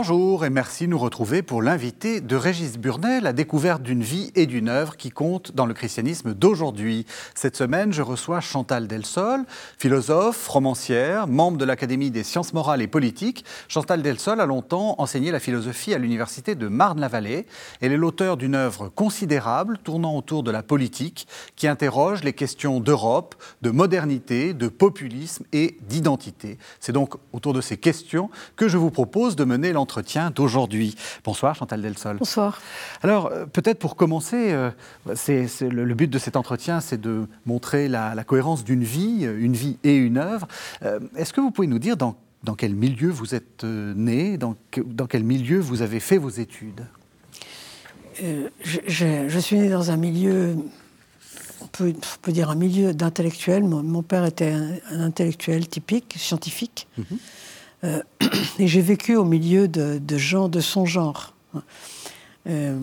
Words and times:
Bonjour 0.00 0.29
et 0.44 0.50
merci 0.50 0.84
de 0.84 0.90
nous 0.90 0.98
retrouver 0.98 1.42
pour 1.42 1.62
l'invité 1.62 2.20
de 2.20 2.36
Régis 2.36 2.78
Burnet, 2.78 3.20
la 3.20 3.32
découverte 3.32 3.82
d'une 3.82 4.02
vie 4.02 4.30
et 4.34 4.46
d'une 4.46 4.68
œuvre 4.68 4.96
qui 4.96 5.10
compte 5.10 5.52
dans 5.54 5.66
le 5.66 5.74
christianisme 5.74 6.34
d'aujourd'hui. 6.34 7.04
Cette 7.34 7.56
semaine, 7.56 7.92
je 7.92 8.02
reçois 8.02 8.40
Chantal 8.40 8.86
Delsol, 8.86 9.44
philosophe, 9.76 10.48
romancière, 10.48 11.26
membre 11.26 11.58
de 11.58 11.64
l'Académie 11.64 12.10
des 12.10 12.22
sciences 12.22 12.54
morales 12.54 12.80
et 12.80 12.86
politiques. 12.86 13.44
Chantal 13.68 14.02
Delsol 14.02 14.40
a 14.40 14.46
longtemps 14.46 14.94
enseigné 14.98 15.30
la 15.30 15.40
philosophie 15.40 15.94
à 15.94 15.98
l'université 15.98 16.54
de 16.54 16.68
Marne-la-Vallée. 16.68 17.46
Elle 17.80 17.92
est 17.92 17.96
l'auteur 17.96 18.36
d'une 18.36 18.54
œuvre 18.54 18.88
considérable 18.88 19.78
tournant 19.78 20.16
autour 20.16 20.42
de 20.42 20.50
la 20.50 20.62
politique 20.62 21.26
qui 21.56 21.66
interroge 21.66 22.24
les 22.24 22.32
questions 22.32 22.80
d'Europe, 22.80 23.34
de 23.62 23.70
modernité, 23.70 24.54
de 24.54 24.68
populisme 24.68 25.44
et 25.52 25.76
d'identité. 25.88 26.56
C'est 26.78 26.92
donc 26.92 27.14
autour 27.32 27.52
de 27.52 27.60
ces 27.60 27.76
questions 27.76 28.30
que 28.56 28.68
je 28.68 28.78
vous 28.78 28.90
propose 28.90 29.36
de 29.36 29.44
mener 29.44 29.72
entretien 30.30 30.44
d'aujourd'hui. 30.44 30.94
Bonsoir 31.24 31.54
Chantal 31.54 31.82
Delsol. 31.82 32.16
Bonsoir. 32.18 32.60
Alors 33.02 33.26
euh, 33.26 33.46
peut-être 33.46 33.78
pour 33.78 33.96
commencer, 33.96 34.52
euh, 34.52 34.70
c'est, 35.14 35.46
le, 35.60 35.94
but 35.94 36.08
de 36.08 36.18
cet 36.18 36.36
entretien, 36.36 36.80
c'est 36.80 37.00
de 37.00 37.26
montrer 37.46 37.88
la, 37.88 38.24
cohérence 38.24 38.64
d'une 38.64 38.84
vie, 38.84 39.20
euh, 39.22 39.38
une 39.40 39.54
vie 39.54 39.78
et 39.84 39.96
une 39.96 40.18
œuvre. 40.18 40.46
est-ce 41.16 41.32
que 41.32 41.40
vous 41.40 41.50
pouvez 41.50 41.68
nous 41.68 41.78
dire 41.78 41.96
dans, 41.96 42.16
dans 42.44 42.54
quel 42.54 42.74
milieu 42.74 43.10
vous 43.10 43.34
êtes 43.34 43.64
né, 43.64 44.38
dans, 44.38 44.56
dans, 44.86 45.06
quel 45.06 45.24
milieu 45.24 45.58
vous 45.58 45.82
avez 45.82 46.00
fait 46.00 46.18
vos 46.18 46.30
études? 46.30 46.86
Je, 48.62 49.38
suis 49.38 49.58
né 49.58 49.70
dans 49.70 49.90
un 49.90 49.96
milieu 49.96 50.56
on 51.62 51.66
peut, 51.66 51.94
peut, 52.22 52.32
dire 52.32 52.50
un 52.50 52.54
milieu 52.54 52.92
d'intellectuels. 52.92 53.64
Mon, 53.64 54.02
père 54.02 54.24
était 54.24 54.52
un, 54.52 55.00
intellectuel 55.00 55.68
typique, 55.68 56.14
scientifique. 56.18 56.86
Mhm. 56.98 57.18
Euh, 57.84 58.02
et 58.58 58.66
j'ai 58.66 58.80
vécu 58.80 59.16
au 59.16 59.24
milieu 59.24 59.68
de, 59.68 60.18
gens 60.18 60.48
de 60.48 60.60
son 60.60 60.86
genre. 60.86 61.34
Euh, 62.46 62.78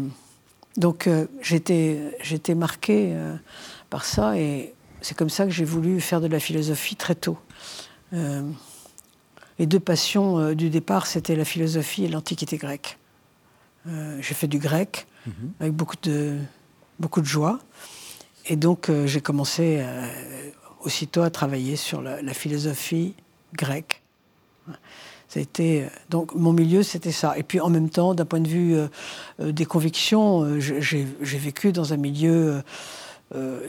donc 0.76 1.08
euh, 1.08 1.28
j'étais, 1.42 2.18
j'étais 2.22 2.56
marqué 2.56 3.16
par 3.90 4.06
ça 4.06 4.38
et 4.38 4.74
c'est 5.02 5.16
comme 5.16 5.30
ça 5.30 5.46
que 5.46 5.52
j'ai 5.52 5.66
voulu 5.66 6.02
faire 6.02 6.22
de 6.22 6.28
la 6.28 6.40
philosophie 6.40 6.96
très 6.96 7.16
tôt. 7.16 7.38
les 8.12 9.66
deux 9.66 9.80
passions 9.80 10.54
du 10.54 10.70
départ, 10.70 11.08
c'était 11.08 11.36
la 11.36 11.46
philosophie 11.46 12.06
et 12.06 12.08
l'antiquité 12.08 12.58
grecque. 12.58 12.98
j'ai 13.86 14.34
fait 14.34 14.48
du 14.48 14.60
grec 14.60 15.08
mhm. 15.26 15.54
avec 15.60 15.74
beaucoup 15.74 15.96
de, 16.02 16.38
beaucoup 17.00 17.22
de 17.22 17.28
joie. 17.28 17.60
Et 18.46 18.56
donc 18.56 18.92
j'ai 19.06 19.22
commencé 19.22 19.84
aussitôt 20.82 21.22
à 21.22 21.30
travailler 21.30 21.76
sur 21.76 22.02
la 22.02 22.34
philosophie 22.34 23.16
grecque 23.54 23.97
été, 25.40 25.84
euh, 25.84 25.88
donc 26.10 26.34
mon 26.36 26.54
milieu, 26.54 26.84
c'était 26.84 27.12
ça. 27.12 27.38
Et 27.38 27.44
puis 27.44 27.60
en 27.60 27.70
même 27.70 27.90
temps, 27.90 28.14
d'un 28.14 28.26
point 28.26 28.40
de 28.40 28.48
vue 28.48 28.76
euh, 28.76 28.88
euh, 29.40 29.52
des 29.52 29.66
convictions, 29.66 30.60
j'ai 30.60 31.06
vécu 31.22 31.72
dans 31.72 31.94
un 31.94 31.98
milieu, 31.98 32.62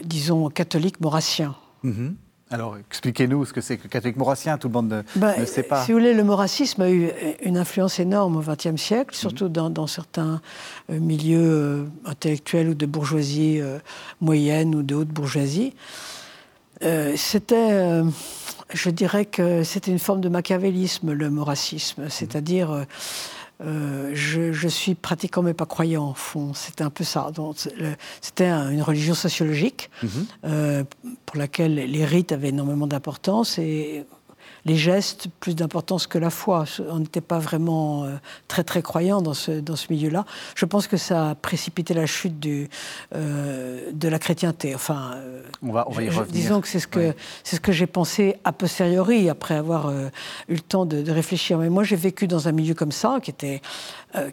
disons, 0.03 0.49
catholique 0.49 0.99
maurassien. 1.01 1.55
Mm-hmm. 1.83 2.13
Alors, 2.51 2.77
expliquez-nous 2.77 3.45
ce 3.45 3.53
que 3.53 3.61
c'est 3.61 3.77
que 3.77 3.87
catholique 3.87 4.17
maurassien, 4.17 4.57
tout 4.57 4.69
le 4.69 4.73
monde 4.73 4.89
ne, 4.89 5.19
ben, 5.19 5.45
sait 5.45 5.61
pas. 5.61 5.85
Si 5.85 5.91
vous 5.91 5.99
voulez, 5.99 6.15
le 6.15 6.23
maurassisme 6.23 6.81
a 6.81 6.89
eu 6.89 7.11
une 7.43 7.57
influence 7.57 7.99
énorme 7.99 8.37
au 8.37 8.41
XXe 8.41 8.75
siècle, 8.75 9.13
mm-hmm. 9.13 9.19
surtout 9.19 9.49
dans, 9.49 9.85
certains 9.85 10.41
milieux 10.89 11.87
intellectuels 12.05 12.69
ou 12.69 12.73
de 12.73 12.87
bourgeoisie 12.87 13.61
moyenne 14.19 14.73
ou 14.73 14.81
de 14.81 14.95
haute 14.95 15.09
bourgeoisie. 15.09 15.75
C'était 16.81 18.01
je 18.73 18.89
dirais 18.89 19.25
que 19.25 19.63
c'était 19.63 19.91
une 19.91 19.99
forme 19.99 20.21
de 20.21 20.29
machiavélisme, 20.29 21.11
le 21.11 21.29
moracisme. 21.29 22.09
C'est-à-dire, 22.09 22.71
euh, 22.71 22.83
euh, 23.61 24.11
je, 24.13 24.51
je, 24.53 24.67
suis 24.67 24.95
pratiquant 24.95 25.41
mais 25.41 25.53
pas 25.53 25.65
croyant, 25.65 26.11
au 26.11 26.13
fond. 26.13 26.53
C'était 26.53 26.83
un 26.83 26.89
peu 26.89 27.03
ça. 27.03 27.31
C'était 28.21 28.47
une 28.47 28.81
religion 28.81 29.13
sociologique 29.13 29.89
mhm. 30.03 30.09
euh, 30.45 30.83
pour 31.25 31.37
laquelle 31.37 31.75
les 31.75 32.05
rites 32.05 32.31
avaient 32.31 32.49
énormément 32.49 32.87
d'importance 32.87 33.57
et 33.57 34.05
les 34.65 34.75
gestes 34.75 35.27
plus 35.39 35.55
d'importance 35.55 36.07
que 36.07 36.17
la 36.17 36.29
foi. 36.29 36.65
On 36.89 36.99
n'était 36.99 37.21
pas 37.21 37.39
vraiment 37.39 38.03
euh, 38.03 38.15
très 38.47 38.63
très 38.63 38.81
croyant 38.81 39.21
dans 39.21 39.33
ce, 39.33 39.51
dans 39.51 39.75
ce 39.75 39.87
milieu-là. 39.89 40.25
Je 40.55 40.65
pense 40.65 40.87
que 40.87 40.97
ça 40.97 41.31
a 41.31 41.35
précipité 41.35 41.93
la 41.93 42.05
chute 42.05 42.39
du, 42.39 42.69
euh, 43.15 43.91
de 43.91 44.07
la 44.07 44.19
chrétienté. 44.19 44.75
Enfin, 44.75 45.13
euh, 45.15 45.41
on 45.61 45.71
va, 45.71 45.85
on 45.87 45.91
va 45.91 46.03
y 46.03 46.09
revenir. 46.09 46.31
Disons 46.31 46.61
que 46.61 46.67
c'est 46.67 46.79
ce 46.79 46.87
que, 46.87 47.13
c'est 47.43 47.55
ce 47.55 47.61
que 47.61 47.71
j'ai 47.71 47.87
pensé 47.87 48.35
a 48.43 48.51
posteriori, 48.51 49.29
après 49.29 49.55
avoir 49.55 49.91
eu 49.91 50.53
le 50.53 50.59
temps 50.59 50.85
de, 50.85 51.01
de, 51.01 51.11
réfléchir. 51.11 51.57
Mais 51.57 51.69
moi, 51.69 51.83
j'ai 51.83 51.95
vécu 51.95 52.27
dans 52.27 52.47
un 52.47 52.51
milieu 52.51 52.73
comme 52.73 52.91
ça, 52.91 53.19
qui 53.21 53.31
était, 53.31 53.61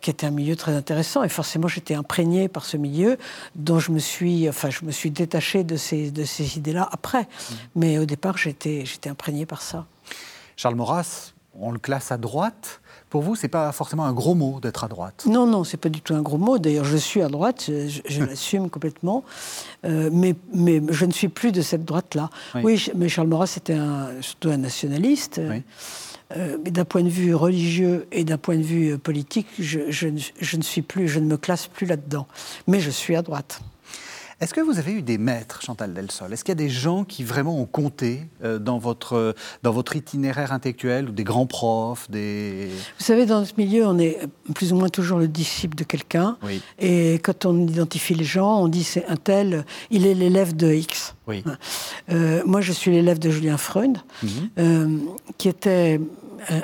qui 0.00 0.10
était 0.10 0.26
un 0.26 0.30
milieu 0.30 0.56
très 0.56 0.72
intéressant, 0.72 1.22
et 1.22 1.28
forcément, 1.28 1.68
j'étais 1.68 1.94
imprégné 1.94 2.48
par 2.48 2.64
ce 2.64 2.76
milieu, 2.76 3.18
dont 3.54 3.78
je 3.78 3.92
me 3.92 3.98
suis, 3.98 4.48
enfin, 4.48 4.70
je 4.70 4.84
me 4.84 4.90
suis 4.90 5.10
détaché 5.10 5.64
de 5.64 5.76
ces, 5.76 6.10
de 6.10 6.24
ces 6.24 6.58
idées-là 6.58 6.88
après. 6.90 7.22
Mmh. 7.22 7.54
Mais 7.76 7.98
au 7.98 8.04
départ, 8.04 8.38
j'étais, 8.38 8.84
j'étais 8.84 9.10
imprégné 9.10 9.46
par 9.46 9.62
ça. 9.62 9.86
Charles 10.56 10.74
Maurras, 10.74 11.32
on 11.60 11.70
le 11.70 11.78
classe 11.78 12.12
à 12.12 12.18
droite. 12.18 12.80
Pour 13.10 13.22
vous, 13.22 13.36
c'est 13.36 13.48
pas 13.48 13.70
forcément 13.72 14.04
un 14.04 14.12
gros 14.12 14.34
mot 14.34 14.58
d'être 14.60 14.84
à 14.84 14.88
droite. 14.88 15.24
Non, 15.28 15.46
non, 15.46 15.64
c'est 15.64 15.76
pas 15.76 15.88
du 15.88 16.00
tout 16.00 16.14
un 16.14 16.22
gros 16.22 16.38
mot. 16.38 16.58
D'ailleurs, 16.58 16.84
je 16.84 16.96
suis 16.96 17.22
à 17.22 17.28
droite, 17.28 17.64
je, 17.68 18.20
l'assume 18.24 18.68
complètement, 18.68 19.24
euh, 19.84 20.10
mais, 20.12 20.34
mais 20.52 20.82
je 20.90 21.04
ne 21.04 21.12
suis 21.12 21.28
plus 21.28 21.52
de 21.52 21.62
cette 21.62 21.84
droite-là. 21.84 22.30
Oui. 22.54 22.90
mais 22.94 23.08
Charles 23.08 23.28
Maurras 23.28 23.54
était 23.56 23.74
un, 23.74 24.20
surtout 24.20 24.50
un 24.50 24.58
nationaliste. 24.58 25.40
Euh, 26.36 26.58
d'un 26.58 26.84
point 26.84 27.04
de 27.04 27.08
vue 27.08 27.36
religieux 27.36 28.08
et 28.10 28.24
d'un 28.24 28.38
point 28.38 28.56
de 28.56 28.62
vue 28.62 28.98
politique, 28.98 29.46
je, 29.60 29.90
je, 29.90 30.08
ne 30.08 30.62
suis 30.62 30.82
plus, 30.82 31.06
je 31.06 31.20
ne 31.20 31.26
me 31.26 31.36
classe 31.36 31.68
plus 31.68 31.86
là-dedans. 31.86 32.26
Mais 32.66 32.80
je 32.80 32.90
suis 32.90 33.14
à 33.14 33.22
droite. 33.22 33.60
Est-ce 34.38 34.52
que 34.52 34.60
vous 34.60 34.78
avez 34.78 34.92
eu 34.92 35.00
des 35.00 35.16
maîtres, 35.16 35.62
Chantal 35.62 35.94
Delsol 35.94 36.30
Est-ce 36.30 36.44
qu'il 36.44 36.52
y 36.52 36.58
a 36.58 36.62
des 36.62 36.68
gens 36.68 37.04
qui 37.04 37.24
vraiment 37.24 37.58
ont 37.58 37.64
compté 37.64 38.28
euh, 38.44 38.58
dans, 38.58 38.76
votre, 38.76 39.34
dans 39.62 39.72
votre 39.72 39.96
itinéraire 39.96 40.52
intellectuel, 40.52 41.08
ou 41.08 41.12
des 41.12 41.24
grands 41.24 41.46
profs 41.46 42.10
des... 42.10 42.68
Vous 42.98 43.04
savez, 43.04 43.24
dans 43.24 43.46
ce 43.46 43.54
milieu, 43.56 43.86
on 43.86 43.98
est 43.98 44.18
plus 44.54 44.74
ou 44.74 44.76
moins 44.76 44.90
toujours 44.90 45.18
le 45.18 45.26
disciple 45.26 45.74
de 45.74 45.84
quelqu'un. 45.84 46.36
Et 46.78 47.14
quand 47.14 47.46
on 47.46 47.66
identifie 47.66 48.14
les 48.14 48.24
gens, 48.24 48.60
on 48.60 48.68
dit 48.68 48.84
c'est 48.84 49.06
un 49.06 49.16
tel, 49.16 49.64
il 49.90 50.06
est 50.06 50.14
l'élève 50.14 50.54
de 50.54 50.70
X. 50.70 51.14
Oui. 51.26 51.42
Euh, 52.10 52.42
moi, 52.44 52.60
je 52.60 52.72
suis 52.72 52.90
l'élève 52.90 53.18
de 53.18 53.30
Julien 53.30 53.56
Freund, 53.56 53.98
mhm. 54.22 54.28
euh, 54.58 54.98
qui 55.38 55.48
était 55.48 55.98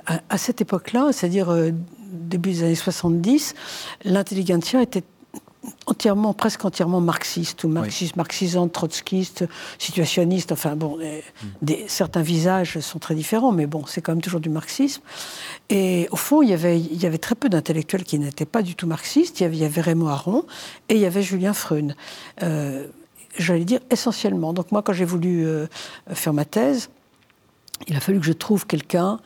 à, 0.07 0.39
cette 0.39 0.61
époque-là, 0.61 1.09
c'est-à-dire 1.13 1.73
début 2.13 2.51
des 2.51 2.63
années 2.65 2.75
70, 2.75 3.55
l'intelligentsia 4.05 4.83
était 4.83 5.03
entièrement, 5.87 6.35
presque 6.35 6.65
entièrement 6.65 7.01
marxiste, 7.01 7.65
ou 7.65 7.69
marxiste, 7.69 8.17
marxisante, 8.17 8.73
trotskiste, 8.73 9.45
situationniste, 9.79 10.53
enfin 10.53 10.77
bon, 10.77 10.99
des, 11.61 11.85
certains 11.89 12.23
visages 12.23 12.81
sont 12.81 12.99
très 12.99 13.15
différents, 13.15 13.53
mais 13.53 13.67
bon, 13.67 13.85
c'est 13.87 14.01
quand 14.01 14.13
même 14.13 14.23
toujours 14.23 14.41
du 14.41 14.49
marxisme. 14.49 15.03
Et 15.71 16.09
au 16.11 16.17
fond, 16.17 16.43
il 16.43 16.51
y 16.51 16.53
avait, 16.53 16.81
il 16.81 17.01
y 17.01 17.07
avait 17.07 17.19
très 17.19 17.35
peu 17.35 17.49
d'intellectuels 17.49 18.05
qui 18.05 18.19
n'étaient 18.19 18.45
pas 18.45 18.63
du 18.63 18.75
tout 18.75 18.87
marxistes. 18.87 19.41
Il 19.41 19.45
y 19.45 19.47
avait, 19.47 19.57
il 19.57 19.63
y 19.63 19.65
avait 19.65 19.81
Raymond 19.81 20.09
Aron 20.09 20.45
et 20.89 20.95
il 20.95 21.01
y 21.01 21.07
avait 21.07 21.23
Julien 21.23 21.53
Freund. 21.53 21.97
Euh, 22.43 22.87
J'allais 23.39 23.65
dire 23.65 23.81
essentiellement. 23.91 24.53
Donc 24.53 24.73
moi, 24.73 24.83
quand 24.83 24.93
j'ai 24.93 25.07
voulu 25.07 25.47
euh, 25.47 25.67
faire 26.09 26.35
ma 26.35 26.45
thèse, 26.45 26.91
il 27.89 27.97
a 27.97 28.01
fallu 28.01 28.21
que 28.21 28.27
je 28.27 28.33
trouve 28.33 28.67
quelqu'un. 28.67 29.19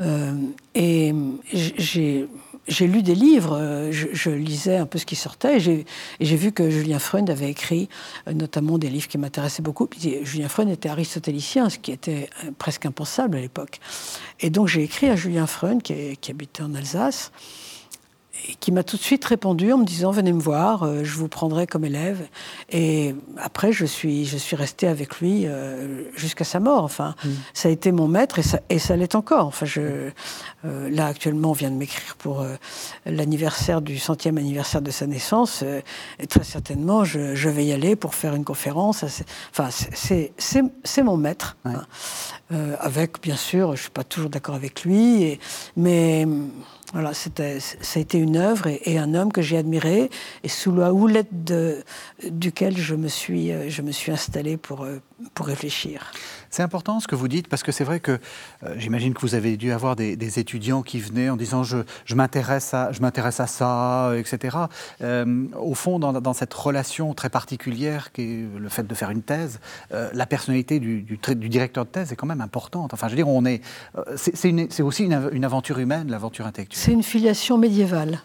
Euh, 0.00 0.32
et 0.74 1.12
j'ai 1.52 2.28
j'ai 2.68 2.86
lu 2.86 3.02
des 3.02 3.14
livres, 3.14 3.56
euh, 3.58 3.90
je, 3.92 4.30
lisais 4.30 4.76
un 4.76 4.86
peu 4.86 4.98
ce 4.98 5.06
qui 5.06 5.16
sortait, 5.16 5.58
et 5.58 5.84
j'ai 6.20 6.36
vu 6.36 6.52
que 6.52 6.70
Julien 6.70 6.98
Freund 6.98 7.28
avait 7.30 7.50
écrit 7.50 7.88
euh, 8.28 8.32
notamment 8.32 8.78
des 8.78 8.90
livres 8.90 9.08
qui 9.08 9.18
m'intéressaient 9.18 9.62
beaucoup. 9.62 9.88
Julien 10.22 10.48
Freund 10.48 10.70
était 10.70 10.88
aristotélicien, 10.88 11.70
ce 11.70 11.78
qui 11.78 11.92
était 11.92 12.28
euh, 12.44 12.50
presque 12.58 12.86
impensable 12.86 13.38
à 13.38 13.40
l'époque. 13.40 13.80
Et 14.40 14.50
donc 14.50 14.68
j'ai 14.68 14.82
écrit 14.82 15.08
à 15.08 15.16
Julien 15.16 15.46
Freund, 15.46 15.82
qui, 15.82 16.16
qui 16.18 16.30
habitait 16.30 16.62
en 16.62 16.74
Alsace, 16.74 17.32
qui 18.60 18.72
m'a 18.72 18.82
tout 18.82 18.96
de 18.96 19.02
suite 19.02 19.24
répondu 19.24 19.72
en 19.72 19.78
me 19.78 19.84
disant 19.84 20.10
venez 20.10 20.32
me 20.32 20.40
voir, 20.40 20.82
euh, 20.82 21.04
je 21.04 21.14
vous 21.14 21.28
prendrai 21.28 21.66
comme 21.66 21.84
élève. 21.84 22.26
Et 22.70 23.14
après, 23.36 23.72
je 23.72 23.84
suis, 23.84 24.24
je 24.24 24.36
suis 24.36 24.56
restée 24.56 24.86
avec 24.86 25.20
lui 25.20 25.46
euh, 25.46 26.04
jusqu'à 26.16 26.44
sa 26.44 26.60
mort. 26.60 26.84
Enfin, 26.84 27.14
mm. 27.24 27.28
ça 27.54 27.68
a 27.68 27.72
été 27.72 27.92
mon 27.92 28.08
maître 28.08 28.38
et 28.38 28.42
ça, 28.42 28.60
et 28.68 28.78
ça 28.78 28.96
l'est 28.96 29.14
encore. 29.14 29.46
Enfin, 29.46 29.66
je, 29.66 30.10
euh, 30.64 30.90
là, 30.90 31.06
actuellement, 31.06 31.50
on 31.50 31.54
vient 31.54 31.70
de 31.70 31.76
m'écrire 31.76 32.16
pour 32.16 32.44
l'anniversaire 33.06 33.80
du 33.80 33.98
centième 33.98 34.38
anniversaire 34.38 34.82
de 34.82 34.90
sa 34.90 35.06
naissance. 35.06 35.64
et 36.18 36.26
très 36.26 36.44
certainement, 36.44 37.04
je, 37.04 37.34
je, 37.34 37.48
vais 37.48 37.64
y 37.64 37.72
aller 37.72 37.96
pour 37.96 38.14
faire 38.14 38.34
une 38.34 38.44
conférence. 38.44 39.04
Enfin, 39.50 39.68
c'est 39.70 41.02
mon 41.02 41.16
maître. 41.16 41.56
Hein. 41.64 41.82
avec, 42.80 43.20
bien 43.22 43.36
sûr, 43.36 43.68
je 43.68 43.72
ne 43.72 43.76
suis 43.76 43.90
pas 43.90 44.04
toujours 44.04 44.30
d'accord 44.30 44.54
avec 44.54 44.84
lui, 44.84 45.22
et, 45.22 45.40
mais 45.76 46.26
Voilà, 46.92 47.12
ça 47.12 47.30
a 47.38 47.98
été 47.98 48.18
une 48.18 48.36
œuvre 48.36 48.66
et, 48.66 48.98
un 48.98 49.14
homme 49.14 49.30
que 49.30 49.42
j'ai 49.42 49.58
admiré 49.58 50.08
et 50.42 50.48
sous 50.48 50.74
la 50.74 50.92
houlette 50.94 51.28
duquel 52.30 52.78
je 52.78 52.94
me 52.94 53.08
suis, 53.08 53.52
je 53.68 53.82
suis 53.90 54.10
installé 54.10 54.56
pour, 54.56 54.86
pour 55.34 55.46
réfléchir. 55.46 56.12
C'est 56.50 56.62
important 56.62 57.00
ce 57.00 57.08
que 57.08 57.14
vous 57.14 57.28
dites, 57.28 57.48
parce 57.48 57.62
que 57.62 57.72
c'est 57.72 57.84
vrai 57.84 58.00
que 58.00 58.12
euh, 58.12 58.74
j'imagine 58.76 59.14
que 59.14 59.20
vous 59.20 59.34
avez 59.34 59.56
dû 59.56 59.72
avoir 59.72 59.96
des, 59.96 60.38
étudiants 60.38 60.82
qui 60.82 61.00
venaient 61.00 61.30
en 61.30 61.36
disant 61.36 61.62
je, 61.62 61.78
je 62.04 62.14
m'intéresse 62.14 62.74
à, 62.74 62.90
à 62.90 63.46
ça, 63.46 64.12
etc. 64.16 64.56
Euh, 65.02 65.46
au 65.58 65.74
fond, 65.74 65.98
dans, 65.98 66.32
cette 66.34 66.54
relation 66.54 67.14
très 67.14 67.30
particulière 67.30 68.12
qui 68.12 68.22
est 68.22 68.46
le 68.58 68.68
fait 68.68 68.86
de 68.86 68.94
faire 68.94 69.10
une 69.10 69.22
thèse, 69.22 69.58
euh, 69.92 70.10
la 70.12 70.26
personnalité 70.26 70.80
du, 70.80 71.02
du, 71.02 71.48
directeur 71.48 71.84
de 71.84 71.90
thèse 71.90 72.12
est 72.12 72.16
quand 72.16 72.26
même 72.26 72.40
importante. 72.40 72.94
Enfin, 72.94 73.08
je 73.08 73.12
veux 73.12 73.16
dire, 73.16 73.28
on 73.28 73.44
est, 73.44 73.62
c'est 74.16 74.82
aussi 74.82 75.04
une, 75.04 75.30
une 75.32 75.44
aventure 75.44 75.78
humaine, 75.78 76.10
l'aventure 76.10 76.46
intellectuelle. 76.46 76.82
C'est 76.82 76.92
une 76.92 77.02
filiation 77.02 77.58
médiévale. 77.58 78.20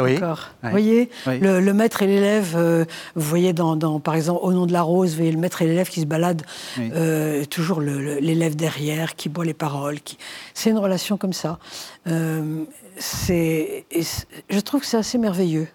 Oui. 0.00 0.16
Vous 0.16 0.70
voyez, 0.70 1.10
Le, 1.26 1.72
maître 1.72 2.02
et 2.02 2.06
l'élève, 2.06 2.54
euh, 2.56 2.84
vous 3.14 3.28
voyez 3.28 3.52
dans, 3.52 4.00
par 4.00 4.14
exemple, 4.14 4.40
Au 4.42 4.52
nom 4.52 4.66
de 4.66 4.72
la 4.72 4.82
rose, 4.82 5.10
vous 5.10 5.16
voyez 5.16 5.32
le 5.32 5.38
maître 5.38 5.62
et 5.62 5.66
l'élève 5.66 5.88
qui 5.88 6.00
se 6.00 6.06
baladent, 6.06 6.42
euh, 6.78 7.44
toujours 7.46 7.80
l'élève 7.80 8.56
derrière, 8.56 9.16
qui 9.16 9.28
boit 9.28 9.44
les 9.44 9.54
paroles. 9.54 10.00
Qui... 10.00 10.18
C'est 10.54 10.70
une 10.70 10.78
relation 10.78 11.16
comme 11.16 11.32
ça. 11.32 11.58
Euh, 12.06 12.64
je 12.98 14.60
trouve 14.60 14.80
que 14.80 14.86
c'est 14.86 14.98
assez 14.98 15.18
merveilleux. 15.18 15.68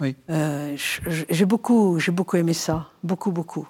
Oui. 0.00 0.14
j'ai 1.30 1.44
beaucoup, 1.46 1.98
beaucoup 2.08 2.36
aimé 2.36 2.52
ça, 2.52 2.90
beaucoup, 3.02 3.30
beaucoup. 3.30 3.68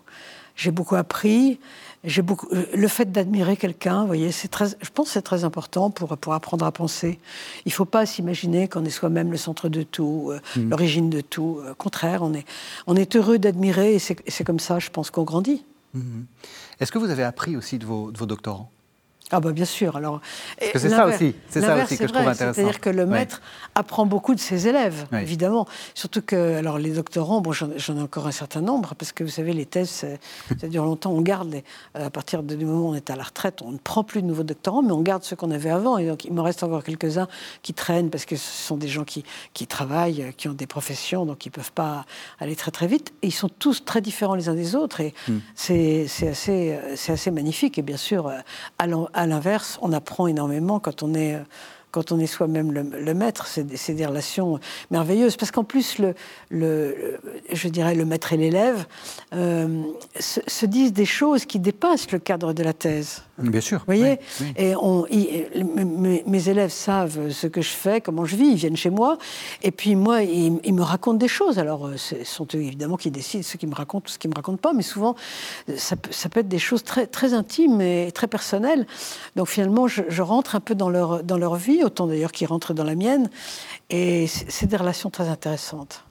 J'ai 0.57 0.71
beaucoup 0.71 0.97
appris 0.97 1.61
j'ai 2.07 2.23
beaucoup, 2.23 2.47
euh, 2.53 2.65
le 2.75 2.89
fait 2.89 3.11
d'admirer 3.13 3.57
quelqu'un, 3.57 4.01
vous 4.01 4.07
voyez, 4.07 4.33
c'est 4.33 4.49
très, 4.49 4.69
je 4.69 4.91
pense 4.95 5.09
que 5.09 5.13
c'est 5.13 5.23
très 5.23 5.45
important 5.45 5.91
pour, 5.91 6.17
pour 6.17 6.33
apprendre 6.33 6.65
à 6.65 6.73
penser. 6.73 7.19
Il 7.65 7.71
ne 7.71 7.75
faut 7.75 7.85
pas 7.85 8.07
s'imaginer 8.07 8.69
qu'on 8.69 8.85
est 8.85 8.91
soi-même 8.91 9.31
le 9.31 9.37
centre 9.37 9.69
de 9.69 9.83
tout, 9.83 10.31
euh, 10.31 10.41
mmh. 10.57 10.71
l'origine 10.71 11.11
de 11.11 11.21
tout. 11.21 11.61
Au 11.69 11.75
contraire, 11.75 12.23
on 12.23 12.33
est, 12.33 12.47
on 12.87 12.97
est 12.97 13.17
heureux 13.17 13.39
d'admirer 13.39 13.97
et 13.97 13.99
c'est 13.99 14.45
comme 14.45 14.61
ça, 14.61 14.79
je 14.79 14.91
pense, 14.91 15.11
qu'on 15.11 15.25
grandit. 15.25 15.65
Mmh. 15.95 16.23
Est-ce 16.81 16.93
que 16.93 16.99
vous 16.99 17.11
avez 17.11 17.25
appris 17.25 17.57
aussi 17.57 17.79
de 17.79 17.85
vos, 17.85 18.13
de 18.13 18.19
vos 18.19 18.27
doctorants? 18.27 18.71
Ah 19.33 19.41
bah 19.41 19.51
bien 19.51 19.65
sûr. 19.65 19.97
Alors, 19.97 20.21
Parce 20.59 20.73
que 20.73 20.79
c'est 20.79 20.89
ça 20.91 21.07
aussi, 21.07 21.35
c'est 21.49 21.61
ça 21.61 21.83
aussi 21.83 21.99
que 21.99 22.07
je 22.07 22.13
trouve 22.13 22.29
intéressant. 22.29 22.55
C'est-à-dire 22.55 22.81
que 22.81 22.91
le 22.91 23.07
maître 23.07 23.43
apprend 23.75 24.07
beaucoup 24.07 24.37
de 24.37 24.41
ses 24.41 24.69
élèves, 24.69 25.07
évidemment. 25.13 25.67
Surtout 25.95 26.23
que, 26.23 26.57
alors 26.57 26.79
les 26.79 26.91
doctorants, 26.91 27.41
bon, 27.41 27.53
j'en 27.53 27.97
ai 27.97 28.01
encore 28.01 28.29
un 28.29 28.33
certain 28.33 28.61
nombre, 28.61 28.95
parce 28.95 29.11
que 29.11 29.25
vous 29.25 29.31
savez, 29.31 29.53
les 29.53 29.67
thèses, 29.67 30.07
ça 30.61 30.69
dure 30.69 30.85
longtemps. 30.85 31.11
On 31.11 31.23
garde, 31.23 31.51
les, 31.51 31.65
à 31.95 32.11
partir 32.11 32.45
du 32.45 32.65
moment 32.65 32.89
où 32.89 32.93
on 32.93 32.95
est 32.95 33.11
à 33.11 33.17
la 33.17 33.25
retraite, 33.25 33.63
on 33.63 33.73
ne 33.73 33.79
prend 33.79 34.05
plus 34.05 34.23
de 34.23 34.29
nouveaux 34.29 34.45
doctorants, 34.45 34.83
mais 34.83 34.93
on 34.93 35.03
garde 35.03 35.25
ceux 35.25 35.35
qu'on 35.35 35.51
avait 35.51 35.71
avant. 35.71 35.99
Et 35.99 36.07
donc, 36.07 36.25
il 36.25 36.33
me 36.33 36.41
reste 36.41 36.63
encore 36.63 36.85
quelques-uns 36.85 37.27
qui 37.63 37.75
traînent, 37.75 38.11
parce 38.11 38.27
que 38.27 38.37
ce 38.37 38.67
sont 38.67 38.77
des 38.77 38.89
gens 38.89 39.05
qui, 39.05 39.25
qui 39.55 39.67
travaillent, 39.67 40.33
qui 40.37 40.49
ont 40.49 40.55
des 40.55 40.69
professions, 40.69 41.27
donc 41.27 41.47
ils 41.47 41.49
ne 41.49 41.55
peuvent 41.55 41.73
pas 41.73 42.05
aller 42.39 42.55
très 42.55 42.71
très 42.71 42.87
vite. 42.87 43.13
Et 43.23 43.29
ils 43.29 43.33
sont 43.33 43.49
tous 43.49 43.85
très 43.85 44.01
différents 44.01 44.37
les 44.37 44.49
uns 44.49 44.55
des 44.55 44.77
autres, 44.77 45.01
et 45.01 45.15
hmm. 45.27 45.39
c'est 45.57 46.07
assez, 46.29 46.79
assez 47.09 47.31
magnifique. 47.33 47.77
Et 47.79 47.83
bien 47.83 47.97
sûr, 47.97 48.31
allant 48.79 49.09
à 49.17 49.27
l'inverse, 49.27 49.79
on 49.81 49.93
apprend 49.93 50.27
énormément 50.27 50.79
quand 50.79 51.03
on 51.03 51.15
est 51.15 51.41
quand 51.97 52.13
on 52.13 52.19
est 52.19 52.27
soi-même 52.27 52.73
le, 52.73 53.15
maître, 53.15 53.47
c'est 53.47 53.95
des, 53.95 54.05
relations 54.05 54.61
merveilleuses. 54.91 55.39
Parce 55.39 55.51
qu'en 55.51 55.65
plus, 55.65 55.99
le, 55.99 56.15
le, 56.51 57.19
je 57.51 57.69
dirais, 57.69 57.95
le 57.95 58.05
maître 58.05 58.35
et 58.35 58.37
l'élève 58.37 58.85
euh, 59.35 59.83
se, 60.21 60.67
disent 60.67 60.93
des 60.93 61.07
choses 61.07 61.47
qui 61.47 61.59
dépassent 61.59 62.13
le 62.13 62.19
cadre 62.19 62.53
de 62.53 62.63
la 62.63 62.75
thèse. 62.75 63.23
Bien 63.39 63.63
sûr. 63.63 63.79
Vous 63.79 63.85
voyez 63.87 64.19
Et 64.59 64.75
on, 64.77 65.07
mes, 65.07 66.49
élèves 66.51 66.71
savent 66.71 67.31
ce 67.31 67.47
que 67.47 67.63
je 67.63 67.71
fais, 67.71 68.03
comment 68.03 68.27
je 68.27 68.37
vis, 68.37 68.49
ils 68.49 68.57
viennent 68.57 68.77
chez 68.77 68.91
moi. 68.91 69.17
Et 69.63 69.71
puis 69.71 69.97
moi, 69.97 70.23
ils, 70.23 70.75
me 70.75 70.83
racontent 70.83 71.17
des 71.17 71.29
choses. 71.29 71.59
Alors, 71.59 71.87
euh, 71.87 71.97
ce 71.97 72.25
sont 72.25 72.47
eux, 72.55 72.61
évidemment, 72.61 72.99
qui 72.99 73.11
décident 73.11 73.43
ce 73.43 73.57
qu'ils 73.57 73.71
me 73.71 73.75
racontent 73.75 74.05
ou 74.07 74.11
ce 74.11 74.19
qu'ils 74.19 74.29
ne 74.29 74.35
me 74.35 74.37
racontent 74.37 74.61
pas. 74.61 74.75
Mais 74.75 74.83
souvent, 74.83 75.17
ça, 75.77 75.97
ça, 76.11 76.29
peut 76.29 76.41
être 76.41 76.49
des 76.49 76.59
choses 76.59 76.85
très, 76.85 77.07
très 77.07 77.33
intimes 77.33 77.81
et 77.81 78.11
très 78.13 78.27
personnelles. 78.27 78.87
Donc 79.35 79.49
finalement, 79.49 79.89
je, 79.89 80.03
je 80.09 80.21
rentre 80.21 80.57
un 80.57 80.61
peu 80.61 80.75
dans 80.75 80.91
leur, 80.91 81.23
dans 81.23 81.39
leur 81.39 81.55
vie 81.55 81.85
autant 81.87 82.07
d'ailleurs 82.07 82.33
qui 82.33 82.47
rentre 82.47 82.75
dans 82.75 82.85
la 82.85 82.95
mienne. 82.95 83.31
Et 83.91 84.27
c'est 84.27 84.67
des 84.67 84.77
relations 84.77 85.11
très 85.11 85.29
intéressantes. 85.29 86.05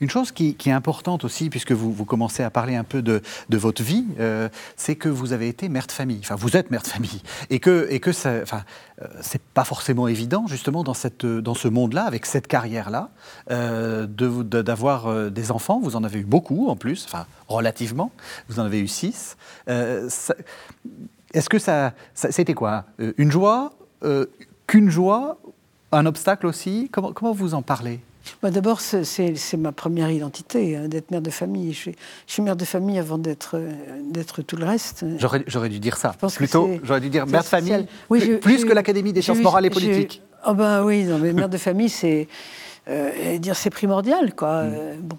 Une 0.00 0.10
chose 0.10 0.30
qui, 0.30 0.56
est 0.64 0.70
importante 0.70 1.24
aussi, 1.24 1.50
puisque 1.50 1.72
vous, 1.72 1.92
vous, 1.92 2.04
commencez 2.04 2.44
à 2.44 2.50
parler 2.50 2.76
un 2.76 2.84
peu 2.84 3.02
de, 3.02 3.20
votre 3.50 3.82
vie, 3.82 4.04
euh, 4.20 4.48
c'est 4.76 4.94
que 4.94 5.08
vous 5.08 5.32
avez 5.32 5.48
été 5.48 5.68
mère 5.68 5.88
de 5.88 5.92
famille. 5.92 6.20
Enfin, 6.20 6.36
vous 6.36 6.56
êtes 6.56 6.70
mère 6.70 6.82
de 6.82 6.86
famille. 6.86 7.20
Et 7.50 7.58
que, 7.58 7.88
et 7.90 7.98
que 7.98 8.12
ça, 8.12 8.34
enfin, 8.42 8.62
euh, 9.02 9.06
c'est 9.20 9.42
pas 9.42 9.64
forcément 9.64 10.06
évident, 10.06 10.46
justement, 10.46 10.84
dans, 10.84 10.94
cette, 10.94 11.26
dans 11.26 11.54
ce 11.54 11.66
monde-là, 11.66 12.04
avec 12.04 12.26
cette 12.26 12.46
carrière-là, 12.46 13.10
euh, 13.50 14.06
d'avoir 14.06 15.30
des 15.30 15.50
enfants. 15.50 15.80
Vous 15.80 15.96
en 15.96 16.04
avez 16.04 16.20
eu 16.20 16.24
beaucoup, 16.24 16.68
en 16.68 16.76
plus, 16.76 17.04
enfin, 17.06 17.26
relativement. 17.48 18.12
Vous 18.48 18.60
en 18.60 18.64
avez 18.64 18.78
eu 18.80 18.88
six. 18.88 19.36
Est-ce 19.66 21.48
que 21.48 21.58
ça, 21.58 21.92
c'était 22.14 22.54
quoi? 22.54 22.84
Une 23.16 23.32
joie? 23.32 23.72
Qu'une 24.68 24.88
joie, 24.88 25.38
un 25.90 26.06
obstacle 26.06 26.46
aussi 26.46 26.88
comment, 26.92 27.12
comment 27.12 27.32
vous 27.32 27.54
en 27.54 27.62
parlez? 27.62 27.98
Bah, 28.42 28.50
D'abord, 28.50 28.80
c'est 28.80 29.56
ma 29.56 29.72
première 29.72 30.10
identité, 30.10 30.76
hein, 30.76 30.86
d'être 30.86 31.10
mère 31.10 31.22
de 31.22 31.30
famille. 31.30 31.72
Je 31.72 31.90
suis, 32.26 32.42
mère 32.42 32.56
de 32.56 32.64
famille 32.64 32.98
avant 32.98 33.18
d'être 33.18 33.56
tout 34.46 34.56
le 34.56 34.64
reste. 34.64 35.04
J'aurais 35.18 35.68
dû 35.68 35.80
dire 35.80 35.96
ça. 35.96 36.14
Plutôt, 36.36 36.70
j'aurais 36.84 37.00
dû 37.00 37.10
dire 37.10 37.26
mère 37.26 37.42
de 37.42 37.46
famille, 37.46 37.86
plus, 38.08 38.64
que 38.64 38.72
l'Académie 38.72 39.12
des 39.12 39.22
sciences 39.22 39.40
morales 39.40 39.66
et 39.66 39.70
politiques. 39.70 40.22
Oh 40.46 40.54
ben 40.54 40.84
oui, 40.84 41.02
non, 41.02 41.18
mais 41.18 41.32
mère 41.32 41.48
de 41.48 41.56
famille, 41.58 41.88
c'est 41.88 42.28
euh, 42.88 43.38
dire 43.38 43.56
c'est 43.56 43.70
primordial, 43.70 44.34
quoi. 44.34 44.62
Mm. 44.62 44.72
Euh, 44.72 44.94
bon. 45.00 45.18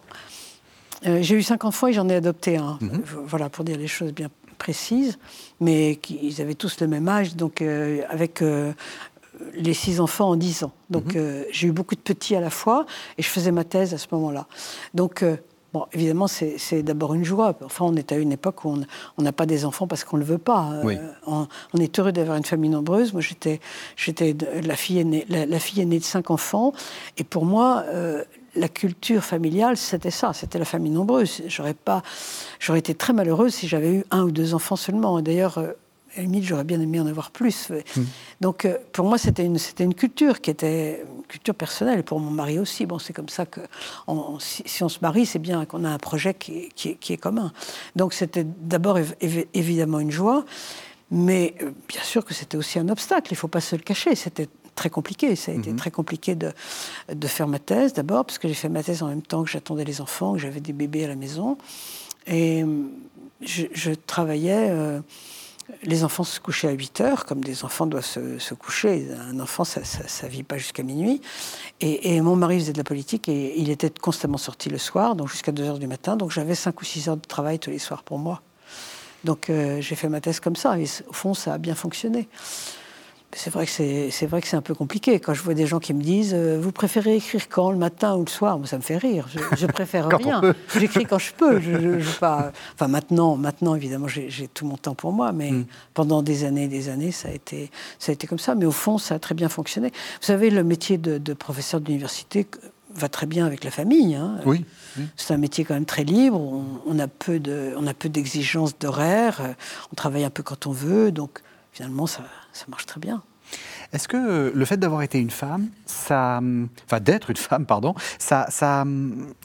Euh, 1.08 1.20
j'ai 1.22 1.36
eu 1.36 1.44
cinq 1.44 1.66
enfants 1.66 1.88
et 1.88 1.94
j'en 1.94 2.10
ai 2.10 2.16
adopté 2.16 2.58
un. 2.58 2.78
Mm-hmm. 2.82 3.02
Voilà, 3.26 3.50
pour 3.50 3.64
dire 3.64 3.78
les 3.78 3.88
choses 3.88 4.12
bien 4.12 4.30
précises. 4.58 5.18
Mais 5.60 6.00
ils 6.10 6.42
avaient 6.42 6.56
tous 6.56 6.80
le 6.82 6.88
même 6.88 7.08
âge, 7.08 7.36
donc 7.36 7.62
avec 7.62 8.42
les 9.54 9.74
six 9.74 10.00
enfants 10.00 10.30
en 10.30 10.36
dix 10.36 10.64
ans. 10.64 10.72
Donc 10.90 11.16
mhm. 11.16 11.22
euh, 11.22 11.44
j'ai 11.52 11.68
eu 11.68 11.72
beaucoup 11.72 11.96
de 11.96 12.02
petits 12.02 12.36
à 12.36 12.42
la 12.42 12.50
fois 12.50 12.86
et 13.18 13.22
je 13.22 13.28
faisais 13.28 13.52
ma 13.52 13.64
thèse 13.64 13.94
à 13.94 13.98
ce 13.98 14.08
moment-là. 14.12 14.48
Donc 14.94 15.24
euh, 15.24 15.38
Bon, 15.72 15.86
évidemment, 15.94 16.26
c'est 16.26 16.82
d'abord 16.82 17.14
une 17.14 17.24
joie. 17.24 17.56
Enfin, 17.64 17.86
on 17.86 17.96
est 17.96 18.12
à 18.12 18.16
une 18.16 18.32
époque 18.32 18.66
où 18.66 18.76
on 19.20 19.22
n'a 19.22 19.32
pas 19.32 19.46
des 19.46 19.66
enfants 19.66 19.86
parce 19.86 20.04
qu'on 20.04 20.18
ne 20.18 20.24
le 20.24 20.28
veut 20.28 20.40
pas. 20.40 20.72
Euh, 20.84 20.98
on, 21.28 21.46
est 21.80 22.00
heureux 22.00 22.12
d'avoir 22.12 22.38
une 22.38 22.44
famille 22.44 22.72
nombreuse. 22.72 23.14
Moi, 23.14 23.22
j'étais 23.22 23.60
la, 24.64 24.76
fille 24.76 24.98
aînée, 24.98 25.28
la, 25.30 25.60
fille 25.60 25.84
aînée 25.84 26.00
de 26.00 26.04
cinq 26.04 26.32
enfants. 26.32 26.74
Et 27.20 27.24
pour 27.24 27.46
moi, 27.46 27.86
la 28.56 28.68
culture 28.68 29.24
familiale, 29.24 29.78
c'était 29.78 30.10
ça, 30.10 30.34
c'était 30.34 30.58
la 30.58 30.66
famille 30.66 30.92
nombreuse. 30.92 31.44
J'aurais 31.46 31.76
pas, 31.76 32.02
j'aurais 32.60 32.80
été 32.80 32.96
très 32.96 33.14
malheureuse 33.14 33.54
si 33.54 33.68
j'avais 33.68 33.94
eu 33.94 34.06
un 34.10 34.24
ou 34.24 34.32
deux 34.32 34.56
enfants 34.56 34.76
seulement. 34.76 35.22
D'ailleurs, 35.22 35.60
à 36.16 36.18
la 36.18 36.24
limite, 36.24 36.44
j'aurais 36.44 36.64
bien 36.64 36.80
aimé 36.82 37.00
en 37.00 37.08
avoir 37.08 37.32
plus. 37.32 37.70
Mmh. 37.70 38.02
Donc, 38.42 38.66
euh, 38.66 38.78
pour 38.92 39.06
moi, 39.06 39.18
c'était 39.18 39.46
une, 39.46 39.58
c'était 39.58 39.84
une 39.84 39.94
culture 39.94 40.42
qui 40.42 40.50
était 40.50 41.02
une 41.02 41.24
culture 41.24 41.56
personnelle. 41.56 42.04
Pour 42.04 42.20
mon 42.20 42.32
mari 42.32 42.60
aussi. 42.60 42.86
Bon, 42.86 43.00
c'est 43.00 43.14
comme 43.14 43.30
ça 43.30 43.46
que 43.46 43.62
si, 44.40 44.84
on 44.84 44.90
se 44.90 45.00
marie, 45.02 45.26
c'est 45.26 45.40
bien 45.40 45.66
qu'on 45.66 45.84
a 45.84 45.90
un 45.90 45.98
projet 45.98 46.34
qui, 46.34 46.70
qui, 46.70 47.14
est 47.14 47.18
commun. 47.18 47.52
Donc, 47.96 48.14
c'était 48.14 48.44
d'abord 48.44 48.98
évidemment 49.54 50.00
une 50.00 50.12
joie, 50.12 50.46
mais 51.12 51.56
euh, 51.62 51.72
bien 51.88 52.04
sûr 52.04 52.26
que 52.26 52.34
c'était 52.34 52.58
aussi 52.58 52.80
un 52.80 52.90
obstacle. 52.90 53.32
Il 53.32 53.36
ne 53.36 53.40
faut 53.40 53.48
pas 53.48 53.62
se 53.62 53.76
le 53.76 53.82
cacher. 53.82 54.16
C'était 54.16 54.48
très 54.76 54.90
compliqué. 54.90 55.36
Ça 55.36 55.52
a 55.52 55.56
été 55.56 55.72
mmh. 55.72 55.76
très 55.76 55.92
compliqué 55.92 56.36
de, 56.36 56.52
de 57.14 57.28
faire 57.28 57.48
ma 57.48 57.60
thèse 57.60 57.94
d'abord, 57.94 58.26
parce 58.26 58.40
que 58.40 58.48
j'ai 58.48 58.54
fait 58.54 58.70
ma 58.70 58.84
thèse 58.84 59.04
en 59.04 59.08
même 59.08 59.22
temps 59.22 59.44
que 59.44 59.50
j'attendais 59.50 59.84
les 59.86 60.02
enfants, 60.02 60.34
que 60.34 60.40
j'avais 60.40 60.62
des 60.62 60.74
bébés 60.74 61.06
à 61.06 61.08
la 61.08 61.16
maison. 61.16 61.58
Et 62.28 62.64
je, 63.42 63.94
travaillais. 63.94 64.68
Euh, 64.70 65.00
les 65.84 66.04
enfants 66.04 66.24
se 66.24 66.40
couchaient 66.40 66.68
à 66.68 66.72
8 66.72 67.02
heures, 67.02 67.26
comme 67.26 67.44
des 67.44 67.64
enfants 67.64 67.86
doivent 67.86 68.06
se, 68.06 68.54
coucher. 68.54 69.08
Un 69.30 69.40
enfant, 69.40 69.64
ça 69.64 69.82
ne 69.82 70.30
vit 70.30 70.44
pas 70.44 70.58
jusqu'à 70.58 70.84
minuit. 70.84 71.22
Et, 71.82 72.20
mon 72.22 72.36
mari 72.36 72.60
faisait 72.60 72.74
de 72.74 72.78
la 72.78 72.84
politique 72.84 73.30
et 73.30 73.60
il 73.60 73.70
était 73.70 73.90
constamment 73.90 74.38
sorti 74.38 74.70
le 74.70 74.78
soir, 74.78 75.16
donc 75.16 75.30
jusqu'à 75.30 75.52
2 75.52 75.64
heures 75.64 75.80
du 75.80 75.88
matin. 75.88 76.18
Donc 76.18 76.32
j'avais 76.32 76.56
5 76.56 76.80
ou 76.82 76.86
6 76.86 77.10
heures 77.10 77.18
de 77.18 77.26
travail 77.26 77.60
tous 77.60 77.70
les 77.70 77.80
soirs 77.80 78.04
pour 78.04 78.20
moi. 78.20 78.42
Donc 79.24 79.50
euh, 79.50 79.82
j'ai 79.82 79.96
fait 79.96 80.10
ma 80.10 80.22
thèse 80.22 80.40
comme 80.40 80.56
ça. 80.56 80.78
Et 80.80 80.86
au 81.08 81.14
fond, 81.14 81.34
ça 81.34 81.54
a 81.54 81.58
bien 81.58 81.76
fonctionné. 81.76 82.28
C'est 83.32 83.52
vrai 83.52 83.68
que 83.68 83.72
c'est 83.72 84.26
vrai 84.26 84.42
que 84.42 84.48
c'est 84.48 84.58
un 84.58 84.62
peu 84.62 84.74
compliqué 84.74 85.20
quand 85.20 85.36
je 85.36 85.44
vois 85.44 85.54
des 85.54 85.68
gens 85.68 85.80
qui 85.80 85.94
me 85.94 86.02
disent 86.02 86.34
euh, 86.34 86.60
vous 86.60 86.72
préférez 86.72 87.18
écrire 87.18 87.48
quand 87.48 87.70
le 87.70 87.78
matin 87.78 88.16
ou 88.16 88.22
le 88.26 88.30
soir? 88.30 88.58
Moi, 88.58 88.66
ça 88.66 88.78
me 88.78 88.82
fait 88.82 88.98
rire. 88.98 89.28
Je, 89.56 89.68
préfère 89.68 90.08
rien. 90.18 90.42
J'écris 90.76 91.06
quand 91.06 91.20
je 91.20 91.34
peux. 91.34 91.60
Je, 91.60 92.20
pas. 92.20 92.52
Enfin 92.74 92.88
maintenant, 92.88 93.38
maintenant 93.38 93.76
évidemment, 93.76 94.08
j'ai 94.08 94.48
tout 94.52 94.66
mon 94.66 94.78
temps 94.78 94.96
pour 94.96 95.12
moi, 95.12 95.32
mais 95.32 95.52
mm. 95.52 95.66
pendant 95.94 96.24
des 96.24 96.44
années, 96.44 96.64
et 96.64 96.68
des 96.68 96.90
années, 96.90 97.12
ça 97.12 97.30
a 97.30 97.32
été 97.32 97.70
ça 98.00 98.12
a 98.12 98.14
été 98.14 98.26
comme 98.26 98.40
ça. 98.40 98.56
Mais 98.56 98.66
au 98.66 98.72
fond, 98.72 98.98
ça 98.98 99.16
a 99.16 99.20
très 99.20 99.36
bien 99.36 99.50
fonctionné. 99.50 99.90
Vous 99.90 100.26
savez, 100.26 100.50
le 100.50 100.64
métier 100.64 100.98
de, 100.98 101.34
professeur 101.34 101.82
d'université 101.82 102.48
va 102.96 103.10
très 103.10 103.28
bien 103.28 103.46
avec 103.46 103.64
la 103.64 103.70
famille. 103.70 104.16
Hein. 104.16 104.40
Oui. 104.46 104.66
C'est 105.16 105.36
un 105.36 105.38
métier 105.38 105.64
quand 105.66 105.76
même 105.76 105.86
très 105.86 106.04
libre. 106.04 106.42
On, 106.42 106.66
on 106.88 106.98
a 106.98 107.08
peu 107.08 107.40
de, 107.40 107.74
on 107.78 107.86
a 107.86 107.94
peu 107.94 108.10
d'exigences 108.10 108.78
d'horaire. 108.80 109.56
On 109.92 109.96
travaille 109.96 110.24
un 110.24 110.32
peu 110.32 110.42
quand 110.42 110.66
on 110.66 110.72
veut, 110.72 111.12
donc 111.12 111.42
finalement, 111.72 112.08
ça, 112.08 112.24
ça 112.60 112.66
marche 112.68 112.86
très 112.86 113.00
bien. 113.00 113.24
Est-ce 113.94 114.08
que 114.08 114.52
le 114.54 114.66
fait 114.66 114.78
d'avoir 114.78 115.02
été 115.02 115.18
une 115.20 115.32
femme, 115.32 115.70
ça, 115.86 116.42
enfin 116.86 117.00
d'être 117.00 117.32
une 117.32 117.38
femme, 117.50 117.66
pardon, 117.66 117.96
ça, 118.20 118.46
ça, 118.50 118.86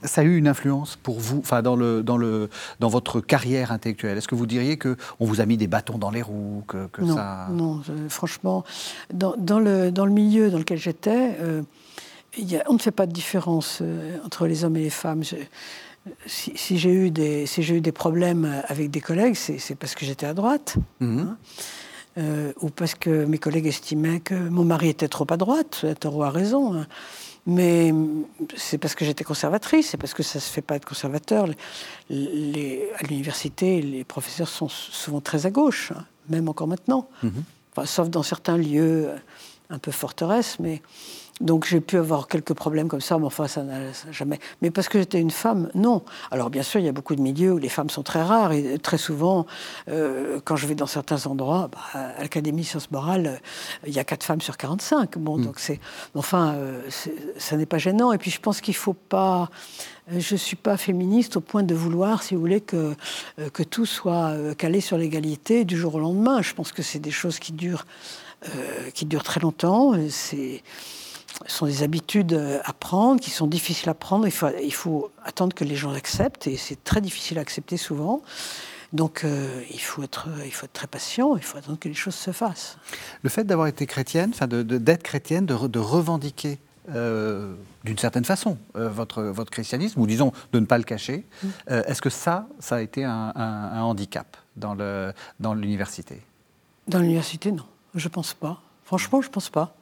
ça, 0.02 0.20
a 0.20 0.24
eu 0.24 0.36
une 0.36 0.48
influence 0.48 0.96
pour 0.96 1.18
vous, 1.18 1.38
enfin 1.38 1.62
dans 1.62 1.76
le, 1.76 2.02
dans 2.02 2.18
le, 2.18 2.50
dans 2.80 2.88
votre 2.88 3.20
carrière 3.20 3.72
intellectuelle? 3.72 4.18
Est-ce 4.18 4.28
que 4.28 4.34
vous 4.34 4.46
diriez 4.46 4.76
que 4.76 4.96
on 5.20 5.26
vous 5.26 5.40
a 5.40 5.46
mis 5.46 5.56
des 5.56 5.66
bâtons 5.66 5.96
dans 5.96 6.10
les 6.10 6.22
roues, 6.22 6.64
que, 6.68 6.88
non, 7.00 7.14
ça 7.14 7.48
Non, 7.50 7.82
franchement, 8.08 8.64
dans, 9.12 9.34
dans, 9.38 9.60
le, 9.60 9.90
dans 9.90 10.04
le 10.04 10.12
milieu 10.12 10.50
dans 10.50 10.58
lequel 10.58 10.78
j'étais, 10.78 11.36
euh, 11.40 11.62
on 12.66 12.74
ne 12.74 12.78
fait 12.78 12.90
pas 12.90 13.06
de 13.06 13.12
différence 13.12 13.78
euh, 13.80 14.18
entre 14.26 14.46
les 14.46 14.64
hommes 14.64 14.76
et 14.76 14.82
les 14.82 14.90
femmes. 14.90 15.22
si, 16.26 16.78
j'ai 16.78 16.92
eu 16.92 17.10
des, 17.10 17.46
si 17.46 17.62
j'ai 17.62 17.76
eu 17.76 17.80
des 17.80 17.92
problèmes 17.92 18.62
avec 18.68 18.90
des 18.90 19.00
collègues, 19.00 19.36
c'est 19.36 19.74
parce 19.76 19.94
que 19.94 20.04
j'étais 20.04 20.26
à 20.26 20.34
droite. 20.34 20.76
Mhm. 21.00 21.18
Hein. 21.20 21.36
Euh, 22.16 22.52
ou 22.60 22.70
parce 22.70 22.94
que 22.94 23.24
mes 23.24 23.38
collègues 23.38 23.66
estimaient 23.66 24.20
que 24.20 24.34
mon 24.34 24.64
mari 24.64 24.88
était 24.88 25.08
trop 25.08 25.26
à 25.30 25.36
droite. 25.36 25.84
Taureau 25.98 26.22
a 26.22 26.30
raison. 26.30 26.74
Hein. 26.74 26.86
Mais 27.46 27.92
c'est 28.56 28.78
parce 28.78 28.94
que 28.94 29.04
j'étais 29.04 29.24
conservatrice, 29.24 29.90
c'est 29.90 29.96
parce 29.96 30.14
que 30.14 30.22
ça 30.22 30.38
ne 30.38 30.40
se 30.40 30.50
fait 30.50 30.62
pas 30.62 30.76
être 30.76 30.86
conservateur. 30.86 31.46
Les, 32.08 32.88
à 32.96 33.02
l'université, 33.06 33.82
les 33.82 34.04
professeurs 34.04 34.48
sont 34.48 34.68
souvent 34.68 35.20
très 35.20 35.44
à 35.44 35.50
gauche, 35.50 35.92
hein, 35.94 36.06
même 36.28 36.48
encore 36.48 36.68
maintenant. 36.68 37.08
Mhm. 37.22 37.42
sauf 37.84 38.08
dans 38.08 38.22
certains 38.22 38.56
lieux 38.56 39.10
un 39.68 39.78
peu 39.78 39.90
forteresses, 39.90 40.58
mais 40.58 40.80
donc 41.40 41.66
j'ai 41.66 41.80
pu 41.80 41.96
avoir 41.96 42.28
quelques 42.28 42.54
problèmes 42.54 42.86
comme 42.86 43.00
ça, 43.00 43.18
mais 43.18 43.24
enfin 43.24 43.48
ça 43.48 43.64
n'a 43.64 43.80
jamais. 44.12 44.38
Mais 44.62 44.70
parce 44.70 44.88
que 44.88 45.00
j'étais 45.00 45.20
une 45.20 45.32
femme, 45.32 45.68
non. 45.74 46.02
Alors 46.30 46.48
bien 46.48 46.62
sûr, 46.62 46.78
il 46.78 46.86
y 46.86 46.88
a 46.88 46.92
beaucoup 46.92 47.16
de 47.16 47.20
milieux 47.20 47.52
où 47.54 47.58
les 47.58 47.68
femmes 47.68 47.90
sont 47.90 48.04
très 48.04 48.22
rares 48.22 48.52
et 48.52 48.78
très 48.78 48.98
souvent, 48.98 49.44
euh, 49.88 50.38
quand 50.44 50.54
je 50.54 50.68
vais 50.68 50.76
dans 50.76 50.86
certains 50.86 51.26
endroits, 51.26 51.70
bah, 51.72 52.00
à 52.16 52.22
l'Académie 52.22 52.62
Sciences 52.62 52.90
Morales, 52.92 53.26
euh, 53.26 53.86
il 53.86 53.92
y 53.92 53.98
a 53.98 54.04
quatre 54.04 54.22
femmes 54.22 54.40
sur 54.40 54.56
45. 54.56 55.18
Bon, 55.18 55.38
mm. 55.38 55.44
donc 55.44 55.58
c'est. 55.58 55.80
Enfin, 56.14 56.54
euh, 56.54 56.82
ça 57.36 57.56
n'est 57.56 57.66
pas 57.66 57.78
gênant. 57.78 58.12
Et 58.12 58.18
puis 58.18 58.30
je 58.30 58.40
pense 58.40 58.60
qu'il 58.60 58.76
faut 58.76 58.94
pas. 58.94 59.50
Je 60.06 60.34
ne 60.34 60.38
suis 60.38 60.56
pas 60.56 60.76
féministe 60.76 61.36
au 61.36 61.40
point 61.40 61.64
de 61.64 61.74
vouloir, 61.74 62.22
si 62.22 62.34
vous 62.34 62.40
voulez, 62.40 62.60
que, 62.60 62.94
que 63.54 63.62
tout 63.62 63.86
soit 63.86 64.34
calé 64.58 64.82
sur 64.82 64.98
l'égalité 64.98 65.64
du 65.64 65.78
jour 65.78 65.94
au 65.94 65.98
lendemain. 65.98 66.42
Je 66.42 66.52
pense 66.52 66.72
que 66.72 66.82
c'est 66.82 66.98
des 66.98 67.10
choses 67.10 67.38
qui 67.38 67.52
durent, 67.52 67.86
qui 68.92 69.06
durent 69.06 69.22
très 69.22 69.40
longtemps. 69.40 69.94
C'est 70.10 70.62
ce 71.03 71.03
sont 71.46 71.66
des 71.66 71.82
habitudes 71.82 72.60
à 72.64 72.72
prendre, 72.72 73.20
qui 73.20 73.30
sont 73.30 73.46
difficiles 73.46 73.88
à 73.88 73.94
prendre. 73.94 74.26
Il 74.26 74.30
faut, 74.32 74.48
il 74.62 74.72
faut 74.72 75.10
attendre 75.24 75.54
que 75.54 75.64
les 75.64 75.76
gens 75.76 75.90
l'acceptent, 75.90 76.46
et 76.46 76.56
c'est 76.56 76.82
très 76.84 77.00
difficile 77.00 77.38
à 77.38 77.42
accepter 77.42 77.76
souvent. 77.76 78.22
Donc 78.92 79.24
euh, 79.24 79.60
il, 79.72 79.80
faut 79.80 80.04
être, 80.04 80.28
il 80.44 80.52
faut 80.52 80.66
être 80.66 80.72
très 80.72 80.86
patient, 80.86 81.36
il 81.36 81.42
faut 81.42 81.58
attendre 81.58 81.78
que 81.78 81.88
les 81.88 81.94
choses 81.94 82.14
se 82.14 82.30
fassent. 82.30 82.78
Le 83.22 83.28
fait 83.28 83.42
d'avoir 83.44 83.66
été 83.66 83.86
chrétienne, 83.86 84.30
enfin 84.32 84.46
d'être 84.46 84.66
de, 84.66 84.78
d'être 84.78 85.02
chrétienne, 85.02 85.46
de, 85.46 85.66
de 85.66 85.78
revendiquer 85.80 86.60
euh, 86.90 87.54
d'une 87.82 87.98
certaine 87.98 88.24
façon 88.24 88.56
euh, 88.76 88.88
votre, 88.88 89.22
votre 89.24 89.50
christianisme, 89.50 90.00
ou 90.00 90.06
disons 90.06 90.32
de 90.52 90.60
ne 90.60 90.66
pas 90.66 90.78
le 90.78 90.84
cacher, 90.84 91.26
mm. 91.42 91.48
est-ce 91.88 92.00
que 92.00 92.10
ça, 92.10 92.46
ça 92.60 92.76
a 92.76 92.80
été 92.80 93.02
un, 93.02 93.32
un, 93.34 93.72
un 93.72 93.82
handicap 93.82 94.36
dans 94.54 94.74
l'université? 95.54 96.22
Dans 96.86 97.00
l'université, 97.00 97.50
non. 97.50 97.64
Je 97.96 98.06
ne 98.06 98.12
pense 98.12 98.34
pas. 98.34 98.60
Franchement, 98.84 99.22
je 99.22 99.28
ne 99.28 99.32
pense 99.32 99.50
pas. 99.50 99.74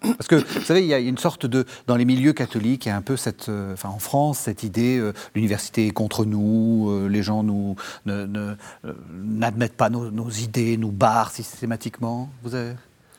Parce 0.00 0.28
que, 0.28 0.36
vous 0.36 0.64
savez, 0.64 0.80
il 0.80 0.86
y 0.86 0.94
a 0.94 0.98
une 0.98 1.18
sorte 1.18 1.44
de... 1.46 1.66
Dans 1.86 1.96
les 1.96 2.06
milieux 2.06 2.32
catholiques, 2.32 2.86
il 2.86 2.88
y 2.88 2.92
a 2.92 2.96
un 2.96 3.02
peu 3.02 3.16
cette... 3.16 3.48
Euh, 3.48 3.74
enfin, 3.74 3.90
en 3.90 3.98
France, 3.98 4.38
cette 4.38 4.62
idée, 4.62 4.98
euh, 4.98 5.12
l'université 5.34 5.88
est 5.88 5.90
contre 5.90 6.24
nous, 6.24 6.88
euh, 6.90 7.06
les 7.06 7.22
gens 7.22 7.42
nous 7.42 7.76
n'admettent 8.06 9.76
pas 9.76 9.90
nos, 9.90 10.30
idées, 10.30 10.76
nous 10.78 10.90
barrent 10.90 11.32
systématiquement. 11.32 12.30
Vous 12.42 12.54
avez... 12.54 12.72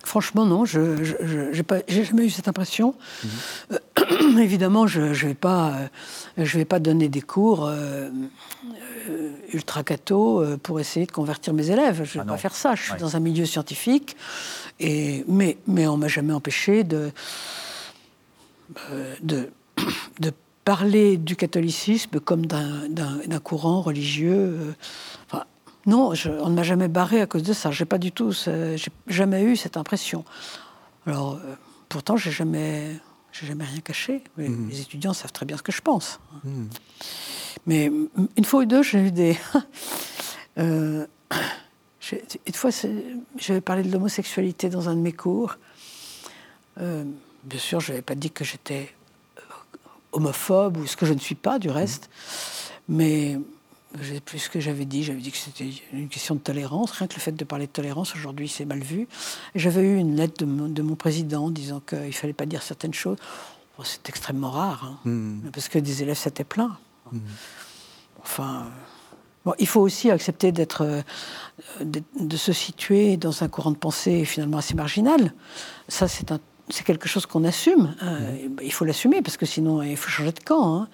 Franchement, 0.04 0.48
non, 0.48 0.66
je 0.66 0.80
n'ai 0.80 2.04
jamais 2.04 2.26
eu 2.26 2.32
cette 2.32 2.48
impression. 2.48 2.96
Mhm. 3.24 4.40
évidemment, 4.40 4.88
je 4.88 5.02
ne 5.02 5.14
vais, 5.14 5.36
pas, 5.36 5.76
je 6.38 6.58
vais 6.58 6.66
pas 6.66 6.80
donner 6.80 7.08
des 7.08 7.22
cours 7.22 7.72
ultra 9.54 9.84
catho 9.84 10.44
pour 10.64 10.80
essayer 10.80 11.06
de 11.06 11.12
convertir 11.12 11.54
mes 11.54 11.70
élèves. 11.70 12.02
Je 12.04 12.18
ne 12.18 12.24
vais 12.24 12.30
ah 12.30 12.34
pas 12.34 12.38
faire 12.38 12.56
ça. 12.56 12.74
Je 12.74 12.82
suis 12.82 13.00
dans 13.00 13.16
un 13.16 13.20
milieu 13.20 13.46
scientifique 13.46 14.16
mais, 15.28 15.58
mais 15.68 15.88
on 15.88 15.98
m'a 15.98 16.08
jamais 16.08 16.34
empêché 16.34 16.84
de, 16.84 17.12
euh, 18.92 19.16
de, 19.22 19.50
de, 20.20 20.32
parler 20.64 21.18
du 21.18 21.36
catholicisme 21.36 22.20
comme 22.20 22.46
d'un 22.46 23.40
courant 23.44 23.82
religieux. 23.82 24.76
Euh, 25.34 25.38
non, 25.88 26.14
on 26.26 26.50
ne 26.50 26.56
m'a 26.56 26.62
jamais 26.62 26.88
barré 26.88 27.20
à 27.20 27.26
cause 27.26 27.42
de 27.42 27.54
ça. 27.54 27.72
J'ai 27.72 27.86
pas 27.86 27.98
du 27.98 28.12
tout, 28.12 28.32
j'ai 28.32 28.78
jamais 29.08 29.44
eu 29.44 29.56
cette 29.56 29.76
impression. 29.76 30.24
Alors, 31.08 31.34
euh, 31.34 31.56
pourtant, 31.90 32.16
j'ai 32.16 32.30
jamais, 32.30 32.96
j'ai 33.32 33.48
jamais 33.48 33.66
rien 33.66 33.80
caché. 33.80 34.24
Mmh. 34.38 34.70
Les 34.70 34.82
étudiants 34.82 35.14
savent 35.14 35.32
très 35.32 35.48
bien 35.48 35.58
ce 35.58 35.64
que 35.64 35.72
je 35.72 35.82
pense. 35.82 36.20
Mmh. 36.44 36.66
Mais 37.66 37.92
une 38.38 38.46
fois 38.46 38.62
ou 38.62 38.66
deux, 38.66 38.84
j'ai 38.84 39.00
eu 39.00 39.12
des. 39.12 39.36
Une 42.12 42.54
fois, 42.54 42.72
j'avais 43.38 43.62
parlé 43.62 43.84
de 43.84 43.92
l'homosexualité 43.92 44.70
dans 44.70 44.90
un 44.90 44.96
de 44.96 45.02
mes 45.02 45.14
cours. 45.14 45.58
Euh, 46.80 47.04
bien 47.44 47.60
sûr, 47.60 47.80
je 47.80 47.92
n'avais 47.92 48.02
pas 48.02 48.16
dit 48.16 48.32
que 48.32 48.44
j'étais 48.44 48.94
homophobe 50.12 50.78
ou 50.78 50.88
ce 50.88 50.98
que 50.98 51.06
je 51.06 51.14
ne 51.14 51.20
suis 51.20 51.36
pas 51.36 51.60
du 51.60 51.70
reste, 51.70 52.10
mais 52.90 53.40
plus 54.26 54.40
ce 54.40 54.50
que 54.50 54.60
j'avais 54.60 54.86
dit. 54.86 55.04
J'avais 55.04 55.22
dit 55.22 55.32
que 55.32 55.38
c'était 55.38 55.70
une 55.94 56.10
question 56.10 56.36
de 56.36 56.40
tolérance. 56.40 56.92
Rien 56.92 57.08
que 57.08 57.16
le 57.16 57.20
fait 57.20 57.32
de 57.32 57.44
parler 57.44 57.68
de 57.68 57.72
tolérance 57.72 58.16
aujourd'hui, 58.16 58.48
c'est 58.48 58.66
mal 58.66 58.80
vu. 58.80 59.08
J'avais 59.56 59.82
eu 59.82 59.98
une 59.98 60.16
lettre 60.16 60.44
de 60.46 60.82
mon, 60.82 60.96
président 60.96 61.50
disant 61.50 61.82
qu'il 61.82 62.00
ne 62.00 62.12
fallait 62.12 62.34
pas 62.34 62.46
dire 62.46 62.64
certaines 62.64 62.94
choses. 62.94 63.18
c'est 63.84 64.08
extrêmement 64.10 64.52
rare, 64.52 64.86
hein, 64.86 65.10
mmh. 65.10 65.52
parce 65.54 65.70
que 65.70 65.80
des 65.80 66.04
élèves 66.04 66.18
s'étaient 66.18 66.44
plaints. 66.44 66.78
Mmh. 67.12 67.20
Enfin 68.24 68.72
il 69.60 69.68
faut 69.68 69.82
aussi 69.82 70.12
accepter 70.12 70.52
d'être, 70.52 70.84
euh, 70.84 71.02
de, 71.84 72.38
se 72.38 72.54
situer 72.54 73.18
dans 73.18 73.44
un 73.44 73.48
courant 73.48 73.72
de 73.72 73.78
pensée 73.78 74.26
finalement 74.26 74.58
assez 74.58 74.76
marginal. 74.76 75.34
Ça, 75.88 76.08
c'est, 76.08 76.26
quelque 76.86 77.08
chose 77.08 77.26
qu'on 77.26 77.44
assume. 77.44 77.96
Hein. 78.02 78.20
Mmh. 78.20 78.56
Il 78.64 78.72
faut 78.72 78.86
l'assumer 78.86 79.22
parce 79.22 79.38
que 79.38 79.46
sinon, 79.46 79.82
il 79.82 79.98
faut 79.98 80.10
changer 80.10 80.32
de 80.32 80.40
camp. 80.40 80.76
Hein. 80.76 80.88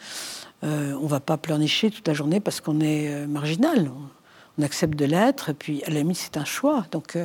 Euh, 0.64 0.94
on 1.00 1.04
ne 1.04 1.10
va 1.10 1.20
pas 1.20 1.38
pleurnicher 1.38 1.92
toute 1.92 2.08
la 2.08 2.14
journée 2.14 2.40
parce 2.40 2.62
qu'on 2.62 2.80
est 2.80 3.10
euh, 3.10 3.28
marginal. 3.28 3.92
On, 3.92 4.64
accepte 4.64 4.96
de 4.96 5.06
l'être 5.06 5.50
et 5.50 5.54
puis 5.54 5.84
à 5.84 5.92
la 5.92 6.00
limite, 6.00 6.18
c'est 6.18 6.36
un 6.36 6.44
choix. 6.44 6.84
Donc, 6.90 7.16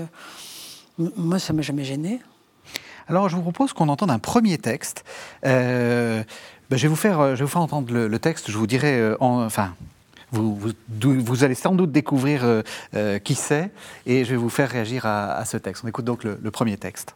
moi, 0.99 1.38
ça 1.38 1.55
m'a 1.55 1.62
jamais 1.62 1.83
gêné. 1.83 2.21
Alors, 3.09 3.31
je 3.31 3.37
vous 3.37 3.41
propose 3.41 3.73
qu'on 3.73 3.88
entende 3.88 4.11
un 4.11 4.19
premier 4.19 4.59
texte. 4.59 5.02
Ben, 5.43 6.26
je, 6.71 6.76
vais 6.76 6.88
vous 6.88 6.95
faire, 6.95 7.31
je 7.31 7.38
vais 7.38 7.45
vous 7.45 7.50
faire 7.50 7.62
entendre 7.62 7.91
le, 7.91 8.19
texte. 8.19 8.50
Je 8.50 8.59
vous 8.59 8.67
dirai, 8.67 9.14
enfin, 9.19 9.73
vous, 10.32 11.44
allez 11.44 11.54
sans 11.54 11.74
doute 11.74 11.92
découvrir 11.92 12.44
euh, 12.44 12.62
euh, 12.94 13.18
qui 13.18 13.34
c'est 13.34 13.70
et 14.06 14.24
je 14.24 14.30
vais 14.30 14.36
vous 14.36 14.48
faire 14.48 14.70
réagir 14.70 15.06
à, 15.06 15.44
ce 15.44 15.56
texte. 15.56 15.84
On 15.84 15.88
écoute 15.88 16.04
donc 16.04 16.24
le, 16.24 16.38
le 16.42 16.50
premier 16.50 16.76
texte. 16.76 17.14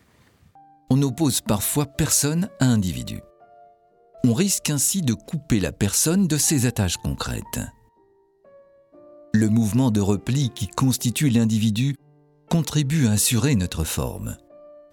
On 0.91 1.01
oppose 1.03 1.41
parfois 1.41 1.87
personne 1.87 2.49
à 2.61 2.67
individu. 2.67 3.21
On 4.25 4.35
risque 4.35 4.71
ainsi 4.71 5.03
de 5.03 5.15
couper 5.15 5.61
la 5.61 5.73
personne 5.73 6.27
de 6.27 6.37
ses 6.37 6.67
attaches 6.67 6.97
concrètes. 6.97 7.61
Le 9.33 9.49
mouvement 9.49 9.91
de 9.91 10.01
repli 10.01 10.51
qui 10.51 10.69
constitue 10.69 11.29
l'individu 11.29 11.97
contribue 12.51 13.07
à 13.07 13.13
assurer 13.13 13.55
notre 13.55 13.85
forme. 13.85 14.37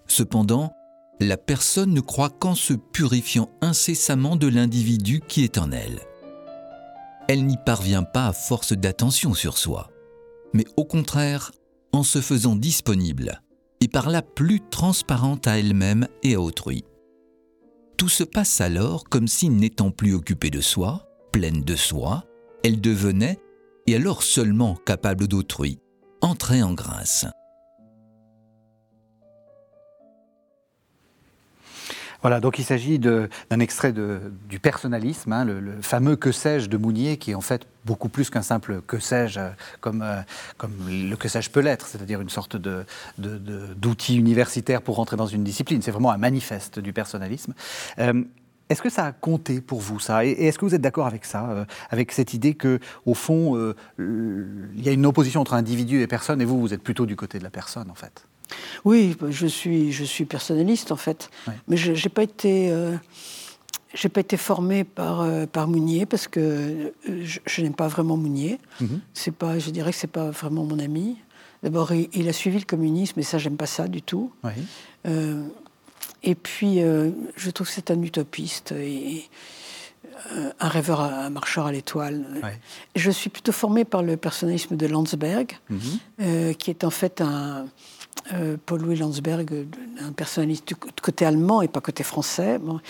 Cependant, 0.06 0.72
la 1.20 1.36
personne 1.36 1.94
ne 1.94 2.00
croit 2.00 2.30
qu'en 2.30 2.54
se 2.54 2.74
purifiant 2.74 3.50
incessamment 3.60 4.36
de 4.36 4.48
l'individu 4.48 5.20
qui 5.26 5.44
est 5.44 5.58
en 5.58 5.70
elle 5.70 6.00
elle 7.28 7.46
n'y 7.46 7.56
parvient 7.56 8.02
pas 8.02 8.26
à 8.26 8.32
force 8.32 8.72
d'attention 8.72 9.34
sur 9.34 9.58
soi, 9.58 9.90
mais 10.52 10.64
au 10.76 10.84
contraire 10.84 11.52
en 11.92 12.02
se 12.02 12.20
faisant 12.20 12.56
disponible 12.56 13.40
et 13.80 13.88
par 13.88 14.10
là 14.10 14.22
plus 14.22 14.60
transparente 14.70 15.46
à 15.46 15.58
elle-même 15.58 16.08
et 16.22 16.34
à 16.34 16.40
autrui. 16.40 16.84
Tout 17.96 18.08
se 18.08 18.24
passe 18.24 18.60
alors 18.60 19.04
comme 19.04 19.28
si 19.28 19.48
n'étant 19.48 19.90
plus 19.90 20.14
occupée 20.14 20.50
de 20.50 20.60
soi, 20.60 21.06
pleine 21.32 21.62
de 21.62 21.76
soi, 21.76 22.24
elle 22.64 22.80
devenait, 22.80 23.38
et 23.86 23.94
alors 23.94 24.22
seulement 24.22 24.74
capable 24.74 25.28
d'autrui, 25.28 25.78
entrer 26.22 26.62
en 26.62 26.72
grâce. 26.72 27.26
Voilà, 32.24 32.40
donc 32.40 32.58
il 32.58 32.64
s'agit 32.64 32.98
d'un 32.98 33.28
extrait 33.60 33.92
du 33.92 34.58
personnalisme, 34.58 35.30
hein, 35.30 35.44
le, 35.44 35.60
fameux 35.82 36.16
que 36.16 36.32
sais-je 36.32 36.70
de 36.70 36.78
Mounier, 36.78 37.18
qui 37.18 37.32
est 37.32 37.34
en 37.34 37.42
fait 37.42 37.66
beaucoup 37.84 38.08
plus 38.08 38.30
qu'un 38.30 38.40
simple 38.40 38.80
que 38.80 38.98
sais-je, 38.98 39.38
euh, 39.38 39.50
comme, 39.82 40.00
euh, 40.00 40.22
comme 40.56 40.72
le 40.88 41.16
que 41.16 41.28
sais-je 41.28 41.50
peut 41.50 41.60
l'être, 41.60 41.86
c'est-à-dire 41.86 42.22
une 42.22 42.30
sorte 42.30 42.56
d'outil 43.18 44.16
universitaire 44.16 44.80
pour 44.80 44.96
rentrer 44.96 45.18
dans 45.18 45.26
une 45.26 45.44
discipline. 45.44 45.82
C'est 45.82 45.90
vraiment 45.90 46.12
un 46.12 46.16
manifeste 46.16 46.78
du 46.78 46.94
personnalisme. 46.94 47.52
Euh, 47.98 48.24
est-ce 48.70 48.80
que 48.80 48.88
ça 48.88 49.04
a 49.04 49.12
compté 49.12 49.60
pour 49.60 49.80
vous, 49.80 50.00
ça? 50.00 50.24
Et 50.24 50.30
est-ce 50.30 50.58
que 50.58 50.64
vous 50.64 50.74
êtes 50.74 50.80
d'accord 50.80 51.06
avec 51.06 51.26
ça, 51.26 51.66
avec 51.90 52.10
cette 52.10 52.32
idée 52.32 52.54
que, 52.54 52.78
au 53.04 53.12
fond, 53.12 53.74
il 53.98 54.82
y 54.82 54.88
a 54.88 54.92
une 54.92 55.04
opposition 55.04 55.42
entre 55.42 55.52
individu 55.52 56.00
et 56.00 56.06
personne, 56.06 56.40
et 56.40 56.46
vous, 56.46 56.58
vous 56.58 56.72
êtes 56.72 56.82
plutôt 56.82 57.04
du 57.04 57.16
côté 57.16 57.38
de 57.38 57.44
la 57.44 57.50
personne, 57.50 57.90
en 57.90 57.94
fait? 57.94 58.26
Oui, 58.84 59.16
je 59.30 59.46
suis, 59.46 59.92
je 59.92 60.04
suis 60.04 60.24
personnaliste 60.24 60.92
en 60.92 60.96
fait. 60.96 61.30
Mais 61.68 61.76
je 61.76 61.92
n'ai 61.92 62.10
pas 62.10 62.22
été... 62.22 62.72
J'ai 63.94 64.08
pas 64.08 64.20
été 64.20 64.36
formée 64.36 64.82
par, 64.82 65.20
euh, 65.20 65.46
par 65.46 65.68
Mounier 65.68 66.04
parce 66.04 66.26
que 66.26 66.40
euh, 67.08 67.24
je, 67.46 67.62
n'aime 67.62 67.74
pas 67.74 67.86
vraiment 67.86 68.16
Mounier. 68.16 68.58
Mhm. 68.80 69.00
C'est 69.14 69.30
pas, 69.30 69.60
je 69.60 69.70
dirais 69.70 69.92
que 69.92 69.96
c'est 69.96 70.08
pas 70.08 70.30
vraiment 70.30 70.64
mon 70.64 70.80
ami. 70.80 71.16
D'abord, 71.62 71.92
il, 71.92 72.28
a 72.28 72.32
suivi 72.32 72.58
le 72.58 72.66
communisme, 72.66 73.20
et 73.20 73.22
ça, 73.22 73.38
j'aime 73.38 73.56
pas 73.56 73.64
ça 73.64 73.88
du 73.88 74.02
tout. 74.02 74.30
Euh, 75.06 75.46
et 76.22 76.34
puis, 76.34 76.80
je 76.80 77.50
trouve 77.50 77.66
que 77.66 77.72
c'est 77.72 77.90
un 77.90 78.02
utopiste 78.02 78.72
et 78.72 79.24
un 80.60 80.68
rêveur, 80.68 81.00
un 81.00 81.30
marcheur 81.30 81.64
à 81.64 81.72
l'étoile. 81.72 82.26
Je 82.94 83.10
suis 83.10 83.30
plutôt 83.30 83.52
formée 83.52 83.86
par 83.86 84.02
le 84.02 84.18
personnalisme 84.18 84.76
de 84.76 84.86
Landsberg, 84.86 85.58
mhm. 85.70 86.54
qui 86.56 86.68
est 86.68 86.84
en 86.84 86.90
fait 86.90 87.22
un 87.22 87.64
Paul-Louis 88.66 88.96
Landsberg, 88.96 89.66
un 90.00 90.12
personnaliste 90.12 90.74
côté 91.02 91.24
allemand 91.24 91.62
et 91.62 91.68
pas 91.68 91.80
côté 91.80 92.02
français. 92.02 92.58
Bon, 92.58 92.80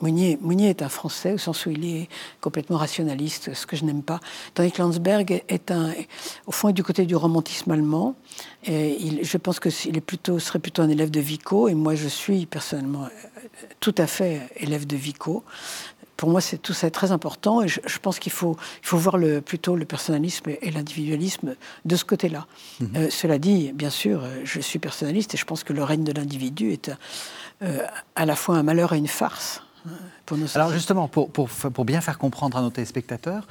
Mounier, 0.00 0.68
est 0.68 0.82
un 0.82 0.88
Français 0.88 1.32
au 1.32 1.38
sens 1.38 1.64
où 1.64 1.70
il 1.70 1.84
est 1.84 2.08
complètement 2.40 2.76
rationaliste, 2.76 3.54
ce 3.54 3.66
que 3.66 3.76
je 3.76 3.84
n'aime 3.84 4.02
pas. 4.02 4.18
Tandis 4.52 4.72
que 4.72 4.82
Landsberg 4.82 5.44
est 5.48 5.70
un, 5.70 5.92
au 6.46 6.50
fond, 6.50 6.70
est 6.70 6.72
du 6.72 6.82
côté 6.82 7.06
du 7.06 7.14
romantisme 7.14 7.70
allemand. 7.70 8.16
Il, 8.66 9.20
je 9.22 9.36
pense 9.36 9.60
qu'il 9.60 9.96
est 9.96 10.00
plutôt, 10.00 10.40
serait 10.40 10.58
plutôt 10.58 10.82
un 10.82 10.88
élève 10.88 11.12
de 11.12 11.20
Vico, 11.20 11.68
et 11.68 11.74
moi 11.74 11.94
je 11.94 12.08
suis 12.08 12.46
personnellement 12.46 13.08
tout 13.78 13.94
à 13.96 14.08
fait 14.08 14.40
élève 14.56 14.88
de 14.88 14.96
Vico. 14.96 15.44
Pour 16.16 16.30
moi, 16.30 16.40
c'est 16.40 16.58
tout 16.58 16.72
ça 16.72 16.86
est 16.86 16.90
très 16.90 17.10
important, 17.10 17.62
et 17.62 17.68
je, 17.68 17.98
pense 18.00 18.18
qu'il 18.18 18.32
faut, 18.32 18.56
il 18.82 18.86
faut 18.86 18.98
voir 18.98 19.16
le, 19.16 19.40
plutôt 19.40 19.76
le 19.76 19.84
personnalisme 19.84 20.50
et 20.50 20.70
l'individualisme 20.70 21.56
de 21.84 21.96
ce 21.96 22.04
côté-là. 22.04 22.46
Mhm. 22.80 22.90
Euh, 22.96 23.10
cela 23.10 23.38
dit, 23.38 23.72
bien 23.72 23.90
sûr, 23.90 24.22
je 24.44 24.60
suis 24.60 24.78
personnaliste, 24.78 25.34
et 25.34 25.36
je 25.36 25.44
pense 25.44 25.64
que 25.64 25.72
le 25.72 25.82
règne 25.82 26.04
de 26.04 26.12
l'individu 26.12 26.72
est 26.72 26.90
euh, 27.62 27.86
à 28.16 28.26
la 28.26 28.34
fois 28.34 28.56
un 28.56 28.62
malheur 28.62 28.92
et 28.92 28.98
une 28.98 29.08
farce. 29.08 29.62
Alors 30.54 30.72
justement, 30.72 31.08
pour, 31.08 31.30
pour, 31.30 31.48
pour, 31.48 31.84
bien 31.84 32.00
faire 32.00 32.18
comprendre 32.18 32.56
à 32.56 32.62
nos 32.62 32.70
téléspectateurs, 32.70 33.46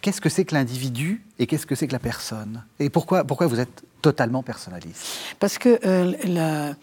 qu'est-ce 0.00 0.20
que 0.20 0.28
c'est 0.28 0.44
que 0.44 0.54
l'individu 0.54 1.24
et 1.38 1.46
qu'est-ce 1.46 1.66
que 1.66 1.74
c'est 1.74 1.86
que 1.86 1.92
la 1.92 1.98
personne? 1.98 2.62
Et 2.78 2.90
pourquoi, 2.90 3.24
pourquoi 3.24 3.46
vous 3.46 3.60
êtes 3.60 3.82
totalement 4.02 4.42
personnaliste? 4.42 5.06
Parce 5.38 5.58
que 5.58 5.80
euh, 5.84 6.14
la, 6.24 6.74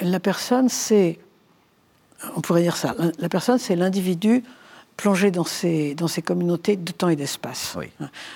la 0.00 0.20
personne, 0.20 0.68
c'est... 0.68 1.18
On 2.36 2.40
pourrait 2.40 2.62
dire 2.62 2.76
ça. 2.76 2.94
La 3.18 3.28
personne, 3.28 3.58
c'est 3.58 3.76
l'individu 3.76 4.42
plongé 4.96 5.30
dans 5.30 5.44
ces, 5.44 5.94
dans 5.94 6.08
ces 6.08 6.20
communautés 6.20 6.76
de 6.76 6.92
temps 6.92 7.08
et 7.08 7.16
d'espace. 7.16 7.74
Oui. 7.78 7.86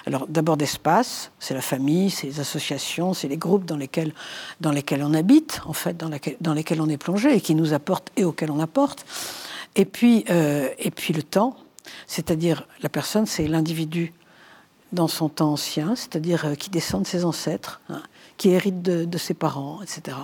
Alors 0.06 0.26
d'abord 0.26 0.56
d'espace, 0.56 1.30
c'est 1.38 1.52
la 1.52 1.60
famille, 1.60 2.08
c'est 2.08 2.26
les 2.26 2.40
associations, 2.40 3.12
c'est 3.12 3.28
les 3.28 3.36
groupes 3.36 3.66
dans 3.66 3.76
lesquels, 3.76 4.14
dans 4.62 4.72
lesquels 4.72 5.02
on 5.02 5.12
habite, 5.12 5.60
en 5.66 5.74
fait, 5.74 5.94
dans, 5.96 6.10
dans 6.40 6.54
lesquels 6.54 6.80
on 6.80 6.88
est 6.88 6.96
plongé 6.96 7.34
et 7.36 7.40
qui 7.42 7.54
nous 7.54 7.74
apportent 7.74 8.10
et 8.16 8.24
auxquels 8.24 8.50
on 8.50 8.60
apporte. 8.60 9.04
Et 9.76 9.84
puis, 9.84 10.24
euh, 10.30 10.70
et 10.78 10.90
puis 10.90 11.12
le 11.12 11.22
temps, 11.22 11.56
c'est-à-dire 12.06 12.66
la 12.82 12.88
personne, 12.88 13.26
c'est 13.26 13.46
l'individu 13.46 14.14
dans 14.92 15.08
son 15.08 15.28
temps 15.28 15.52
ancien, 15.52 15.96
c'est-à-dire 15.96 16.46
euh, 16.46 16.54
qui 16.54 16.70
descend 16.70 17.02
de 17.02 17.06
ses 17.06 17.24
ancêtres, 17.26 17.82
hein, 17.90 18.02
qui 18.36 18.50
hérite 18.50 18.82
de, 18.82 19.18
ses 19.18 19.34
parents, 19.34 19.80
etc. 19.82 20.16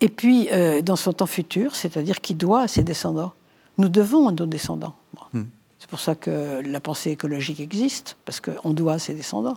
Et 0.00 0.08
puis 0.08 0.48
euh, 0.52 0.82
dans 0.82 0.96
son 0.96 1.12
temps 1.12 1.26
futur, 1.26 1.74
c'est-à-dire 1.74 2.20
qui 2.20 2.34
doit 2.34 2.62
à 2.62 2.68
ses 2.68 2.82
descendants. 2.82 3.32
Nous 3.78 3.88
devons 3.88 4.28
à 4.28 4.32
nos 4.32 4.46
descendants. 4.46 4.94
Hmm. 5.32 5.44
C'est 5.78 5.90
pour 5.90 6.00
ça 6.00 6.14
que 6.14 6.60
la 6.64 6.80
pensée 6.80 7.10
écologique 7.10 7.60
existe, 7.60 8.16
parce 8.24 8.40
qu'on 8.40 8.70
doit 8.70 8.94
à 8.94 8.98
ses 8.98 9.14
descendants. 9.14 9.56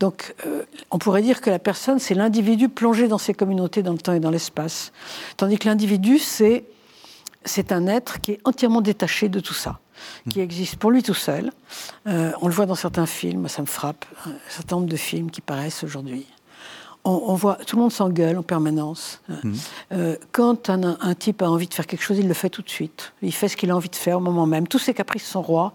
Donc, 0.00 0.34
on 0.90 0.98
pourrait 0.98 1.20
dire 1.22 1.40
que 1.40 1.50
la 1.50 1.58
personne, 1.58 1.98
c'est 1.98 2.14
l'individu 2.14 2.68
plongé 2.68 3.06
dans 3.06 3.18
ses 3.18 3.34
communautés, 3.34 3.82
dans 3.82 3.92
le 3.92 3.98
temps 3.98 4.14
et 4.14 4.20
dans 4.20 4.30
l'espace. 4.30 4.92
Tandis 5.36 5.58
que 5.58 5.68
l'individu, 5.68 6.18
c'est 6.18 6.64
c'est 7.44 7.72
un 7.72 7.86
être 7.86 8.20
qui 8.20 8.32
est 8.32 8.40
entièrement 8.44 8.80
détaché 8.80 9.28
de 9.28 9.40
tout 9.40 9.54
ça, 9.54 9.80
qui 10.30 10.38
hmm. 10.38 10.42
existe 10.42 10.76
pour 10.76 10.90
lui 10.90 11.02
tout 11.02 11.14
seul. 11.14 11.50
Euh, 12.06 12.32
on 12.40 12.48
le 12.48 12.54
voit 12.54 12.66
dans 12.66 12.74
certains 12.74 13.06
films, 13.06 13.48
ça 13.48 13.62
me 13.62 13.66
frappe, 13.66 14.04
un 14.26 14.32
certain 14.48 14.76
nombre 14.76 14.88
de 14.88 14.96
films 14.96 15.30
qui 15.30 15.40
paraissent 15.40 15.84
aujourd'hui. 15.84 16.26
On, 17.04 17.34
voit, 17.34 17.56
tout 17.66 17.74
le 17.74 17.82
monde 17.82 17.90
s'engueule 17.90 18.38
en 18.38 18.44
permanence. 18.44 19.20
Hmm. 19.28 19.52
Euh, 19.92 20.16
quand 20.30 20.70
un, 20.70 21.14
type 21.14 21.42
a 21.42 21.50
envie 21.50 21.66
de 21.66 21.74
faire 21.74 21.88
quelque 21.88 22.02
chose, 22.02 22.18
il 22.18 22.28
le 22.28 22.34
fait 22.34 22.48
tout 22.48 22.62
de 22.62 22.70
suite. 22.70 23.12
Il 23.22 23.32
fait 23.32 23.48
ce 23.48 23.56
qu'il 23.56 23.72
a 23.72 23.76
envie 23.76 23.88
de 23.88 23.96
faire 23.96 24.18
au 24.18 24.20
moment 24.20 24.46
même. 24.46 24.68
Tous 24.68 24.78
ses 24.78 24.94
caprices 24.94 25.26
sont 25.26 25.42
rois. 25.42 25.72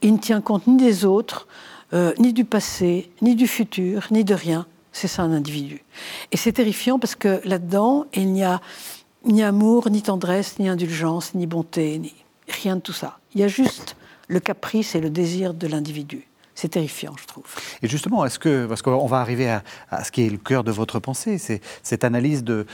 Il 0.00 0.14
ne 0.14 0.18
tient 0.18 0.40
compte 0.40 0.66
ni 0.66 0.78
des 0.78 1.04
autres, 1.04 1.46
euh, 1.92 2.14
ni 2.18 2.32
du 2.32 2.46
passé, 2.46 3.10
ni 3.20 3.34
du 3.34 3.46
futur, 3.46 4.06
ni 4.10 4.24
de 4.24 4.32
rien. 4.32 4.66
C'est 4.92 5.08
ça 5.08 5.22
un 5.22 5.32
individu. 5.32 5.84
Et 6.30 6.38
c'est 6.38 6.52
terrifiant 6.52 6.98
parce 6.98 7.16
que 7.16 7.42
là-dedans, 7.44 8.06
il 8.14 8.32
n'y 8.32 8.44
a 8.44 8.62
ni 9.24 9.42
amour, 9.42 9.90
ni 9.90 10.00
tendresse, 10.00 10.58
ni 10.58 10.68
indulgence, 10.68 11.34
ni 11.34 11.46
bonté, 11.46 11.98
ni 11.98 12.14
rien 12.48 12.76
de 12.76 12.80
tout 12.80 12.92
ça. 12.92 13.18
Il 13.34 13.40
y 13.40 13.44
a 13.44 13.48
juste 13.48 13.96
le 14.28 14.40
caprice 14.40 14.94
et 14.94 15.00
le 15.00 15.10
désir 15.10 15.54
de 15.54 15.66
l'individu. 15.66 16.26
C'est 16.54 16.68
terrifiant, 16.68 17.14
je 17.18 17.26
trouve. 17.26 17.44
Et 17.82 17.88
justement, 17.88 18.24
est-ce 18.24 18.38
que, 18.38 18.66
parce 18.66 18.82
qu'on 18.82 19.06
va 19.06 19.20
arriver 19.20 19.48
à, 19.90 20.04
ce 20.04 20.10
qui 20.10 20.26
est 20.26 20.30
le 20.30 20.38
cœur 20.38 20.64
de 20.64 20.70
votre 20.70 20.98
pensée, 21.00 21.38
c'est 21.38 21.60
cette 21.82 22.04
analyse 22.04 22.44
de, 22.44 22.66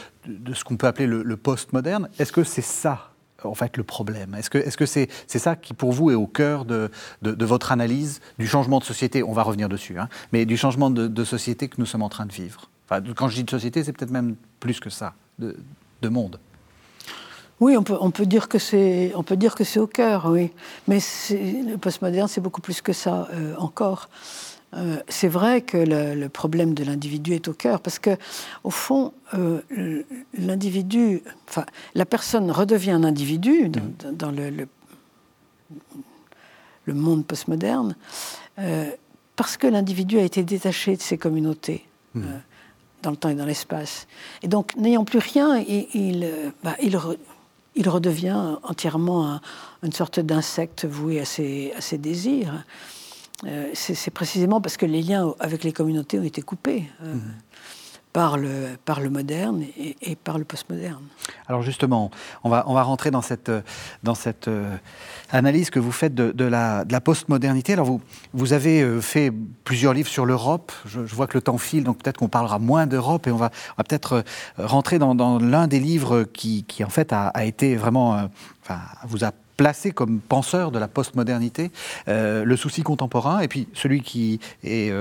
ce 0.53 0.65
qu'on 0.65 0.77
peut 0.77 0.87
appeler 0.87 1.07
le, 1.07 1.37
post-moderne, 1.37 2.09
est-ce 2.19 2.33
que 2.33 2.45
c'est 2.45 2.63
ça, 2.63 3.13
en 3.45 3.55
fait, 3.55 3.77
le 3.77 3.85
problème? 3.85 4.35
Est-ce 4.35 4.51
que 4.51 4.87
c'est 4.87 5.09
-ce 5.29 5.39
ça 5.39 5.57
qui, 5.57 5.75
pour 5.75 5.93
vous, 5.93 6.11
est 6.11 6.17
au 6.17 6.27
cœur 6.27 6.65
de, 6.65 6.91
de, 7.23 7.45
votre 7.45 7.71
analyse 7.71 8.21
du 8.39 8.49
changement 8.49 8.81
de 8.81 8.85
société? 8.85 9.23
On 9.23 9.33
va 9.33 9.43
revenir 9.43 9.69
dessus, 9.69 9.99
hein, 9.99 10.09
mais 10.33 10.45
du 10.45 10.57
changement 10.57 10.91
de, 10.91 11.25
société 11.25 11.69
que 11.69 11.77
nous 11.79 11.87
sommes 11.87 12.03
en 12.03 12.09
train 12.09 12.27
de 12.27 12.33
vivre. 12.33 12.69
Enfin, 12.87 13.03
quand 13.15 13.29
je 13.29 13.37
dis 13.37 13.45
de 13.45 13.51
société, 13.51 13.85
c'est 13.85 13.93
peut-être 13.93 14.11
même 14.11 14.35
plus 14.61 14.81
que 14.81 14.91
ça, 14.91 15.15
de 15.39 16.09
monde. 16.09 16.41
Oui, 17.61 17.77
on 17.77 17.83
peut, 17.83 17.97
on 18.01 18.11
peut 18.11 18.27
dire 18.27 18.49
que 18.49 18.59
c'est, 18.59 19.13
on 19.17 19.23
peut 19.23 19.37
dire 19.37 19.55
que 19.55 19.65
c'est 19.65 19.81
au 19.81 19.87
cœur, 19.87 20.27
oui. 20.27 20.53
Mais 20.87 20.99
le 21.31 21.77
postmoderne, 21.77 22.29
c'est 22.29 22.41
beaucoup 22.41 22.61
plus 22.61 22.81
que 22.81 22.93
ça 22.93 23.29
euh, 23.33 23.55
encore. 23.57 24.09
Euh, 24.75 25.01
c'est 25.09 25.29
vrai 25.29 25.63
que 25.63 25.79
le, 25.79 26.29
problème 26.29 26.75
de 26.75 26.85
l'individu 26.85 27.33
est 27.35 27.49
au 27.49 27.55
cœur, 27.55 27.81
parce 27.81 27.99
que 27.99 28.17
au 28.65 28.71
fond, 28.71 29.13
euh, 29.35 29.61
l'individu, 30.37 31.23
enfin, 31.49 31.65
la 31.95 32.05
personne 32.05 32.51
redevient 32.51 32.93
un 32.93 33.03
individu 33.03 33.71
dans, 33.71 34.31
mmh. 34.31 34.37
le, 34.37 34.69
le, 36.85 36.95
monde 36.95 37.27
postmoderne, 37.27 37.97
parce 39.37 39.57
que 39.57 39.67
l'individu 39.67 40.19
a 40.19 40.23
été 40.23 40.45
détaché 40.45 40.97
de 40.97 41.03
ses 41.03 41.19
communautés. 41.19 41.85
Mmh 42.15 42.23
dans 43.01 43.11
le 43.11 43.17
temps 43.17 43.29
et 43.29 43.35
dans 43.35 43.47
l'espace. 43.47 44.09
Et 44.43 44.49
donc, 44.49 44.75
n'ayant 44.77 45.05
plus 45.05 45.21
rien, 45.21 45.59
il, 45.59 45.87
il, 45.95 46.33
bah, 46.65 46.75
il, 46.83 46.99
redevient 47.87 48.57
entièrement 48.63 49.41
une 49.83 49.93
sorte 49.93 50.21
d'insecte 50.21 50.87
voué 50.87 51.21
à 51.21 51.25
ses, 51.25 51.99
désirs. 51.99 52.65
Euh, 53.47 53.71
c'est 53.75 54.11
précisément 54.11 54.61
parce 54.61 54.77
que 54.77 54.87
les 54.87 55.03
liens 55.03 55.35
avec 55.39 55.63
les 55.63 55.73
communautés 55.73 56.19
ont 56.19 56.25
été 56.25 56.43
coupés. 56.43 56.85
Euh, 57.03 57.15
mmh 57.15 57.21
par 58.19 58.37
le, 58.37 59.11
moderne 59.11 59.63
et, 59.79 60.17
par 60.17 60.39
le 60.39 60.45
postmoderne. 60.45 61.05
Alors 61.47 61.63
justement, 61.63 62.11
on 62.43 62.49
va, 62.49 62.65
on 62.67 62.75
va 62.75 62.83
rentrer 62.83 63.13
dans 63.13 63.23
cette, 63.23 63.53
dans 64.03 64.17
cette 64.17 64.49
euh, 64.49 64.77
analyse 65.31 65.71
que 65.71 65.79
vous 65.79 65.93
faites 65.93 66.17
de, 66.17 66.45
la, 66.45 66.85
de 66.85 66.91
la 66.91 67.01
postmodernité. 67.01 67.75
Alors 67.75 67.87
vous, 67.87 68.01
vous 68.35 68.53
avez 68.55 68.83
euh, 68.83 69.01
fait 69.01 69.33
plusieurs 69.63 69.93
livres 69.93 70.09
sur 70.09 70.27
l'Europe. 70.27 70.73
Je, 70.85 70.99
vois 70.99 71.29
que 71.29 71.39
le 71.39 71.43
temps 71.43 71.59
file, 71.59 71.85
donc 71.85 72.03
peut-être 72.03 72.19
qu'on 72.19 72.29
parlera 72.29 72.59
moins 72.59 72.89
d'Europe 72.89 73.29
et 73.29 73.31
on 73.31 73.37
va, 73.37 73.51
peut-être 73.77 74.13
euh, 74.15 74.23
rentrer 74.67 74.99
dans, 74.99 75.39
l'un 75.39 75.69
des 75.69 75.79
livres 75.79 76.25
qui, 76.25 76.65
qui, 76.65 76.83
en 76.83 76.91
fait 76.91 77.13
a, 77.13 77.45
été 77.45 77.77
vraiment, 77.77 78.29
vous 79.07 79.25
a 79.25 79.31
placé 79.57 79.93
comme 79.93 80.19
penseur 80.19 80.73
de 80.73 80.81
la 80.81 80.89
postmodernité, 80.89 81.71
le 82.07 82.57
souci 82.57 82.83
contemporain, 82.83 83.41
et 83.41 83.49
puis 83.49 83.69
celui 83.75 84.03
qui 84.03 84.41
est 84.65 84.93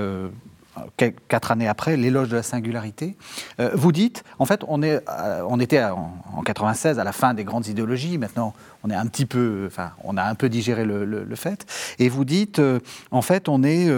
quatre 1.28 1.50
années 1.50 1.68
après, 1.68 1.96
l'éloge 1.96 2.28
de 2.28 2.36
la 2.36 2.42
singularité. 2.42 3.16
Euh, 3.60 3.70
vous 3.74 3.92
dites, 3.92 4.24
en 4.38 4.44
fait, 4.44 4.62
on, 4.68 4.82
est, 4.82 5.02
euh, 5.08 5.42
on 5.48 5.60
était 5.60 5.82
en, 5.84 6.42
96 6.44 6.98
à 6.98 7.04
la 7.04 7.12
fin 7.12 7.34
des 7.34 7.44
grandes 7.44 7.66
idéologies. 7.66 8.18
Maintenant, 8.18 8.54
on 8.84 8.90
est 8.90 8.94
un 8.94 9.06
petit 9.06 9.26
peu, 9.26 9.64
enfin, 9.66 9.92
on 10.04 10.16
a 10.16 10.24
un 10.24 10.34
peu 10.34 10.48
digéré 10.48 10.84
le, 10.84 11.36
fait. 11.36 11.66
Et 11.98 12.08
vous 12.08 12.24
dites, 12.24 12.58
euh, 12.58 12.80
en 13.10 13.22
fait, 13.22 13.48
on 13.48 13.62
est, 13.62 13.88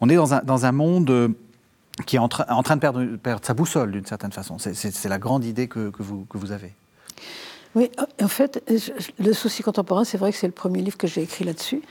on 0.00 0.08
est 0.08 0.16
dans, 0.16 0.34
un, 0.34 0.42
dans 0.42 0.66
un 0.66 0.72
monde 0.72 1.34
qui 2.06 2.16
est 2.16 2.18
en, 2.18 2.28
en 2.48 2.62
train 2.62 2.76
de 2.76 2.80
perdre, 2.80 3.04
perdre 3.16 3.44
sa 3.44 3.54
boussole 3.54 3.92
d'une 3.92 4.06
certaine 4.06 4.32
façon. 4.32 4.58
C'est 4.58 5.08
la 5.08 5.18
grande 5.18 5.44
idée 5.44 5.68
que, 5.68 5.90
que, 5.90 6.02
vous, 6.02 6.26
que 6.28 6.38
vous 6.38 6.52
avez. 6.52 6.74
Oui, 7.76 7.90
en 8.22 8.28
fait, 8.28 8.64
le 9.18 9.32
souci 9.34 9.62
contemporain, 9.62 10.04
c'est 10.04 10.16
vrai 10.16 10.32
que 10.32 10.38
c'est 10.38 10.46
le 10.46 10.52
premier 10.54 10.80
livre 10.80 10.96
que 10.96 11.06
j'ai 11.06 11.20
écrit 11.22 11.44
là-dessus. 11.44 11.82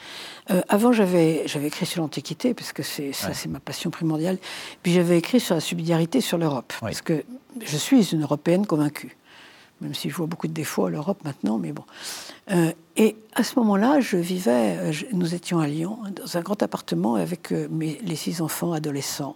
Euh, 0.50 0.64
avant, 0.68 0.92
j'avais, 0.92 1.44
j'avais 1.46 1.68
écrit 1.68 1.86
sur 1.86 2.02
l'Antiquité, 2.02 2.56
parce 2.56 2.74
que 2.74 2.82
c'est, 2.82 3.14
ça, 3.14 3.36
c'est 3.36 3.48
ma 3.50 3.60
passion 3.60 3.92
primordiale. 3.92 4.40
Puis 4.82 4.94
j'avais 4.94 5.20
écrit 5.20 5.40
sur 5.40 5.54
la 5.54 5.62
subsidiarité 5.62 6.22
sur 6.22 6.40
l'Europe, 6.40 6.74
parce 6.82 7.04
que 7.04 7.24
je 7.64 7.78
suis 7.78 8.14
une 8.14 8.24
Européenne 8.24 8.66
convaincue. 8.66 9.16
Même 9.80 9.94
si 9.94 10.10
je 10.10 10.16
vois 10.16 10.26
beaucoup 10.26 10.48
de 10.48 10.54
défauts 10.54 10.88
à 10.88 10.90
l'Europe 10.90 11.20
maintenant, 11.24 11.60
mais 11.60 11.72
bon. 11.72 11.84
Euh, 12.50 12.72
et 12.96 13.16
à 13.36 13.44
ce 13.44 13.60
moment-là, 13.60 14.00
je 14.00 14.18
vivais, 14.18 14.78
euh, 14.80 14.92
nous 15.12 15.36
étions 15.36 15.60
à 15.60 15.68
Lyon, 15.68 16.00
dans 16.16 16.36
un 16.36 16.42
grand 16.42 16.64
appartement 16.64 17.14
avec 17.14 17.52
mes, 17.52 18.00
les 18.04 18.16
six 18.16 18.42
enfants 18.42 18.74
adolescents. 18.74 19.36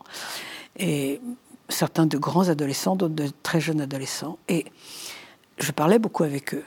Et 0.77 1.21
certains 1.67 2.07
de 2.07 2.17
grands 2.17 2.49
adolescents, 2.49 2.95
d'autres 2.95 3.13
de 3.13 3.29
très 3.43 3.61
jeunes 3.61 3.81
adolescents. 3.81 4.39
Et 4.47 4.65
je 5.59 5.71
parlais 5.71 5.99
beaucoup 5.99 6.23
avec 6.23 6.53
eux. 6.53 6.63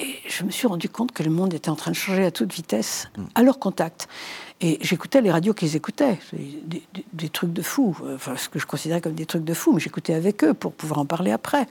Et 0.00 0.14
je 0.28 0.44
me 0.44 0.50
suis 0.50 0.68
rendu 0.68 0.88
compte 0.88 1.12
que 1.12 1.22
le 1.22 1.30
monde 1.30 1.52
était 1.54 1.70
en 1.70 1.76
train 1.76 1.90
de 1.90 1.96
changer 1.96 2.24
à 2.24 2.30
toute 2.30 2.52
vitesse, 2.52 3.08
mm. 3.16 3.22
à 3.34 3.42
leur 3.42 3.58
contact. 3.58 4.08
Et 4.60 4.78
j'écoutais 4.80 5.20
les 5.20 5.30
radios 5.30 5.54
qu'ils 5.54 5.76
écoutaient, 5.76 6.18
des, 7.12 7.28
trucs 7.28 7.52
de 7.52 7.62
fous, 7.62 7.96
enfin 8.14 8.36
ce 8.36 8.48
que 8.48 8.58
je 8.58 8.66
considérais 8.66 9.00
comme 9.00 9.14
des 9.14 9.26
trucs 9.26 9.44
de 9.44 9.54
fous, 9.54 9.72
mais 9.72 9.80
j'écoutais 9.80 10.14
avec 10.14 10.42
eux 10.42 10.54
pour 10.54 10.72
pouvoir 10.72 11.00
en 11.00 11.04
parler 11.04 11.30
après. 11.30 11.66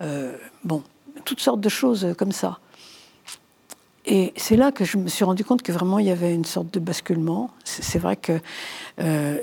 Euh, 0.00 0.36
bon, 0.64 0.82
toutes 1.24 1.40
sortes 1.40 1.60
de 1.60 1.68
choses 1.68 2.14
comme 2.16 2.32
ça. 2.32 2.58
Et 4.10 4.32
c'est 4.36 4.56
là 4.56 4.72
que 4.72 4.86
je 4.86 4.96
me 4.96 5.06
suis 5.08 5.22
rendu 5.22 5.44
compte 5.44 5.60
que 5.60 5.70
vraiment 5.70 5.98
il 5.98 6.06
y 6.06 6.10
avait 6.10 6.34
une 6.34 6.46
sorte 6.46 6.72
de 6.72 6.80
basculement. 6.80 7.50
C'est 7.64 7.98
vrai 7.98 8.16
que 8.16 8.40
euh, 9.00 9.36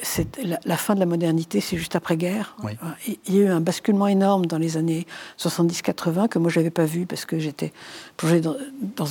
la, 0.65 0.78
fin 0.78 0.95
de 0.95 0.99
la 0.99 1.06
modernité, 1.06 1.62
c'est 1.62 1.78
juste 1.78 1.95
après-guerre. 1.95 2.58
Il 3.06 3.36
y 3.36 3.41
a 3.41 3.43
eu 3.43 3.47
un 3.47 3.62
basculement 3.62 4.08
énorme 4.08 4.47
dans 4.47 4.58
les 4.58 4.75
années 4.75 5.06
70-80 5.38 6.30
que 6.30 6.39
moi 6.39 6.49
je 6.49 6.60
n'avais 6.60 6.71
pas 6.71 6.86
vu 6.86 7.06
parce 7.06 7.25
que 7.25 7.38
j'étais 7.38 7.73
plongée 8.17 8.41
dans, 8.41 8.56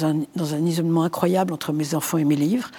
un, 0.04 0.22
dans, 0.34 0.54
un, 0.54 0.66
isolement 0.66 1.04
incroyable 1.04 1.54
entre 1.54 1.72
mes 1.72 1.94
enfants 1.94 2.18
et 2.18 2.24
mes 2.24 2.36
livres. 2.36 2.72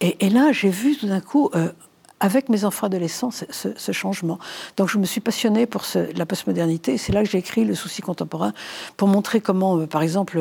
Et, 0.00 0.28
là, 0.28 0.52
j'ai 0.52 0.68
vu 0.68 0.96
tout 0.96 1.08
d'un 1.08 1.20
coup 1.20 1.50
euh, 1.54 1.72
avec 2.20 2.48
mes 2.48 2.64
enfants 2.64 2.86
adolescents 2.86 3.30
ce, 3.30 3.92
changement. 3.92 4.38
Donc 4.76 4.88
je 4.88 4.98
me 4.98 5.04
suis 5.04 5.20
passionnée 5.20 5.66
pour 5.66 5.84
la 6.14 6.26
postmodernité. 6.26 6.98
C'est 6.98 7.12
là 7.12 7.22
que 7.22 7.30
j'ai 7.30 7.38
écrit 7.38 7.64
Le 7.64 7.74
souci 7.74 8.02
contemporain 8.02 8.52
pour 8.96 9.08
montrer 9.08 9.40
comment, 9.40 9.78
euh, 9.78 9.86
par 9.86 10.02
exemple, 10.02 10.38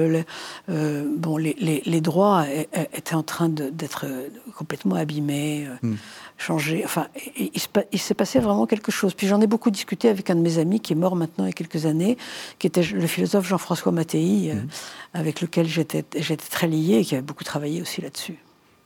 euh, 0.70 1.16
bon, 1.18 1.38
les, 1.38 2.02
droits 2.02 2.46
étaient 2.94 3.16
en 3.16 3.24
train 3.24 3.50
d'être 3.50 4.06
euh, 4.06 4.28
complètement 4.56 4.96
abîmés, 4.96 5.68
hmm. 5.82 5.96
changés. 6.38 6.84
Enfin, 6.84 7.08
il, 7.36 8.00
s'est 8.00 8.14
passé 8.14 8.40
vraiment 8.40 8.66
quelque 8.66 8.92
chose. 8.92 9.14
Puis 9.14 9.28
j'en 9.28 9.42
ai 9.42 9.48
beaucoup 9.48 9.72
discuté 9.72 10.10
avec 10.10 10.30
un 10.30 10.36
de 10.36 10.42
mes 10.42 10.58
amis 10.58 10.80
qui 10.80 10.94
est 10.94 10.98
mort 10.98 11.16
maintenant 11.16 11.46
il 11.46 11.50
y 11.50 11.52
a 11.52 11.54
quelques 11.54 11.86
années, 11.86 12.18
qui 12.60 12.68
était 12.68 12.84
le 12.84 13.08
philosophe 13.08 13.48
Jean-François 13.48 13.92
Mattei, 13.92 14.54
hmm. 14.54 14.68
avec 15.14 15.42
lequel 15.42 15.68
j'étais 15.68 16.04
très 16.50 16.68
liée 16.68 17.00
et 17.00 17.06
qui 17.06 17.16
avait 17.16 17.22
beaucoup 17.22 17.44
travaillé 17.44 17.82
aussi 17.82 18.02
là-dessus. 18.02 18.38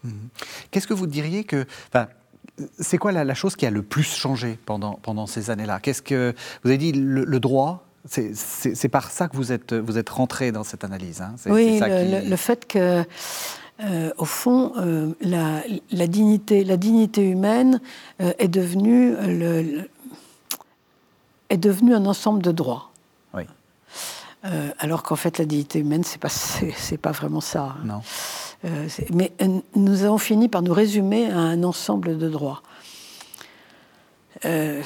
Hmm. 0.03 0.11
Qu'est-ce 0.71 0.87
que 0.87 0.93
vous 0.93 1.07
diriez 1.07 1.43
que 1.43 1.65
c'est 2.79 2.97
quoi 2.97 3.11
la, 3.11 3.33
chose 3.33 3.55
qui 3.55 3.65
a 3.65 3.71
le 3.71 3.81
plus 3.81 4.03
changé 4.15 4.57
pendant, 4.65 4.93
pendant 5.01 5.27
ces 5.27 5.49
années-là? 5.49 5.79
Qu'est-ce 5.79 6.01
que 6.01 6.33
vous 6.63 6.69
avez 6.69 6.77
dit 6.77 6.91
le, 6.91 7.39
droit 7.39 7.85
c'est 8.07 8.89
par 8.89 9.11
ça 9.11 9.27
que 9.27 9.37
vous 9.37 9.51
êtes, 9.51 9.73
vous 9.73 9.97
êtes 9.97 10.09
rentré 10.09 10.51
dans 10.51 10.63
cette 10.63 10.83
analyse. 10.83 11.21
Hein? 11.21 11.35
Oui, 11.45 11.79
le, 11.79 12.35
fait 12.35 12.67
que, 12.67 13.05
euh, 13.83 14.11
au 14.17 14.25
fond, 14.25 14.73
euh, 14.77 15.13
la, 15.21 16.07
dignité, 16.07 16.63
la 16.63 16.77
dignité 16.77 17.27
humaine 17.27 17.79
euh, 18.21 18.33
est, 18.37 18.47
devenue 18.47 19.15
le, 19.15 19.89
est 21.49 21.57
devenue 21.57 21.95
un 21.95 22.05
ensemble 22.05 22.43
de 22.43 22.51
droits. 22.51 22.91
Oui. 23.33 23.43
alors 24.79 25.03
qu'en 25.03 25.15
fait, 25.15 25.37
la 25.37 25.45
dignité 25.45 25.79
humaine, 25.79 26.03
c'est 26.03 26.19
pas, 26.19 26.29
pas 27.01 27.11
vraiment 27.11 27.41
ça. 27.41 27.75
Non. 27.83 28.01
Euh, 28.65 28.87
mais 29.11 29.31
euh, 29.41 29.59
nous 29.75 30.03
avons 30.03 30.17
fini 30.17 30.47
par 30.47 30.61
nous 30.61 30.73
résumer 30.73 31.27
à 31.27 31.37
un 31.37 31.63
ensemble 31.63 32.17
de 32.17 32.29
droits. 32.29 32.61
Euh, 34.45 34.81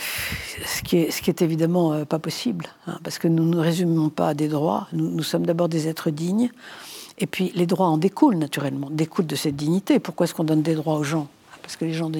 ce, 0.65 0.81
qui 0.81 0.97
est, 0.97 1.41
évidemment 1.41 2.03
pas 2.05 2.19
possible, 2.19 2.65
hein, 2.87 2.99
parce 3.03 3.19
que 3.19 3.27
nous 3.27 3.45
ne 3.45 3.57
résumons 3.57 4.09
pas 4.09 4.29
à 4.29 4.33
des 4.33 4.49
droits, 4.49 4.87
nous, 4.91 5.23
sommes 5.23 5.45
d'abord 5.45 5.69
des 5.69 5.87
êtres 5.87 6.09
dignes, 6.09 6.51
et 7.19 7.25
puis 7.25 7.53
les 7.55 7.65
droits 7.65 7.87
en 7.87 7.97
découlent 7.97 8.37
naturellement, 8.37 8.89
découlent 8.89 9.27
de 9.27 9.35
cette 9.35 9.55
dignité. 9.55 9.99
Pourquoi 9.99 10.25
est-ce 10.25 10.33
qu'on 10.33 10.43
donne 10.43 10.61
des 10.61 10.75
droits 10.75 10.95
aux 10.95 11.03
gens? 11.03 11.29
Parce 11.65 11.77
que 11.77 11.85
les 11.85 11.93
gens 11.93 12.11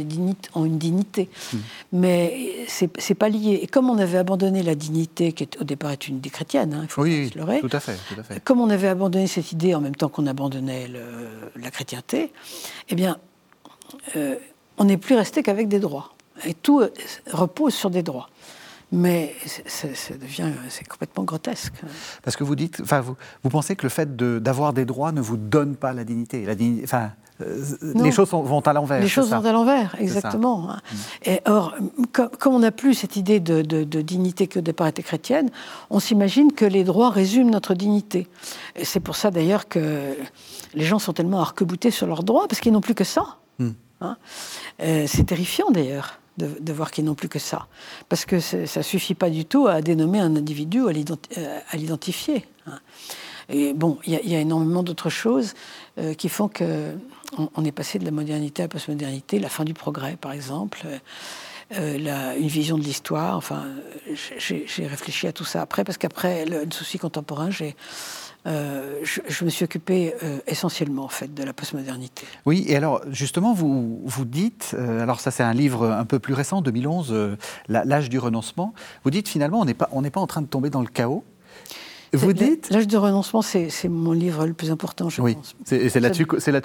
ont 0.55 0.65
une 0.65 0.79
dignité. 0.79 1.29
Mmh. 1.53 1.57
Mais 1.93 2.65
c'est 2.67 2.89
n'est 3.09 3.15
pas 3.15 3.29
lié. 3.29 3.59
Et 3.61 3.67
comme 3.67 3.91
on 3.91 3.99
avait 3.99 4.17
abandonné 4.17 4.63
la 4.63 4.73
dignité, 4.73 5.33
qui 5.33 5.47
au 5.61 5.63
départ 5.63 5.91
est 5.91 6.07
une 6.07 6.17
idée 6.17 6.31
chrétienne, 6.31 6.73
hein, 6.73 6.81
il 6.83 6.89
faut 6.89 7.03
oui, 7.03 7.29
se 7.31 7.37
leurrer, 7.37 7.61
tout 7.61 7.69
à, 7.71 7.79
fait, 7.79 7.97
tout 8.09 8.19
à 8.19 8.23
fait. 8.23 8.43
Comme 8.43 8.59
on 8.59 8.71
avait 8.71 8.87
abandonné 8.87 9.27
cette 9.27 9.51
idée 9.51 9.75
en 9.75 9.81
même 9.81 9.95
temps 9.95 10.09
qu'on 10.09 10.25
abandonnait 10.25 10.89
la 11.55 11.71
chrétienté, 11.71 12.33
eh 12.89 12.95
bien, 12.95 13.17
euh, 14.15 14.35
on 14.77 14.85
n'est 14.85 14.97
plus 14.97 15.15
resté 15.15 15.43
qu'avec 15.43 15.67
des 15.67 15.79
droits. 15.79 16.13
Et 16.43 16.55
tout 16.55 16.81
euh, 16.81 16.89
repose 17.31 17.75
sur 17.75 17.91
des 17.91 18.01
droits. 18.01 18.29
Mais 18.91 19.35
ça 19.67 19.87
devient, 20.15 20.51
c'est 20.69 20.87
complètement 20.87 21.23
grotesque. 21.23 21.73
Parce 22.23 22.35
que 22.35 22.43
vous 22.43 22.55
dites, 22.55 22.81
enfin, 22.81 23.01
vous, 23.01 23.15
vous 23.43 23.49
pensez 23.49 23.75
que 23.75 23.83
le 23.83 23.89
fait 23.89 24.15
d'avoir 24.15 24.73
des 24.73 24.85
droits 24.85 25.11
ne 25.11 25.21
vous 25.21 25.37
donne 25.37 25.75
pas 25.75 25.91
la 25.93 26.03
dignité. 26.03 26.45
La 26.45 26.55
dignité 26.55 26.83
enfin, 26.85 27.11
euh, 27.41 27.65
les 27.95 28.11
choses 28.11 28.29
vont 28.29 28.61
à 28.61 28.73
l'envers. 28.73 29.01
Les 29.01 29.09
choses 29.09 29.29
vont 29.29 29.43
à 29.43 29.51
l'envers, 29.51 29.95
exactement. 29.99 30.59
Mm. 30.61 30.69
Et 31.25 31.41
or, 31.45 31.75
comme, 32.11 32.53
on 32.53 32.59
n'a 32.59 32.71
plus 32.71 32.93
cette 32.93 33.17
idée 33.17 33.39
de, 33.39 33.83
dignité 34.01 34.49
au 34.55 34.61
départ 34.61 34.87
était 34.87 35.03
chrétienne, 35.03 35.49
on 35.89 35.99
s'imagine 35.99 36.53
que 36.53 36.65
les 36.65 36.83
droits 36.83 37.09
résument 37.09 37.51
notre 37.51 37.73
dignité. 37.73 38.27
Et 38.75 38.85
c'est 38.85 39.01
pour 39.01 39.17
ça 39.17 39.31
d'ailleurs 39.31 39.67
que 39.67 40.15
les 40.73 40.85
gens 40.85 40.99
sont 40.99 41.13
tellement 41.13 41.41
arc-boutés 41.41 41.91
sur 41.91 42.07
leurs 42.07 42.23
droits, 42.23 42.47
parce 42.47 42.61
qu'ils 42.61 42.71
n'ont 42.71 42.81
plus 42.81 42.95
que 42.95 43.03
ça. 43.03 43.37
Mm. 43.59 43.69
Hein. 44.01 44.17
Euh, 44.81 45.05
c'est 45.07 45.25
terrifiant 45.25 45.71
d'ailleurs. 45.71 46.19
De, 46.37 46.73
voir 46.73 46.91
qu'ils 46.91 47.05
n'ont 47.05 47.15
plus 47.15 47.29
que 47.29 47.39
ça. 47.39 47.67
Parce 48.09 48.25
que 48.25 48.41
ça 48.41 48.57
ne 48.57 48.83
suffit 48.83 49.13
pas 49.13 49.29
du 49.29 49.45
tout 49.45 49.67
à 49.67 49.81
dénommer 49.81 50.19
un 50.19 50.35
individu, 50.35 50.81
à 50.81 50.89
euh, 50.89 51.59
l'identifier. 51.75 52.45
Hein. 52.67 52.79
Et 53.47 53.71
bon, 53.73 53.99
il 54.05 54.19
y, 54.21 54.35
a 54.35 54.39
énormément 54.41 54.83
d'autres 54.83 55.09
choses 55.09 55.53
qui 56.17 56.27
font 56.27 56.49
que 56.49 56.91
on, 57.55 57.65
est 57.65 57.71
passé 57.71 57.99
de 57.99 58.05
la 58.05 58.11
modernité 58.11 58.63
à 58.63 58.65
la 58.65 58.69
postmodernité, 58.69 59.39
la 59.39 59.49
fin 59.49 59.63
du 59.63 59.73
progrès, 59.73 60.17
par 60.19 60.31
exemple. 60.31 60.79
Euh, 60.85 60.97
euh, 61.75 62.35
une 62.39 62.47
vision 62.47 62.77
de 62.77 62.83
l'histoire. 62.83 63.35
Enfin, 63.37 63.65
j'ai 64.37 64.85
réfléchi 64.85 65.25
à 65.25 65.33
tout 65.33 65.45
ça 65.45 65.61
après, 65.61 65.83
parce 65.83 65.97
qu'après 65.97 66.45
le, 66.45 66.65
souci 66.69 66.99
contemporain, 66.99 67.49
j'ai 67.49 67.75
euh, 68.45 68.99
je, 69.03 69.43
me 69.43 69.49
suis 69.49 69.65
occupé 69.65 70.13
essentiellement 70.45 71.05
en 71.05 71.09
fait 71.09 71.33
de 71.33 71.43
la 71.43 71.53
postmodernité. 71.53 72.27
Oui, 72.45 72.65
et 72.67 72.75
alors 72.75 73.01
justement, 73.09 73.55
vous, 73.55 73.99
vous 74.05 74.25
dites, 74.25 74.75
alors 74.77 75.19
ça 75.19 75.31
c'est 75.31 75.41
un 75.41 75.53
livre 75.53 75.89
un 75.89 76.05
peu 76.05 76.19
plus 76.19 76.35
récent, 76.35 76.61
2011, 76.61 77.37
L'âge 77.67 78.09
du 78.09 78.19
renoncement, 78.19 78.75
vous 79.03 79.09
dites 79.09 79.27
finalement 79.27 79.59
on 79.59 79.65
n'est 79.65 79.73
pas, 79.73 79.89
on 79.91 80.03
pas 80.03 80.21
en 80.21 80.27
train 80.27 80.43
de 80.43 80.47
tomber 80.47 80.69
dans 80.69 80.81
le 80.81 80.87
chaos, 80.87 81.23
vous 82.15 82.33
dites 82.33 82.69
L'âge 82.71 82.87
de 82.87 82.97
renoncement, 82.97 83.41
c'est 83.41 83.69
mon 83.87 84.11
livre 84.11 84.45
le 84.45 84.53
plus 84.53 84.71
important, 84.71 85.09
je 85.09 85.21
oui. 85.21 85.35
pense. 85.35 85.55
C'est 85.65 85.99
là-dessus 85.99 86.25
là 86.47 86.61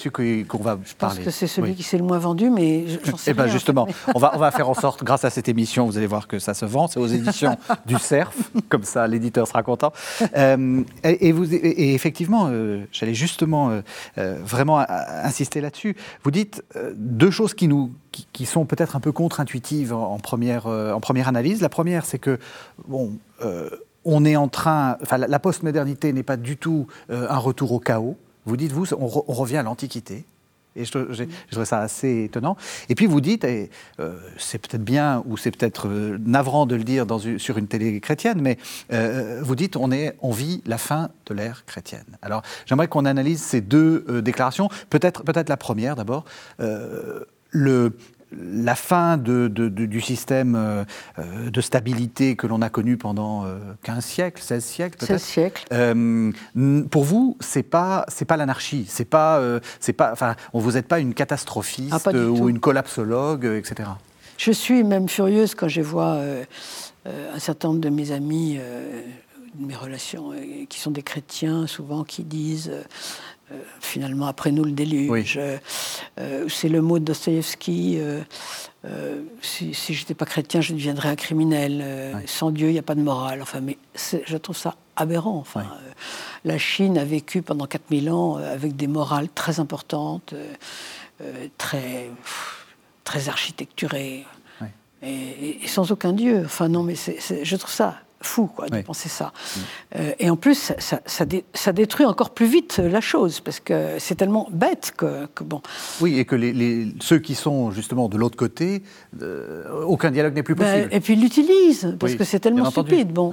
qu'on 0.46 0.58
va 0.58 0.76
parler. 0.76 0.82
Je 0.84 0.94
pense 0.94 1.18
que 1.18 1.30
c'est 1.30 1.46
celui 1.46 1.74
qui 1.74 1.82
s'est 1.82 1.98
le 1.98 2.04
moins 2.04 2.18
vendu, 2.18 2.50
mais 2.50 2.86
j'en 3.04 3.16
sais 3.16 3.30
Eh 3.30 3.34
bien, 3.34 3.46
justement, 3.46 3.86
on, 4.14 4.18
va, 4.18 4.32
on 4.34 4.38
va 4.38 4.50
faire 4.50 4.68
en 4.68 4.74
sorte, 4.74 5.04
grâce 5.04 5.24
à 5.24 5.30
cette 5.30 5.48
émission, 5.48 5.86
vous 5.86 5.96
allez 5.96 6.06
voir 6.06 6.28
que 6.28 6.38
ça 6.38 6.54
se 6.54 6.64
vend. 6.64 6.88
C'est 6.88 7.00
aux 7.00 7.06
éditions 7.06 7.56
du 7.86 7.98
CERF, 7.98 8.36
comme 8.68 8.84
ça, 8.84 9.06
l'éditeur 9.06 9.46
sera 9.46 9.62
content. 9.62 9.92
Euh, 10.36 10.82
et, 11.02 11.32
vous, 11.32 11.52
et 11.54 11.94
effectivement, 11.94 12.48
euh, 12.50 12.84
j'allais 12.92 13.14
justement 13.14 13.80
euh, 14.18 14.38
vraiment 14.44 14.84
insister 14.88 15.60
là-dessus. 15.60 15.96
Vous 16.24 16.30
dites 16.30 16.62
deux 16.94 17.30
choses 17.30 17.54
qui 17.54 17.68
nous 17.68 17.92
qui, 18.32 18.44
sont 18.44 18.64
peut-être 18.64 18.96
un 18.96 19.00
peu 19.00 19.12
contre-intuitives 19.12 19.92
en, 19.92 20.18
première, 20.18 20.66
en 20.66 21.00
première 21.00 21.28
analyse. 21.28 21.60
La 21.60 21.68
première, 21.68 22.04
c'est 22.04 22.18
que, 22.18 22.38
bon, 22.88 23.12
on 24.04 24.24
est 24.24 24.36
en 24.36 24.48
train, 24.48 24.96
enfin, 25.02 25.18
la, 25.18 25.38
postmodernité 25.38 26.12
n'est 26.12 26.22
pas 26.22 26.36
du 26.36 26.56
tout 26.56 26.86
euh, 27.10 27.26
un 27.28 27.38
retour 27.38 27.72
au 27.72 27.78
chaos. 27.78 28.16
Vous 28.46 28.56
dites, 28.56 28.72
vous, 28.72 28.92
on, 28.94 29.06
revient 29.06 29.58
à 29.58 29.62
l'Antiquité. 29.62 30.24
Et 30.76 30.84
je, 30.84 30.92
trouve 31.50 31.64
ça 31.64 31.80
assez 31.80 32.24
étonnant. 32.24 32.56
Et 32.88 32.94
puis 32.94 33.06
vous 33.06 33.20
dites, 33.20 33.44
et 33.44 33.70
euh, 33.98 34.16
c'est 34.38 34.58
peut-être 34.58 34.84
bien 34.84 35.22
ou 35.26 35.36
c'est 35.36 35.50
peut-être 35.50 35.88
euh, 35.88 36.16
navrant 36.24 36.64
de 36.64 36.76
le 36.76 36.84
dire 36.84 37.06
sur 37.38 37.58
une 37.58 37.66
télé 37.66 37.98
chrétienne, 38.00 38.40
mais 38.40 38.56
vous 39.42 39.56
dites, 39.56 39.76
on, 39.76 39.90
est, 39.90 40.16
on 40.22 40.30
vit 40.30 40.62
la 40.66 40.78
fin 40.78 41.10
de 41.26 41.34
l'ère 41.34 41.64
chrétienne. 41.66 42.16
Alors 42.22 42.42
j'aimerais 42.66 42.86
qu'on 42.86 43.04
analyse 43.04 43.42
ces 43.42 43.60
deux 43.60 44.22
déclarations. 44.22 44.68
Peut-être 44.90 45.24
peut 45.24 45.32
la 45.46 45.56
première 45.56 45.96
d'abord. 45.96 46.24
La 48.32 48.74
fin 48.74 49.16
du 49.18 50.00
système 50.00 50.54
euh, 50.54 50.84
euh, 51.18 51.50
de 51.50 51.60
stabilité 51.60 52.36
que 52.36 52.46
l'on 52.46 52.62
a 52.62 52.68
connu 52.68 52.96
pendant 52.96 53.44
15 53.82 53.96
euh, 53.96 54.00
siècles, 54.00 54.42
16 54.42 54.64
siècles 54.64 54.98
peut-être 54.98 55.18
16 55.18 55.22
siècles. 55.22 55.66
pour 56.90 57.04
vous, 57.04 57.36
c'est 57.40 57.62
pas 57.62 58.04
c'est 58.08 58.24
pas 58.24 58.36
l'anarchie, 58.36 58.86
c'est 58.88 59.04
pas 59.04 59.40
c'est 59.80 59.92
pas 59.92 60.12
enfin 60.12 60.36
vous 60.52 60.72
n'êtes 60.72 60.86
pas 60.86 61.00
une 61.00 61.14
catastrophiste 61.14 61.92
ah, 62.06 62.12
ou 62.12 62.48
une 62.48 62.60
collapsologue, 62.60 63.44
etc. 63.44 63.88
Je 64.36 64.52
suis 64.52 64.84
même 64.84 65.08
furieuse 65.08 65.54
quand 65.54 65.68
je 65.68 65.82
vois 65.82 66.18
un 67.06 67.38
certain 67.38 67.68
nombre 67.68 67.80
de 67.80 67.90
mes 67.90 68.12
amis, 68.12 68.58
de 68.58 69.66
mes 69.66 69.76
relations, 69.76 70.32
qui 70.68 70.80
sont 70.80 70.90
des 70.90 71.02
chrétiens 71.02 71.66
souvent, 71.66 72.04
qui 72.04 72.24
disent 72.24 72.72
finalement, 73.80 74.26
après 74.26 74.52
nous, 74.52 74.64
le 74.64 74.72
déluge. 74.72 75.38
Euh, 75.38 76.48
c'est 76.48 76.68
le 76.68 76.80
mot 76.80 76.98
de 76.98 77.04
Dostoïevski. 77.04 77.98
Euh, 77.98 78.22
si, 79.42 79.74
si 79.74 79.94
je 79.94 80.02
n'étais 80.02 80.14
pas 80.14 80.26
chrétien, 80.26 80.60
je 80.60 80.72
deviendrais 80.72 81.08
un 81.08 81.16
criminel. 81.16 82.22
Sans 82.26 82.50
Dieu, 82.50 82.68
il 82.68 82.72
n'y 82.72 82.78
a 82.78 82.82
pas 82.82 82.94
de 82.94 83.02
morale. 83.02 83.42
Enfin, 83.42 83.60
mais 83.60 83.78
je 83.94 84.36
trouve 84.36 84.56
ça 84.56 84.76
aberrant. 84.96 85.36
Enfin, 85.36 85.64
la 86.44 86.58
Chine 86.58 86.98
a 86.98 87.04
vécu 87.04 87.42
pendant 87.42 87.66
4000 87.66 88.10
ans 88.10 88.36
avec 88.36 88.76
des 88.76 88.86
morales 88.86 89.28
très 89.34 89.60
importantes, 89.60 90.34
très, 91.58 92.10
très 93.04 93.28
architecturées. 93.28 94.24
et, 95.02 95.58
sans 95.66 95.92
aucun 95.92 96.12
Dieu. 96.12 96.42
Enfin 96.44 96.68
non, 96.68 96.82
mais 96.82 96.94
je 96.94 97.56
trouve 97.56 97.72
ça 97.72 97.96
fou 98.22 98.46
quoi, 98.46 98.68
de 98.68 98.82
penser 98.82 99.08
ça. 99.08 99.32
Mm. 99.32 99.60
Euh, 99.96 100.12
et 100.18 100.30
en 100.30 100.36
plus, 100.36 100.72
ça, 100.78 101.00
ça, 101.06 101.72
détruit 101.72 102.06
encore 102.06 102.30
plus 102.30 102.46
vite 102.46 102.78
la 102.78 103.00
chose, 103.00 103.40
parce 103.40 103.60
que 103.60 103.98
c'est 103.98 104.14
tellement 104.14 104.48
bête 104.50 104.92
que, 104.96 105.26
bon. 105.42 105.62
Oui, 106.00 106.18
et 106.18 106.24
que 106.24 106.36
les, 106.36 106.92
ceux 107.00 107.18
qui 107.18 107.34
sont 107.34 107.70
justement 107.70 108.08
de 108.08 108.16
l'autre 108.16 108.36
côté, 108.36 108.82
euh, 109.22 109.82
aucun 109.84 110.10
dialogue 110.10 110.34
n'est 110.34 110.42
plus 110.42 110.54
ben, 110.54 110.64
possible. 110.64 110.94
et 110.94 111.00
puis 111.00 111.14
ils 111.14 111.20
l'utilisent, 111.20 111.96
parce 111.98 112.14
que 112.14 112.24
c'est 112.24 112.40
tellement 112.40 112.70
stupide. 112.70 113.12
Bon. 113.12 113.32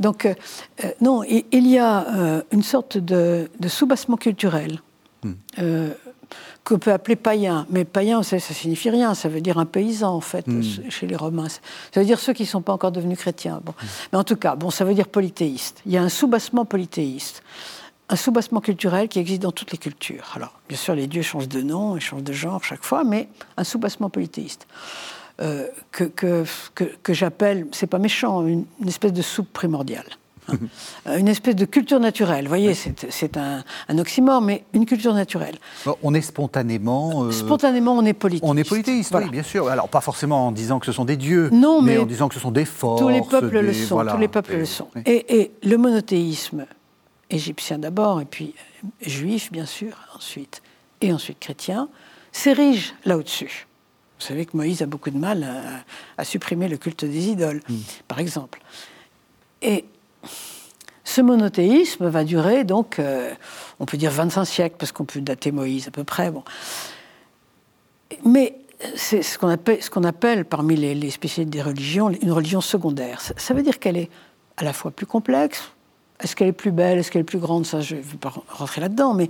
Donc, 0.00 0.26
euh, 0.26 0.34
non, 1.00 1.22
il, 1.24 1.66
y 1.66 1.78
a 1.78 2.42
une 2.52 2.62
sorte 2.62 2.98
de, 2.98 3.48
de 3.58 3.68
soubassement 3.68 4.16
culturel. 4.16 4.80
Mm 5.24 5.32
qu'on 6.66 6.80
peut 6.80 6.92
appeler 6.92 7.14
païen. 7.14 7.64
Mais 7.70 7.84
païen, 7.84 8.22
ça, 8.24 8.40
ça 8.40 8.52
signifie 8.52 8.90
rien. 8.90 9.14
Ça 9.14 9.28
veut 9.28 9.40
dire 9.40 9.56
un 9.56 9.66
paysan, 9.66 10.12
en 10.12 10.20
fait, 10.20 10.46
hmm. 10.48 10.90
chez 10.90 11.06
les 11.06 11.14
Romains. 11.14 11.48
Ça 11.48 11.60
veut 12.00 12.04
dire 12.04 12.18
ceux 12.18 12.32
qui 12.32 12.42
ne 12.42 12.48
sont 12.48 12.60
pas 12.60 12.72
encore 12.72 12.90
devenus 12.90 13.18
chrétiens. 13.18 13.60
Bon. 13.64 13.72
Hmm. 13.72 13.86
Mais 14.12 14.18
en 14.18 14.24
tout 14.24 14.36
cas, 14.36 14.56
bon, 14.56 14.70
ça 14.70 14.84
veut 14.84 14.94
dire 14.94 15.06
polythéiste. 15.06 15.80
Il 15.86 15.92
y 15.92 15.96
a 15.96 16.02
un 16.02 16.08
soubassement 16.08 16.64
polythéiste. 16.64 17.42
Un 18.08 18.16
soubassement 18.16 18.60
culturel 18.60 19.08
qui 19.08 19.20
existe 19.20 19.42
dans 19.42 19.52
toutes 19.52 19.70
les 19.70 19.78
cultures. 19.78 20.32
Alors, 20.34 20.58
bien 20.68 20.76
sûr, 20.76 20.94
les 20.94 21.06
dieux 21.06 21.22
changent 21.22 21.48
de 21.48 21.62
nom, 21.62 21.96
ils 21.96 22.00
changent 22.00 22.24
de 22.24 22.32
genre 22.32 22.62
chaque 22.64 22.84
fois, 22.84 23.04
mais 23.04 23.28
un 23.56 23.64
soubassement 23.64 24.10
polythéiste. 24.10 24.66
Euh, 25.40 25.68
que, 25.92 26.04
que, 26.04 26.44
que, 26.74 26.84
que 26.84 27.12
j'appelle, 27.12 27.66
c'est 27.72 27.86
pas 27.86 27.98
méchant, 27.98 28.46
une 28.46 28.64
espèce 28.86 29.12
de 29.12 29.22
soupe 29.22 29.52
primordiale. 29.52 30.06
Euh, 31.06 31.18
une 31.18 31.28
espèce 31.28 31.56
de 31.56 31.64
culture 31.64 32.00
naturelle. 32.00 32.44
Vous 32.44 32.48
voyez, 32.48 32.74
c'est 32.74 33.36
un, 33.36 33.62
un, 33.88 33.98
oxymore, 33.98 34.40
mais 34.40 34.64
une 34.72 34.86
culture 34.86 35.14
naturelle. 35.14 35.56
on 36.02 36.14
est 36.14 36.20
spontanément. 36.20 37.24
Euh, 37.24 37.32
spontanément, 37.32 37.96
on 37.96 38.04
est 38.04 38.12
politique. 38.12 38.44
On 38.44 38.56
est 38.56 38.68
polythéiste, 38.68 39.14
oui, 39.14 39.28
bien 39.30 39.42
sûr. 39.42 39.68
Alors, 39.68 39.88
pas 39.88 40.00
forcément 40.00 40.48
en 40.48 40.52
disant 40.52 40.78
que 40.78 40.86
ce 40.86 40.92
sont 40.92 41.04
des 41.04 41.16
dieux, 41.16 41.50
non, 41.52 41.82
mais, 41.82 41.98
en 41.98 42.06
disant 42.06 42.28
que 42.28 42.34
ce 42.34 42.40
sont 42.40 42.50
des 42.50 42.64
forces. 42.64 43.00
Tous 43.00 43.08
les 43.08 43.22
peuples 43.22 43.60
le 43.60 43.72
sont. 43.72 44.04
tous 44.04 44.18
les 44.18 44.28
peuples 44.28 44.56
le 44.56 44.64
sont. 44.64 44.88
Et, 45.04 45.40
et, 45.40 45.52
le 45.62 45.76
monothéisme, 45.76 46.66
égyptien 47.30 47.78
d'abord, 47.78 48.20
et 48.20 48.24
puis 48.24 48.54
euh, 48.56 49.08
juif, 49.08 49.52
bien 49.52 49.66
sûr, 49.66 49.92
ensuite, 50.14 50.62
et 51.00 51.12
ensuite 51.12 51.38
chrétien, 51.38 51.88
s'érige 52.32 52.94
là 53.04 53.16
au-dessus. 53.16 53.66
Vous 54.18 54.24
savez 54.24 54.46
que 54.46 54.56
Moïse 54.56 54.82
a 54.82 54.86
beaucoup 54.86 55.10
de 55.10 55.18
mal 55.18 55.46
à, 56.16 56.24
supprimer 56.24 56.68
le 56.68 56.78
culte 56.78 57.04
des 57.04 57.28
idoles, 57.28 57.60
hmm. 57.68 57.76
par 58.08 58.18
exemple. 58.18 58.60
Et 59.60 59.84
ce 61.06 61.20
monothéisme 61.20 62.08
va 62.08 62.24
durer 62.24 62.64
donc, 62.64 62.98
euh, 62.98 63.32
on 63.78 63.86
peut 63.86 63.96
dire 63.96 64.10
25 64.10 64.44
siècles, 64.44 64.74
parce 64.76 64.90
qu'on 64.90 65.04
peut 65.04 65.20
dater 65.20 65.52
Moïse 65.52 65.86
à 65.86 65.92
peu 65.92 66.02
près. 66.02 66.32
Bon. 66.32 66.42
Mais 68.24 68.58
c'est 68.96 69.22
ce 69.22 69.38
qu'on 69.38 69.48
appelle, 69.48 69.82
ce 69.82 69.88
qu'on 69.88 70.02
appelle 70.02 70.44
parmi 70.44 70.74
les, 70.74 71.10
spécialistes 71.10 71.52
des 71.52 71.62
religions 71.62 72.10
une 72.10 72.32
religion 72.32 72.60
secondaire. 72.60 73.20
Ça, 73.20 73.54
veut 73.54 73.62
dire 73.62 73.78
qu'elle 73.78 73.96
est 73.96 74.10
à 74.56 74.64
la 74.64 74.72
fois 74.72 74.90
plus 74.90 75.06
complexe. 75.06 75.70
Est-ce 76.18 76.34
qu'elle 76.34 76.48
est 76.48 76.52
plus 76.52 76.72
belle 76.72 76.98
Est-ce 76.98 77.12
qu'elle 77.12 77.22
est 77.22 77.24
plus 77.24 77.38
grande? 77.38 77.66
Ça, 77.66 77.80
je 77.80 77.94
ne 77.94 78.00
vais 78.00 78.16
pas 78.16 78.32
rentrer 78.48 78.80
là-dedans, 78.80 79.14
mais 79.14 79.28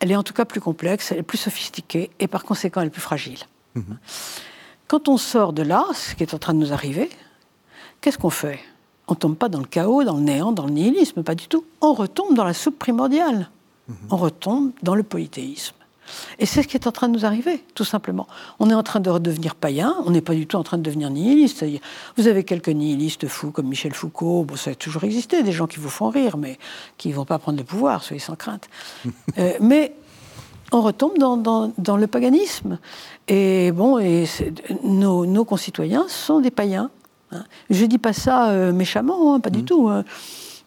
elle 0.00 0.12
est 0.12 0.16
en 0.16 0.22
tout 0.22 0.34
cas 0.34 0.44
plus 0.44 0.60
complexe, 0.60 1.10
elle 1.10 1.18
est 1.18 1.22
plus 1.22 1.38
sophistiquée 1.38 2.10
et 2.20 2.28
par 2.28 2.44
conséquent, 2.44 2.82
elle 2.82 2.88
est 2.88 2.90
plus 2.90 3.00
fragile. 3.00 3.38
Mm-hmm. 3.76 3.96
Quand 4.88 5.08
on 5.08 5.16
sort 5.16 5.54
de 5.54 5.62
là, 5.62 5.86
ce 5.94 6.14
qui 6.14 6.22
est 6.22 6.34
en 6.34 6.38
train 6.38 6.52
de 6.52 6.58
nous 6.58 6.74
arriver, 6.74 7.08
qu'est-ce 8.02 8.18
qu'on 8.18 8.30
fait? 8.30 8.60
On 9.08 9.14
tombe 9.14 9.36
pas 9.36 9.48
dans 9.48 9.60
le 9.60 9.66
chaos, 9.66 10.04
dans 10.04 10.16
le 10.16 10.22
néant, 10.22 10.52
dans 10.52 10.66
le 10.66 10.72
nihilisme, 10.72 11.22
pas 11.22 11.34
du 11.34 11.46
tout. 11.46 11.64
On 11.80 11.92
retombe 11.92 12.34
dans 12.34 12.44
la 12.44 12.54
soupe 12.54 12.78
primordiale. 12.78 13.50
Mhm. 13.88 13.96
On 14.10 14.16
retombe 14.16 14.70
dans 14.82 14.94
le 14.94 15.02
polythéisme. 15.02 15.74
Et 16.38 16.46
c'est 16.46 16.62
ce 16.62 16.68
qui 16.68 16.76
est 16.76 16.86
en 16.86 16.92
train 16.92 17.08
de 17.08 17.14
nous 17.14 17.24
arriver, 17.24 17.64
tout 17.74 17.84
simplement. 17.84 18.26
On 18.58 18.68
est 18.70 18.74
en 18.74 18.82
train 18.82 19.00
de 19.00 19.10
redevenir 19.10 19.54
païen, 19.54 19.96
on 20.04 20.10
n'est 20.10 20.20
pas 20.20 20.34
du 20.34 20.46
tout 20.46 20.56
en 20.56 20.62
train 20.62 20.76
de 20.76 20.82
devenir 20.82 21.10
nihiliste. 21.10 21.64
Vous 22.16 22.28
avez 22.28 22.44
quelques 22.44 22.68
nihilistes 22.68 23.26
fous 23.26 23.50
comme 23.50 23.68
Michel 23.68 23.94
Foucault, 23.94 24.44
bon, 24.44 24.56
ça 24.56 24.70
a 24.70 24.74
toujours 24.74 25.04
existé, 25.04 25.42
des 25.42 25.52
gens 25.52 25.66
qui 25.66 25.78
vous 25.78 25.88
font 25.88 26.10
rire, 26.10 26.36
mais 26.36 26.58
qui 26.98 27.08
ne 27.08 27.14
vont 27.14 27.24
pas 27.24 27.38
prendre 27.38 27.58
le 27.58 27.64
pouvoir, 27.64 28.02
soyez 28.02 28.20
sans 28.20 28.36
crainte. 28.36 28.68
Euh, 29.38 29.54
mais 29.60 29.94
on 30.70 30.80
retombe 30.80 31.18
dans, 31.18 31.96
le 31.96 32.06
paganisme. 32.06 32.78
Et 33.26 33.72
bon, 33.72 33.98
et 33.98 34.26
nos, 34.84 35.26
nos 35.26 35.44
concitoyens 35.44 36.04
sont 36.08 36.40
des 36.40 36.50
païens. 36.52 36.90
Je 37.70 37.82
ne 37.82 37.86
dis 37.86 37.98
pas 37.98 38.12
ça 38.12 38.50
euh, 38.50 38.72
méchamment, 38.72 39.34
hein, 39.34 39.40
pas 39.40 39.50
du 39.50 39.62
mmh. 39.62 39.64
tout, 39.64 39.88
hein. 39.88 40.04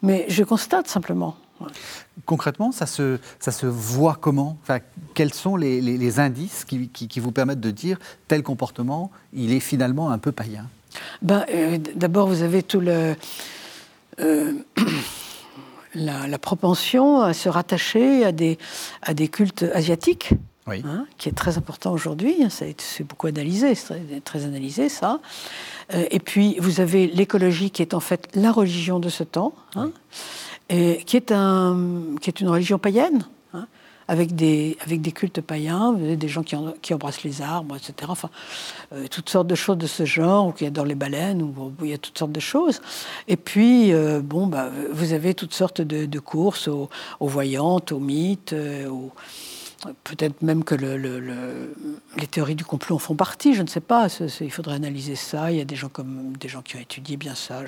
mais 0.02 0.26
je 0.28 0.44
constate 0.44 0.88
simplement. 0.88 1.36
Concrètement, 2.24 2.72
ça 2.72 2.86
se, 2.86 3.18
ça 3.40 3.50
se 3.50 3.66
voit 3.66 4.16
comment? 4.20 4.56
Enfin, 4.62 4.78
Quels 5.14 5.34
sont 5.34 5.56
les, 5.56 6.20
indices 6.20 6.64
qui, 6.64 7.20
vous 7.20 7.32
permettent 7.32 7.60
de 7.60 7.70
dire 7.70 7.98
tel 8.28 8.42
comportement, 8.42 9.10
il 9.32 9.52
est 9.52 9.60
finalement 9.60 10.10
un 10.10 10.18
peu 10.18 10.32
païen? 10.32 10.66
Ben, 11.22 11.44
euh, 11.50 11.78
D'abord, 11.94 12.28
vous 12.28 12.42
avez 12.42 12.62
tout 12.62 12.80
le... 12.80 13.14
Euh, 14.20 14.52
la, 15.94 16.38
propension 16.38 17.22
à 17.22 17.34
se 17.34 17.48
rattacher 17.48 18.24
à 18.24 18.32
des, 18.32 18.58
à 19.02 19.14
des 19.14 19.28
cultes 19.28 19.64
asiatiques, 19.74 20.34
qui 21.16 21.28
est 21.28 21.32
très 21.32 21.58
important 21.58 21.92
aujourd'hui. 21.92 22.36
Ça 22.50 22.66
c'est 22.78 23.04
beaucoup 23.04 23.26
analysé, 23.26 23.74
c'est 23.74 24.24
très 24.24 24.44
analysé 24.44 24.88
ça. 24.88 25.20
Euh, 25.94 26.04
et 26.10 26.20
puis, 26.20 26.56
vous 26.60 26.80
avez 26.80 27.06
l'écologie 27.06 27.70
qui 27.70 27.82
est 27.82 27.94
en 27.94 28.00
fait 28.00 28.28
la 28.34 28.52
religion 28.52 28.98
de 29.00 29.08
ce 29.08 29.24
temps, 29.24 29.54
hein, 29.74 29.90
et 30.68 31.02
qui, 31.06 31.16
est 31.16 31.32
un, 31.32 31.96
qui 32.20 32.28
est 32.28 32.40
une 32.40 32.48
religion 32.48 32.78
païenne, 32.78 33.26
hein, 33.54 33.66
avec, 34.06 34.34
des, 34.34 34.76
avec 34.80 35.00
des 35.00 35.12
cultes 35.12 35.40
païens, 35.40 35.92
des 35.92 36.28
gens 36.28 36.42
qui, 36.42 36.56
qui 36.82 36.92
embrassent 36.92 37.22
les 37.22 37.40
arbres, 37.40 37.76
etc. 37.76 37.94
Enfin, 38.08 38.28
euh, 38.92 39.06
toutes 39.10 39.30
sortes 39.30 39.46
de 39.46 39.54
choses 39.54 39.78
de 39.78 39.86
ce 39.86 40.04
genre, 40.04 40.48
ou 40.48 40.52
qui 40.52 40.66
adorent 40.66 40.84
les 40.84 40.94
baleines, 40.94 41.40
ou, 41.40 41.72
il 41.82 41.88
y 41.88 41.94
a 41.94 41.98
toutes 41.98 42.18
sortes 42.18 42.32
de 42.32 42.40
choses. 42.40 42.82
Et 43.26 43.38
puis, 43.38 43.92
euh, 43.94 44.20
bon, 44.22 44.46
bah, 44.46 44.70
vous 44.92 45.14
avez 45.14 45.32
toutes 45.32 45.54
sortes 45.54 45.80
de, 45.80 46.18
courses 46.18 46.68
aux, 46.68 46.90
voyantes, 47.20 47.92
aux 47.92 48.00
mythes, 48.00 48.54
aux 48.90 49.10
Peut-être 50.04 50.42
même 50.42 50.64
que 50.64 50.74
les 50.74 52.26
théories 52.26 52.56
du 52.56 52.64
complot 52.64 52.96
en 52.96 52.98
font 52.98 53.14
partie, 53.14 53.54
je 53.54 53.62
ne 53.62 53.68
sais 53.68 53.80
pas. 53.80 54.08
il 54.40 54.50
faudrait 54.50 54.74
analyser 54.74 55.14
ça. 55.14 55.52
Il 55.52 55.58
y 55.58 55.60
a 55.60 55.64
des 55.64 55.76
gens, 55.76 55.88
comme, 55.88 56.36
des 56.36 56.48
gens 56.48 56.62
qui 56.62 56.76
ont 56.76 56.80
étudié 56.80 57.16
bien 57.16 57.34
ça. 57.34 57.62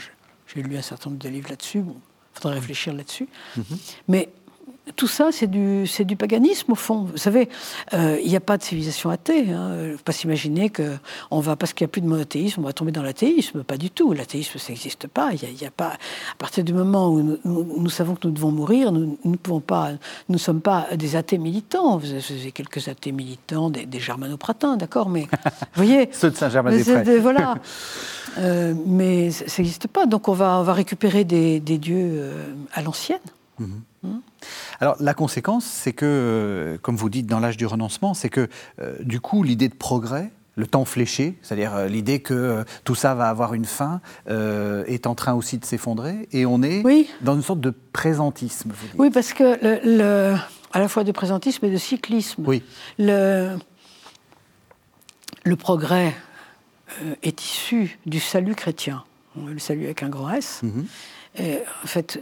J'ai 0.52 0.62
lu 0.62 0.76
un 0.76 0.82
certain 0.82 1.10
nombre 1.10 1.22
de 1.22 1.28
livres 1.28 1.50
là-dessus. 1.50 1.80
Bon, 1.80 1.96
il 2.34 2.40
faudrait 2.40 2.58
réfléchir 2.58 2.92
là-dessus. 2.92 3.28
Mm-hmm. 3.56 3.94
Mais 4.08 4.28
tout 4.96 5.06
ça, 5.06 5.30
c'est 5.32 5.46
du, 5.46 5.84
du 6.00 6.16
paganisme 6.16 6.72
au 6.72 6.74
fond. 6.74 7.04
Vous 7.10 7.16
savez, 7.16 7.48
euh, 7.94 8.18
il 8.22 8.28
n'y 8.28 8.36
a 8.36 8.40
pas 8.40 8.56
de 8.56 8.62
civilisation 8.62 9.10
athée. 9.10 9.44
Il 9.46 9.52
hein. 9.52 9.76
ne 9.76 9.96
faut 9.96 10.02
pas 10.02 10.12
s'imaginer 10.12 10.70
que 10.70 10.96
on 11.30 11.40
va, 11.40 11.56
parce 11.56 11.72
qu'il 11.72 11.84
n'y 11.84 11.90
a 11.90 11.92
plus 11.92 12.00
de 12.00 12.06
monothéisme, 12.06 12.60
on 12.60 12.64
va 12.64 12.72
tomber 12.72 12.92
dans 12.92 13.02
l'athéisme. 13.02 13.62
Pas 13.64 13.76
du 13.76 13.90
tout. 13.90 14.12
L'athéisme, 14.12 14.58
ça 14.58 14.70
n'existe 14.70 15.06
pas. 15.06 15.30
Il 15.32 15.62
y, 15.62 15.66
a, 15.66 15.70
pas. 15.70 15.92
À 16.32 16.36
partir 16.38 16.64
du 16.64 16.72
moment 16.72 17.08
où 17.08 17.38
nous, 17.44 17.90
savons 17.90 18.14
que 18.14 18.26
nous 18.26 18.32
devons 18.32 18.50
mourir, 18.50 18.92
nous 18.92 19.18
ne 19.24 19.36
pouvons 19.36 19.60
pas. 19.60 19.90
Nous 20.28 20.34
ne 20.34 20.38
sommes 20.38 20.60
pas 20.60 20.88
des 20.94 21.16
athées 21.16 21.38
militants. 21.38 21.98
Vous 21.98 22.12
avez 22.12 22.52
quelques 22.52 22.88
athées 22.88 23.12
militants, 23.12 23.70
des, 23.70 23.86
des 23.86 24.00
germanopratins, 24.00 24.76
d'accord, 24.76 25.08
mais 25.08 25.22
vous 25.22 25.84
voyez. 25.84 26.08
Ceux 26.12 26.30
de 26.30 26.36
Saint-Germain-des-Prés. 26.36 27.18
Voilà. 27.18 27.56
Euh, 28.38 28.74
mais 28.86 29.30
ça 29.30 29.44
n'existe 29.58 29.88
pas. 29.88 30.06
Donc 30.06 30.28
on 30.28 30.32
va, 30.32 30.58
on 30.58 30.62
va 30.62 30.72
récupérer 30.72 31.24
des, 31.24 31.60
dieux 31.60 32.10
euh, 32.12 32.54
à 32.72 32.82
l'ancienne. 32.82 33.18
Mhm. 33.58 33.82
Hum. 34.02 34.22
Alors 34.80 34.96
la 34.98 35.14
conséquence, 35.14 35.64
c'est 35.64 35.92
que, 35.92 36.06
euh, 36.06 36.78
comme 36.78 36.96
vous 36.96 37.10
dites 37.10 37.26
dans 37.26 37.38
l'âge 37.38 37.56
du 37.56 37.66
renoncement, 37.66 38.14
c'est 38.14 38.30
que 38.30 38.48
euh, 38.80 38.96
du 39.00 39.20
coup 39.20 39.42
l'idée 39.42 39.68
de 39.68 39.74
progrès, 39.74 40.30
le 40.56 40.66
temps 40.66 40.84
fléché, 40.84 41.38
c'est-à-dire 41.42 41.74
euh, 41.74 41.86
l'idée 41.86 42.20
que 42.20 42.64
tout 42.84 42.94
ça 42.94 43.14
va 43.14 43.28
avoir 43.28 43.54
une 43.54 43.66
fin, 43.66 44.00
est 44.26 45.06
en 45.06 45.14
train 45.14 45.34
aussi 45.34 45.58
de 45.58 45.64
s'effondrer, 45.64 46.28
et 46.32 46.46
on 46.46 46.62
est 46.62 46.82
dans 47.20 47.34
une 47.34 47.42
sorte 47.42 47.60
de 47.60 47.74
présentisme. 47.92 48.72
Oui, 48.96 49.10
parce 49.10 49.32
que 49.34 49.58
le, 49.62 50.34
à 50.72 50.78
la 50.78 50.88
fois 50.88 51.04
de 51.04 51.12
présentisme 51.12 51.66
et 51.66 51.70
de 51.70 51.76
cyclisme. 51.76 52.42
Oui. 52.46 52.62
Le, 52.98 53.56
le 55.44 55.56
progrès 55.56 56.14
est 57.22 57.42
issu 57.42 57.98
du 58.06 58.20
salut 58.20 58.54
chrétien, 58.54 59.04
le 59.36 59.58
salut 59.58 59.84
avec 59.84 60.02
un 60.02 60.08
grand 60.08 60.30
S. 60.30 60.60
Mhm. 60.62 60.86
Et, 61.38 61.58
en 61.84 61.86
fait, 61.86 62.20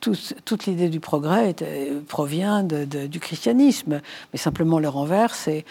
toute 0.00 0.66
l'idée 0.66 0.88
du 0.88 1.00
progrès 1.00 1.54
provient 2.08 2.62
du 2.62 3.20
christianisme, 3.20 4.00
mais 4.32 4.38
simplement 4.38 4.78
le 4.78 4.88
renverse 4.88 5.48
et, 5.48 5.64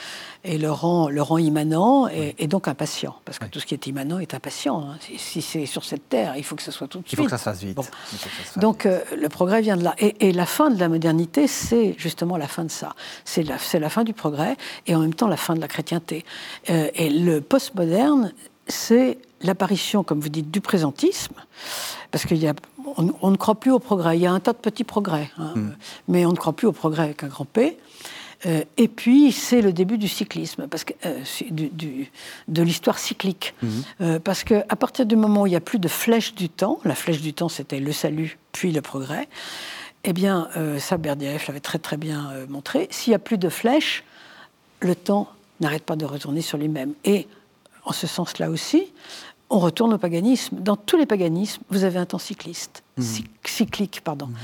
et 0.44 0.58
le, 0.58 0.72
rend, 0.72 1.10
le 1.10 1.22
rend 1.22 1.38
immanent 1.38 2.08
et, 2.08 2.48
donc 2.48 2.68
impatient, 2.68 3.16
parce 3.26 3.40
que 3.40 3.46
tout 3.46 3.60
ce 3.60 3.66
qui 3.66 3.74
est 3.74 3.88
immanent 3.88 4.20
est 4.20 4.34
impatient. 4.34 4.82
Hein. 4.82 4.98
Si, 5.18 5.42
c'est 5.42 5.66
sur 5.66 5.84
cette 5.84 6.08
terre, 6.10 6.36
il 6.38 6.44
faut 6.44 6.56
que 6.56 6.64
ça 6.64 6.72
soit 6.72 6.88
tout 6.88 7.00
de 7.00 7.08
suite. 7.08 7.14
Il 7.14 7.18
faut 7.18 7.26
que 7.26 7.32
ça 7.32 7.38
se 7.38 7.44
fasse 7.44 7.64
vite. 7.64 7.78
donc 8.58 8.86
euh, 8.86 9.02
le 9.18 9.30
progrès 9.30 9.62
vient 9.62 9.78
de 9.78 9.84
là. 9.84 9.96
Et, 10.00 10.32
la 10.32 10.46
fin 10.46 10.70
de 10.70 10.80
la 10.80 10.88
modernité, 10.88 11.48
c'est 11.48 11.96
justement 11.98 12.38
la 12.38 12.48
fin 12.48 12.64
de 12.64 12.72
ça. 12.72 12.96
C'est 13.26 13.44
la, 13.44 13.58
la, 13.74 13.90
fin 13.90 14.04
du 14.04 14.14
progrès 14.14 14.56
et 14.88 14.96
en 14.96 15.00
même 15.00 15.14
temps 15.14 15.28
la 15.28 15.38
fin 15.38 15.56
de 15.56 15.62
la 15.62 15.68
chrétienté. 15.68 16.24
Euh, 16.70 16.90
et 16.94 17.10
le 17.10 17.42
postmoderne, 17.42 18.34
c'est 18.68 19.18
l'apparition, 19.42 20.04
comme 20.04 20.20
vous 20.20 20.30
dites, 20.30 20.52
du 20.52 20.62
présentisme, 20.62 21.36
parce 22.12 22.26
qu'il 22.26 22.38
y 22.38 22.48
a 22.48 22.54
on, 22.98 23.32
ne 23.32 23.38
croit 23.38 23.56
plus 23.56 23.72
au 23.72 23.80
progrès. 23.80 24.18
Il 24.18 24.22
y 24.22 24.26
a 24.26 24.32
un 24.32 24.40
tas 24.40 24.54
de 24.54 24.58
petits 24.58 24.84
progrès, 24.84 25.30
hein. 25.38 25.54
mm. 25.56 25.76
mais 26.08 26.26
on 26.26 26.32
ne 26.32 26.38
croit 26.38 26.54
plus 26.54 26.68
au 26.68 26.72
progrès 26.72 27.04
avec 27.04 27.24
un 27.24 27.28
grand 27.28 27.46
P. 27.46 27.78
Euh, 28.46 28.64
et 28.78 28.88
puis, 28.88 29.32
c'est 29.32 29.62
le 29.62 29.74
début 29.74 29.98
du 29.98 30.08
cyclisme, 30.08 30.68
parce 30.68 30.86
que, 30.86 30.94
euh, 31.06 31.20
du, 31.52 32.10
de 32.48 32.62
l'histoire 32.62 32.98
cyclique. 32.98 33.54
Mhm. 33.62 34.20
parce 34.20 34.44
qu'à 34.44 34.76
partir 34.76 35.06
du 35.06 35.16
moment 35.16 35.42
où 35.42 35.48
il 35.48 35.52
n'y 35.52 35.56
a 35.56 35.62
plus 35.62 35.80
de 35.80 35.88
flèche 35.88 36.34
du 36.36 36.50
temps, 36.50 36.80
la 36.86 36.96
flèche 36.96 37.22
du 37.22 37.34
temps, 37.34 37.50
c'était 37.50 37.80
le 37.80 37.92
salut, 37.92 38.38
puis 38.52 38.72
le 38.72 38.82
progrès, 38.82 39.28
eh 40.06 40.14
bien, 40.14 40.48
ça, 40.80 40.98
Berdyaev 40.98 41.44
l'avait 41.48 41.60
très 41.60 41.80
très 41.80 41.98
bien 41.98 42.32
montré, 42.48 42.88
s'il 42.90 43.12
n'y 43.12 43.16
a 43.16 43.20
plus 43.20 43.38
de 43.38 43.50
flèche, 43.50 44.06
le 44.80 44.96
temps 44.96 45.28
n'arrête 45.60 45.84
pas 45.84 45.98
de 45.98 46.06
retourner 46.06 46.42
sur 46.42 46.58
lui-même. 46.58 46.94
Et 47.04 47.28
en 47.84 47.92
ce 47.92 48.08
sens-là 48.08 48.50
aussi, 48.50 48.94
on 49.50 49.60
retourne 49.60 49.94
au 49.94 49.98
paganisme. 49.98 50.58
Dans 50.60 50.76
tous 50.76 50.98
les 50.98 51.06
paganismes, 51.06 51.62
vous 51.70 51.84
avez 51.84 52.00
un 52.00 52.06
temps 52.06 52.20
cycliste, 52.20 52.84
mhm. 52.98 53.26
cyclique, 53.44 54.02
pardon, 54.04 54.28
mhm. 54.28 54.36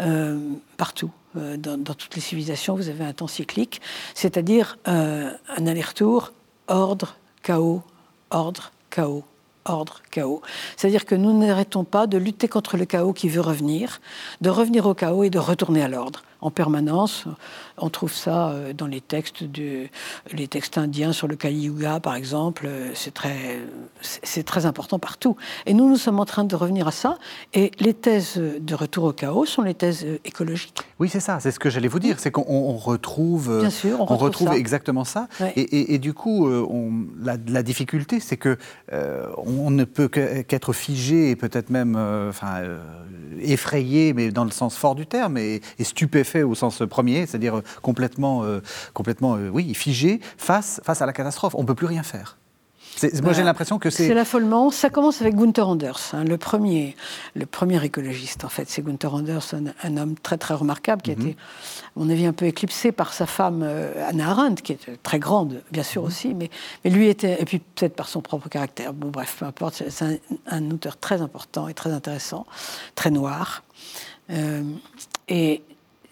euh, 0.00 0.38
partout. 0.76 1.10
Euh, 1.36 1.56
dans, 1.56 1.94
toutes 1.94 2.14
les 2.14 2.22
civilisations, 2.22 2.74
vous 2.74 2.88
avez 2.88 3.04
un 3.04 3.12
temps 3.12 3.26
cyclique, 3.26 3.82
c'est-à-dire 4.14 4.78
euh, 4.88 5.30
un 5.56 5.66
aller-retour, 5.66 6.32
ordre, 6.68 7.16
chaos, 7.42 7.82
ordre, 8.30 8.72
chaos, 8.88 9.22
ordre, 9.66 10.00
chaos. 10.10 10.40
C'est-à-dire 10.76 11.04
que 11.04 11.14
nous 11.14 11.38
n'arrêtons 11.38 11.84
pas 11.84 12.06
de 12.06 12.16
lutter 12.16 12.48
contre 12.48 12.78
le 12.78 12.86
chaos 12.86 13.12
qui 13.12 13.28
veut 13.28 13.42
revenir, 13.42 14.00
de 14.40 14.48
revenir 14.48 14.86
au 14.86 14.94
chaos 14.94 15.24
et 15.24 15.30
de 15.30 15.38
retourner 15.38 15.82
à 15.82 15.88
l'ordre 15.88 16.22
en 16.46 16.50
permanence. 16.52 17.24
On 17.76 17.90
trouve 17.90 18.12
ça 18.12 18.50
euh, 18.50 18.72
dans 18.72 18.86
les 18.86 19.00
textes, 19.00 19.42
de, 19.42 19.88
les 20.32 20.46
textes 20.46 20.78
indiens 20.78 21.12
sur 21.12 21.26
le 21.26 21.34
Kali 21.34 21.62
Yuga, 21.62 21.98
par 21.98 22.14
exemple. 22.14 22.68
C'est 22.94 23.12
très, 23.12 23.58
c'est 24.00 24.44
très 24.44 24.64
important 24.64 25.00
partout. 25.00 25.36
Et 25.66 25.74
nous, 25.74 25.88
nous 25.88 25.96
sommes 25.96 26.20
en 26.20 26.24
train 26.24 26.44
de 26.44 26.54
revenir 26.54 26.86
à 26.86 26.92
ça. 26.92 27.18
Et 27.52 27.72
les 27.80 27.94
thèses 27.94 28.36
de 28.36 28.74
retour 28.76 29.04
au 29.04 29.12
chaos 29.12 29.44
sont 29.44 29.62
les 29.62 29.74
thèses 29.74 30.06
écologiques. 30.24 30.78
Oui, 31.00 31.08
c'est 31.08 31.20
ça. 31.20 31.40
C'est 31.40 31.50
ce 31.50 31.58
que 31.58 31.68
j'allais 31.68 31.88
vous 31.88 31.98
dire. 31.98 32.20
C'est 32.20 32.30
qu'on 32.30 32.76
retrouve, 32.76 33.58
Bien 33.60 33.70
sûr, 33.70 34.00
on, 34.00 34.16
retrouve, 34.16 34.52
exactement 34.52 35.04
ça. 35.04 35.26
Et, 35.56 35.98
du 35.98 36.14
coup, 36.14 36.46
euh, 36.46 36.64
on, 36.70 37.06
la, 37.20 37.62
difficulté, 37.64 38.20
c'est 38.20 38.36
que 38.36 38.56
euh, 38.92 39.26
on 39.38 39.70
ne 39.70 39.84
peut 39.84 40.08
qu'être 40.08 40.72
figé 40.72 41.30
et 41.30 41.36
peut-être 41.36 41.70
même, 41.70 41.96
enfin, 42.28 42.62
effrayé, 43.40 44.12
mais 44.12 44.30
dans 44.30 44.44
le 44.44 44.52
sens 44.52 44.76
fort 44.76 44.94
du 44.94 45.06
terme, 45.06 45.36
et, 45.38 45.60
et 45.78 45.84
stupéfait 45.84 46.35
fait 46.36 46.42
au 46.42 46.54
sens 46.54 46.82
premier, 46.88 47.26
c'est-à-dire 47.26 47.62
complètement, 47.82 48.44
euh, 48.44 48.60
complètement 48.92 49.36
euh, 49.36 49.48
oui, 49.48 49.74
figé 49.74 50.20
face, 50.36 50.80
face 50.84 51.02
à 51.02 51.06
la 51.06 51.12
catastrophe. 51.12 51.54
On 51.54 51.62
ne 51.62 51.66
peut 51.66 51.74
plus 51.74 51.86
rien 51.86 52.02
faire. 52.02 52.36
Moi, 53.22 53.34
j'ai 53.34 53.42
l'impression 53.42 53.78
que 53.78 53.90
c'est. 53.90 54.06
C'est 54.06 54.14
l'affolement. 54.14 54.70
Ça 54.70 54.88
commence 54.88 55.20
avec 55.20 55.34
Gunther 55.34 55.68
Anders, 55.68 56.00
hein, 56.14 56.24
le, 56.24 56.38
premier, 56.38 56.96
le 57.34 57.44
premier 57.44 57.84
écologiste, 57.84 58.44
en 58.44 58.48
fait. 58.48 58.70
C'est 58.70 58.82
Gunther 58.82 59.12
Anders, 59.12 59.54
un, 59.82 59.96
homme 59.98 60.14
très, 60.22 60.38
très 60.38 60.54
remarquable 60.54 61.02
qui 61.02 61.10
a 61.10 61.14
mhm. 61.14 61.20
été, 61.20 61.30
à 61.32 62.00
mon 62.00 62.08
avis, 62.08 62.24
un 62.24 62.32
peu 62.32 62.46
éclipsé 62.46 62.92
par 62.92 63.12
sa 63.12 63.26
femme 63.26 63.62
euh, 63.62 63.92
Anna 64.08 64.30
Arendt, 64.30 64.62
qui 64.62 64.72
est 64.72 65.02
très 65.02 65.18
grande, 65.18 65.62
bien 65.72 65.82
sûr 65.82 66.02
mhm. 66.02 66.08
aussi, 66.08 66.34
mais, 66.34 66.50
mais 66.84 66.90
lui 66.90 67.08
était. 67.08 67.40
Et 67.40 67.44
puis 67.44 67.58
peut-être 67.58 67.96
par 67.96 68.08
son 68.08 68.22
propre 68.22 68.48
caractère. 68.48 68.94
Bon, 68.94 69.08
bref, 69.10 69.36
peu 69.40 69.44
importe. 69.44 69.82
C'est 69.90 70.04
un, 70.04 70.16
un, 70.46 70.70
auteur 70.70 70.96
très 70.96 71.20
important 71.20 71.68
et 71.68 71.74
très 71.74 71.92
intéressant, 71.92 72.46
très 72.94 73.10
noir. 73.10 73.62
et 75.28 75.62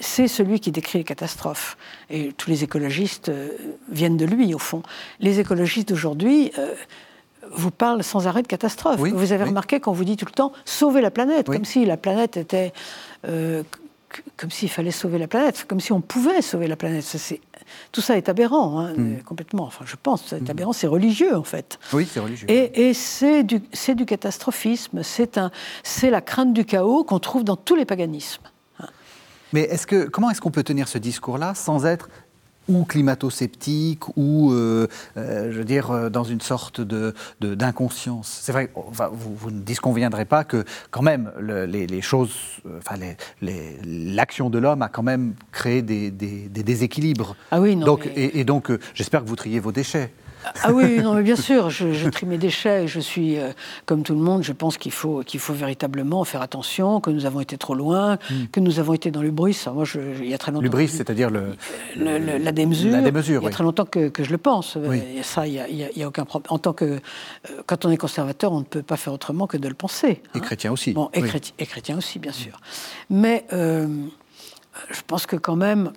c'est 0.00 0.28
celui 0.28 0.60
qui 0.60 0.70
décrit 0.72 0.98
les 0.98 1.04
catastrophes. 1.04 1.76
Et 2.10 2.32
tous 2.32 2.50
les 2.50 2.64
écologistes 2.64 3.28
euh, 3.28 3.50
viennent 3.90 4.16
de 4.16 4.24
lui, 4.24 4.54
au 4.54 4.58
fond. 4.58 4.82
Les 5.20 5.40
écologistes 5.40 5.88
d'aujourd'hui 5.88 6.52
euh, 6.58 6.74
vous 7.52 7.70
parlent 7.70 8.02
sans 8.02 8.26
arrêt 8.26 8.42
de 8.42 8.48
catastrophes. 8.48 9.00
vous 9.00 9.32
avez 9.32 9.44
remarqué 9.44 9.80
qu'on 9.80 9.92
vous 9.92 10.04
dit 10.04 10.16
tout 10.16 10.26
le 10.26 10.32
temps 10.32 10.52
sauver 10.64 11.00
la 11.00 11.10
planète, 11.10 11.46
comme 11.46 11.64
si 11.64 11.84
la 11.84 11.96
planète 11.96 12.36
était. 12.36 12.72
Euh, 13.26 13.62
comme 14.36 14.52
s'il 14.52 14.70
fallait 14.70 14.92
sauver 14.92 15.18
la 15.18 15.26
planète, 15.26 15.64
comme 15.66 15.80
si 15.80 15.90
on 15.90 16.00
pouvait 16.00 16.40
sauver 16.40 16.68
la 16.68 16.76
planète. 16.76 17.02
Ça, 17.02 17.18
tout 17.90 18.00
ça 18.00 18.16
est 18.16 18.28
aberrant, 18.28 18.78
hein, 18.78 18.92
hmm. 18.94 19.22
complètement. 19.24 19.64
Enfin, 19.64 19.84
je 19.88 19.96
pense, 20.00 20.24
c'est 20.26 20.40
hmm. 20.40 20.50
aberrant, 20.50 20.72
c'est 20.72 20.86
religieux 20.86 21.36
en 21.36 21.42
fait. 21.42 21.80
Oui, 21.92 22.08
c'est 22.08 22.20
religieux. 22.20 22.48
Et, 22.48 22.88
et 22.88 22.94
c'est 22.94 23.42
du, 23.42 23.60
du 23.60 24.06
catastrophisme, 24.06 25.02
c'est 25.02 26.10
la 26.10 26.20
crainte 26.20 26.52
du 26.52 26.64
chaos 26.64 27.02
qu'on 27.02 27.18
trouve 27.18 27.42
dans 27.42 27.56
tous 27.56 27.74
les 27.74 27.84
paganismes. 27.84 28.42
Mais 29.54 29.62
est-ce 29.62 29.86
que, 29.86 30.08
comment 30.08 30.30
est-ce 30.30 30.40
qu'on 30.40 30.50
peut 30.50 30.64
tenir 30.64 30.88
ce 30.88 30.98
discours-là 30.98 31.54
sans 31.54 31.86
être 31.86 32.08
ou 32.66 32.84
climato-sceptique, 32.84 34.08
ou, 34.16 34.50
euh, 34.50 34.88
euh, 35.18 35.52
je 35.52 35.58
veux 35.58 35.64
dire, 35.64 35.90
euh, 35.90 36.08
dans 36.08 36.24
une 36.24 36.40
sorte 36.40 36.80
de, 36.80 37.14
d'inconscience? 37.40 38.40
C'est 38.42 38.52
vrai, 38.52 38.70
vous, 38.74 39.34
vous, 39.36 39.50
ne 39.50 39.60
disconviendrez 39.60 40.24
pas 40.24 40.42
que, 40.42 40.64
quand 40.90 41.02
même, 41.02 41.30
les, 41.38 42.00
choses, 42.00 42.34
enfin, 42.78 42.96
l'action 43.84 44.50
de 44.50 44.58
l'homme 44.58 44.82
a 44.82 44.88
quand 44.88 45.02
même 45.02 45.34
créé 45.52 45.82
des, 45.82 46.10
déséquilibres. 46.10 47.36
Ah 47.52 47.60
oui, 47.60 47.76
non. 47.76 47.86
Donc, 47.86 48.06
et, 48.16 48.40
et, 48.40 48.44
donc, 48.44 48.72
j'espère 48.94 49.22
que 49.22 49.28
vous 49.28 49.36
triez 49.36 49.60
vos 49.60 49.72
déchets. 49.72 50.10
Ah 50.62 50.72
oui, 50.72 51.00
non, 51.00 51.14
mais 51.14 51.22
bien 51.22 51.36
sûr, 51.36 51.70
je, 51.70 52.08
trie 52.08 52.26
mes 52.26 52.38
déchets. 52.38 52.86
Je 52.86 53.00
suis, 53.00 53.38
euh, 53.38 53.50
comme 53.86 54.02
tout 54.02 54.14
le 54.14 54.20
monde, 54.20 54.42
je 54.42 54.52
pense 54.52 54.78
qu'il 54.78 54.92
faut, 54.92 55.22
qu'il 55.22 55.40
faut 55.40 55.54
véritablement 55.54 56.24
faire 56.24 56.42
attention, 56.42 57.00
que 57.00 57.10
nous 57.10 57.26
avons 57.26 57.40
été 57.40 57.56
trop 57.56 57.74
loin, 57.74 58.18
hmm. 58.30 58.46
que 58.52 58.60
nous 58.60 58.78
avons 58.78 58.94
été 58.94 59.10
dans 59.10 59.22
le 59.22 59.30
bruit. 59.30 59.56
moi, 59.72 59.84
je, 59.84 60.00
il 60.20 60.28
y 60.28 60.34
a 60.34 60.38
très 60.38 60.52
longtemps. 60.52 60.78
Le 60.78 60.86
c'est-à-dire 60.86 61.30
le, 61.30 61.54
la 61.96 62.52
démesure. 62.52 62.92
La 62.92 63.00
démesure, 63.00 63.42
Il 63.42 63.44
y 63.44 63.48
a 63.48 63.50
très 63.50 63.64
longtemps 63.64 63.84
que, 63.84 64.10
je 64.18 64.30
le 64.30 64.38
pense. 64.38 64.76
Et 64.76 65.22
ça, 65.22 65.46
il 65.46 65.62
n'y 65.94 66.02
a, 66.02 66.08
aucun 66.08 66.24
problème. 66.24 66.46
En 66.50 66.58
tant 66.58 66.72
que, 66.72 66.84
euh, 66.84 66.98
quand 67.66 67.84
on 67.84 67.90
est 67.90 67.96
conservateur, 67.96 68.52
on 68.52 68.60
ne 68.60 68.64
peut 68.64 68.82
pas 68.82 68.96
faire 68.96 69.12
autrement 69.12 69.46
que 69.46 69.56
de 69.56 69.68
le 69.68 69.74
penser. 69.74 70.08
Et 70.08 70.22
hein. 70.34 70.40
chrétien 70.40 70.72
aussi. 70.72 70.92
Bon, 70.92 71.10
et, 71.14 71.22
chrétien, 71.22 71.54
et, 71.58 71.66
chrétien, 71.66 71.96
aussi, 71.96 72.18
bien 72.18 72.32
sûr. 72.32 72.60
Mais 73.10 73.44
euh, 73.52 73.86
je 74.90 75.00
pense 75.06 75.26
que 75.26 75.36
quand 75.36 75.56
même 75.56 75.92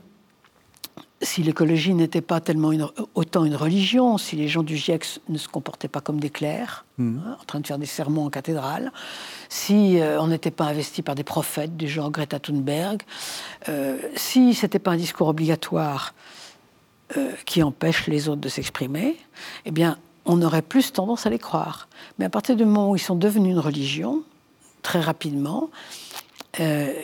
si 1.22 1.42
l'écologie 1.42 1.94
n'était 1.94 2.22
pas 2.22 2.40
tellement 2.40 2.72
autant 3.16 3.44
une 3.44 3.56
religion, 3.56 4.18
si 4.18 4.36
les 4.36 4.48
gens 4.48 4.62
du 4.62 4.78
GIEC 4.78 5.20
ne 5.30 5.38
se 5.38 5.48
comportaient 5.48 5.88
pas 5.88 6.00
comme 6.00 6.20
des 6.20 6.30
clercs, 6.30 6.86
mmh. 6.98 7.18
hein, 7.26 7.38
en 7.42 7.44
train 7.46 7.60
de 7.60 7.66
faire 7.66 7.80
des 7.80 7.88
sermons 7.88 8.26
en 8.26 8.30
cathédrale, 8.30 8.92
si 9.50 10.00
euh, 10.00 10.22
on 10.22 10.28
n'était 10.28 10.52
pas 10.52 10.66
investi 10.66 11.02
par 11.02 11.16
des 11.16 11.24
prophètes 11.24 11.76
du 11.76 11.88
genre 11.88 12.12
Greta 12.12 12.40
Thunberg, 12.40 13.02
euh, 13.68 13.98
si 14.16 14.54
ce 14.54 14.66
n'était 14.66 14.80
pas 14.80 14.92
un 14.92 14.98
discours 14.98 15.28
obligatoire 15.28 16.14
euh, 17.18 17.32
qui 17.46 17.64
empêche 17.64 18.06
les 18.08 18.30
autres 18.30 18.42
de 18.42 18.50
s'exprimer, 18.50 19.18
eh 19.66 19.72
bien, 19.72 19.98
on 20.26 20.42
aurait 20.44 20.62
plus 20.62 20.94
tendance 20.94 21.26
à 21.26 21.32
les 21.32 21.40
croire. 21.40 21.88
Mais 22.20 22.26
à 22.26 22.30
partir 22.30 22.56
du 22.56 22.66
moment 22.66 22.92
où 22.92 22.96
ils 22.96 23.00
sont 23.00 23.16
devenus 23.16 23.54
une 23.54 23.60
religion, 23.60 24.24
très 24.84 25.00
rapidement, 25.00 25.70
ben, 26.60 26.96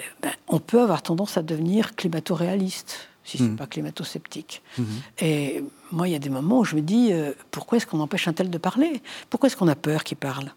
on 0.47 0.59
peut 0.59 0.81
avoir 0.81 1.03
tendance 1.03 1.37
à 1.37 1.43
devenir 1.43 1.95
climato-réaliste 1.95 3.07
si 3.23 3.37
ce 3.37 3.43
n'est 3.43 3.49
mhm. 3.49 3.55
pas 3.55 3.67
climato-sceptique. 3.67 4.61
Mhm. 4.77 4.85
Et 5.19 5.63
moi, 5.91 6.07
il 6.07 6.11
y 6.11 6.15
a 6.15 6.19
des 6.19 6.29
moments 6.29 6.59
où 6.59 6.65
je 6.65 6.75
me 6.75 6.81
dis, 6.81 7.09
euh, 7.11 7.31
pourquoi 7.51 7.77
est-ce 7.77 7.87
qu'on 7.87 7.99
empêche 7.99 8.27
un 8.27 8.33
tel 8.33 8.49
de 8.49 8.57
parler? 8.57 9.01
Pourquoi 9.29 9.47
est-ce 9.47 9.57
qu'on 9.57 9.67
a 9.67 9.75
peur 9.75 10.03
qu'il 10.03 10.17
parle? 10.17 10.51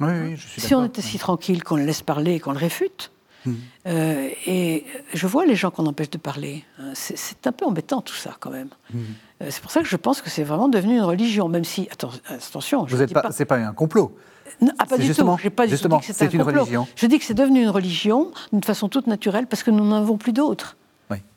Oui, 0.00 0.08
oui, 0.10 0.36
je 0.36 0.46
suis 0.46 0.60
Si 0.60 0.74
on 0.74 0.84
était 0.84 1.02
si 1.02 1.18
tranquille 1.18 1.62
qu'on 1.62 1.76
le 1.76 1.84
laisse 1.84 2.02
parler 2.02 2.34
et 2.34 2.40
qu'on 2.40 2.52
le 2.52 2.58
réfute, 2.58 3.12
mhm. 3.46 3.56
euh, 3.86 4.28
et 4.46 4.84
je 5.12 5.26
vois 5.26 5.46
les 5.46 5.54
gens 5.54 5.70
qu'on 5.70 5.86
empêche 5.86 6.10
de 6.10 6.18
parler. 6.18 6.64
Hein, 6.78 6.92
c'est 6.94 7.46
un 7.46 7.52
peu 7.52 7.64
embêtant 7.64 8.02
tout 8.02 8.14
ça 8.14 8.36
quand 8.40 8.50
même. 8.50 8.68
Euh, 8.94 9.48
c'est 9.50 9.62
pour 9.62 9.70
ça 9.70 9.80
que 9.80 9.88
je 9.88 9.96
pense 9.96 10.20
que 10.20 10.30
c'est 10.30 10.44
vraiment 10.44 10.68
devenu 10.68 10.96
une 10.96 11.04
religion, 11.04 11.48
même 11.48 11.64
si, 11.64 11.88
attention, 11.90 12.86
je 12.86 12.96
pas, 13.06 13.30
C'est 13.30 13.44
pas 13.44 13.56
un 13.56 13.72
complot. 13.72 14.16
Non, 14.60 14.72
ah, 14.78 14.86
pas 14.86 14.98
du 14.98 15.12
tout. 15.12 15.50
Pas 15.50 15.66
justement, 15.66 16.00
c'est 16.02 16.34
une 16.34 16.42
religion. 16.42 16.86
Je 16.96 17.06
dis 17.06 17.18
que 17.18 17.24
c'est 17.24 17.34
devenu 17.34 17.62
une 17.62 17.70
religion 17.70 18.32
d'une 18.52 18.62
façon 18.62 18.88
toute 18.88 19.06
naturelle 19.06 19.46
parce 19.46 19.62
que 19.62 19.70
nous 19.70 19.84
n'en 19.84 19.96
avons 19.96 20.16
plus 20.16 20.32
d'autres. 20.32 20.76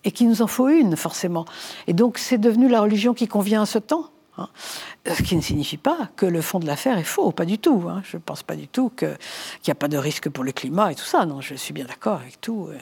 Et 0.03 0.11
qu'il 0.11 0.29
nous 0.29 0.41
en 0.41 0.47
faut 0.47 0.69
une, 0.69 0.95
forcément. 0.95 1.45
Et 1.87 1.93
donc, 1.93 2.17
c'est 2.17 2.37
devenu 2.37 2.69
la 2.69 2.81
religion 2.81 3.13
qui 3.13 3.27
convient 3.27 3.63
à 3.63 3.65
ce 3.65 3.77
temps. 3.79 4.09
Hein. 4.37 4.47
Ce 5.05 5.21
qui 5.21 5.35
ne 5.35 5.41
signifie 5.41 5.77
pas 5.77 6.09
que 6.15 6.25
le 6.25 6.41
fond 6.41 6.59
de 6.59 6.65
l'affaire 6.65 6.97
est 6.97 7.03
faux, 7.03 7.31
pas 7.31 7.45
du 7.45 7.57
tout. 7.57 7.83
Hein. 7.89 8.01
Je 8.09 8.17
ne 8.17 8.21
pense 8.21 8.43
pas 8.43 8.55
du 8.55 8.67
tout 8.67 8.89
qu'il 8.89 9.17
n'y 9.67 9.71
a 9.71 9.75
pas 9.75 9.87
de 9.87 9.97
risque 9.97 10.29
pour 10.29 10.43
le 10.43 10.51
climat 10.51 10.91
et 10.91 10.95
tout 10.95 11.05
ça. 11.05 11.25
Non, 11.25 11.41
je 11.41 11.55
suis 11.55 11.73
bien 11.73 11.85
d'accord 11.85 12.21
avec 12.21 12.39
tout. 12.39 12.69
Euh. 12.69 12.77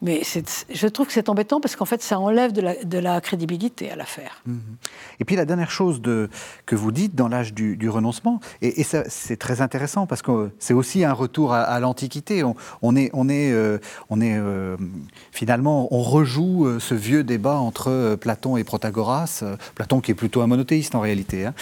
Mais 0.00 0.22
je 0.24 0.86
trouve 0.86 1.06
que 1.06 1.12
c'est 1.12 1.28
embêtant 1.28 1.60
parce 1.60 1.74
qu'en 1.74 1.84
fait, 1.84 2.02
ça 2.02 2.20
enlève 2.20 2.52
de 2.52 2.98
la, 2.98 3.20
crédibilité 3.20 3.90
à 3.90 3.96
l'affaire. 3.96 4.42
Mhm. 4.46 4.60
Et 5.18 5.24
puis 5.24 5.34
la 5.34 5.44
dernière 5.44 5.70
chose 5.70 6.00
que 6.66 6.76
vous 6.76 6.92
dites 6.92 7.14
dans 7.14 7.28
l'âge 7.28 7.52
du, 7.52 7.88
renoncement, 7.88 8.40
et, 8.62 8.84
c'est 8.84 9.36
très 9.36 9.60
intéressant 9.60 10.06
parce 10.06 10.22
que 10.22 10.50
c'est 10.58 10.74
aussi 10.74 11.04
un 11.04 11.12
retour 11.12 11.52
à, 11.52 11.80
l'Antiquité. 11.80 12.44
On, 12.82 12.96
est, 12.96 13.10
euh, 13.12 13.78
euh, 14.12 14.76
finalement, 15.32 15.88
on 15.92 16.02
rejoue 16.02 16.66
euh, 16.66 16.78
ce 16.78 16.94
vieux 16.94 17.24
débat 17.24 17.56
entre 17.56 18.16
Platon 18.20 18.56
et 18.56 18.64
Protagoras. 18.64 19.44
Platon 19.74 20.00
qui 20.00 20.12
est 20.12 20.14
plutôt 20.14 20.42
un 20.42 20.46
monothéiste 20.46 20.94
en 20.94 21.00
réalité, 21.00 21.46
hein, 21.46 21.54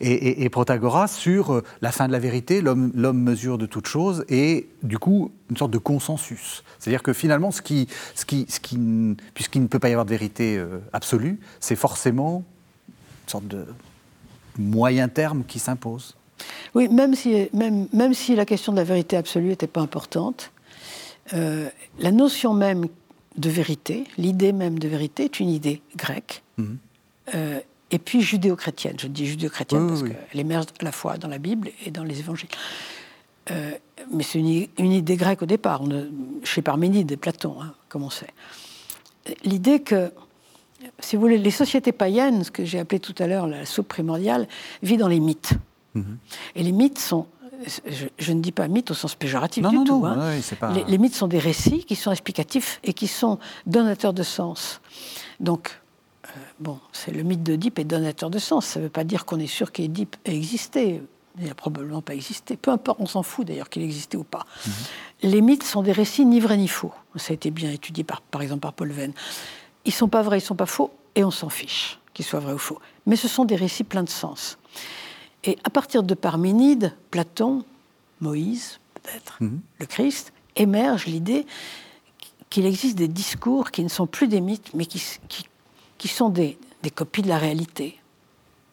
et, 0.00 0.44
et, 0.44 0.48
Protagoras 0.48 1.08
sur 1.08 1.62
la 1.82 1.92
fin 1.92 2.06
de 2.06 2.12
la 2.12 2.18
vérité, 2.18 2.60
l'homme 2.62 3.22
mesure 3.22 3.58
de 3.58 3.66
toute 3.66 3.86
chose, 3.86 4.24
et 4.28 4.68
du 4.82 4.98
coup 4.98 5.30
une 5.50 5.56
sorte 5.56 5.70
de 5.70 5.78
consensus. 5.78 6.62
C'est-à-dire 6.78 7.02
que 7.02 7.12
finalement, 7.12 7.50
ce 7.50 7.62
qui, 7.62 7.88
ce 8.14 8.24
qui, 8.24 8.46
ce 8.48 8.60
qui, 8.60 8.78
puisqu'il 9.34 9.62
ne 9.62 9.66
peut 9.66 9.78
pas 9.78 9.88
y 9.88 9.92
avoir 9.92 10.04
de 10.04 10.10
vérité 10.10 10.56
euh, 10.56 10.78
absolue, 10.92 11.40
c'est 11.60 11.76
forcément 11.76 12.44
une 12.88 13.30
sorte 13.30 13.48
de 13.48 13.66
moyen 14.58 15.08
terme 15.08 15.44
qui 15.46 15.58
s'impose. 15.58 16.16
Oui, 16.74 16.88
même 16.88 17.14
si, 17.14 17.48
même, 17.52 17.88
même 17.92 18.14
si 18.14 18.34
la 18.34 18.44
question 18.44 18.72
de 18.72 18.78
la 18.78 18.84
vérité 18.84 19.16
absolue 19.16 19.48
n'était 19.48 19.66
pas 19.66 19.80
importante, 19.80 20.52
euh, 21.34 21.68
la 21.98 22.12
notion 22.12 22.54
même 22.54 22.86
de 23.36 23.50
vérité, 23.50 24.04
l'idée 24.16 24.52
même 24.52 24.78
de 24.78 24.88
vérité 24.88 25.24
est 25.24 25.40
une 25.40 25.50
idée 25.50 25.82
grecque, 25.96 26.42
mhm. 26.56 26.78
euh, 27.34 27.60
et 27.90 27.98
puis 27.98 28.20
judéo-chrétienne. 28.20 28.96
Je 28.98 29.06
dis 29.06 29.26
judéo-chrétienne 29.26 29.88
parce 29.88 30.02
qu'elle 30.02 30.40
émerge 30.40 30.66
à 30.80 30.84
la 30.84 30.92
fois 30.92 31.16
dans 31.16 31.28
la 31.28 31.38
Bible 31.38 31.70
et 31.86 31.90
dans 31.90 32.04
les 32.04 32.18
évangiles. 32.20 32.50
Euh, 33.50 33.72
mais 34.12 34.22
c'est 34.22 34.38
une, 34.38 34.92
idée 34.92 35.16
grecque 35.16 35.42
au 35.42 35.46
départ, 35.46 35.82
chez 36.44 36.62
Parménide 36.62 37.10
et 37.10 37.16
Platon, 37.16 37.56
hein, 37.60 37.74
comme 37.88 38.02
on 38.02 38.10
sait. 38.10 38.28
L'idée 39.44 39.80
que, 39.80 40.10
si 41.00 41.16
vous 41.16 41.22
voulez, 41.22 41.38
les 41.38 41.50
sociétés 41.50 41.92
païennes, 41.92 42.44
ce 42.44 42.50
que 42.50 42.64
j'ai 42.64 42.78
appelé 42.78 43.00
tout 43.00 43.14
à 43.18 43.26
l'heure 43.26 43.46
la 43.46 43.66
soupe 43.66 43.88
primordiale, 43.88 44.48
vit 44.82 44.96
dans 44.96 45.08
les 45.08 45.20
mythes. 45.20 45.52
Mhm. 45.94 46.18
Et 46.54 46.62
les 46.62 46.72
mythes 46.72 46.98
sont 46.98 47.26
je, 48.18 48.32
ne 48.32 48.40
dis 48.40 48.52
pas 48.52 48.68
mythes 48.68 48.90
au 48.90 48.94
sens 48.94 49.14
péjoratif 49.14 49.66
du 49.66 49.84
tout. 49.84 50.04
Hein. 50.06 50.38
les, 50.86 50.98
mythes 50.98 51.14
sont 51.14 51.26
des 51.26 51.38
récits 51.38 51.84
qui 51.84 51.96
sont 51.96 52.12
explicatifs 52.12 52.80
et 52.84 52.92
qui 52.92 53.08
sont 53.08 53.38
donateurs 53.66 54.12
de 54.12 54.22
sens. 54.22 54.80
Donc, 55.40 55.80
euh, 56.24 56.28
bon, 56.60 56.78
c'est 56.92 57.10
le 57.10 57.22
mythe 57.22 57.42
d'Oedipe 57.42 57.78
est 57.78 57.84
donateur 57.84 58.30
de 58.30 58.38
sens. 58.38 58.66
Ça 58.66 58.80
ne 58.80 58.84
veut 58.84 58.90
pas 58.90 59.04
dire 59.04 59.24
qu'on 59.24 59.40
est 59.40 59.48
sûr 59.48 59.72
qu'Oedipe 59.72 60.16
ait 60.24 60.36
existé. 60.36 61.02
Il 61.40 61.46
n'a 61.46 61.54
probablement 61.54 62.02
pas 62.02 62.14
existé. 62.14 62.56
Peu 62.56 62.70
importe, 62.70 63.00
on 63.00 63.06
s'en 63.06 63.22
fout 63.22 63.46
d'ailleurs 63.46 63.68
qu'il 63.68 63.82
existait 63.82 64.16
ou 64.16 64.24
pas. 64.24 64.44
Mhm. 64.66 64.72
Les 65.22 65.40
mythes 65.40 65.64
sont 65.64 65.82
des 65.82 65.92
récits 65.92 66.24
ni 66.24 66.40
vrais 66.40 66.56
ni 66.56 66.68
faux. 66.68 66.92
Ça 67.16 67.32
a 67.32 67.34
été 67.34 67.50
bien 67.50 67.70
étudié 67.70 68.04
par, 68.04 68.20
par 68.20 68.42
exemple 68.42 68.60
par 68.60 68.72
Paul 68.72 68.90
Venn. 68.90 69.12
Ils 69.84 69.92
sont 69.92 70.08
pas 70.08 70.22
vrais, 70.22 70.38
ils 70.38 70.42
sont 70.42 70.54
pas 70.54 70.66
faux, 70.66 70.92
et 71.14 71.24
on 71.24 71.30
s'en 71.30 71.48
fiche 71.48 71.98
qu'ils 72.14 72.24
soient 72.24 72.40
vrais 72.40 72.52
ou 72.52 72.58
faux. 72.58 72.80
Mais 73.06 73.16
ce 73.16 73.28
sont 73.28 73.44
des 73.44 73.56
récits 73.56 73.84
pleins 73.84 74.02
de 74.02 74.08
sens. 74.08 74.58
Et 75.44 75.56
à 75.64 75.70
partir 75.70 76.02
de 76.02 76.14
Parménide, 76.14 76.94
Platon, 77.10 77.64
Moïse, 78.20 78.80
peut-être, 78.94 79.36
mhm. 79.40 79.60
le 79.78 79.86
Christ, 79.86 80.32
émerge 80.56 81.06
l'idée 81.06 81.46
qu'il 82.50 82.66
existe 82.66 82.96
des 82.96 83.08
discours 83.08 83.70
qui 83.70 83.84
ne 83.84 83.88
sont 83.88 84.06
plus 84.06 84.26
des 84.26 84.40
mythes, 84.40 84.70
mais 84.74 84.86
qui, 84.86 85.02
qui, 85.98 86.08
sont 86.08 86.30
des, 86.30 86.58
des, 86.82 86.90
copies 86.90 87.22
de 87.22 87.28
la 87.28 87.38
réalité. 87.38 87.98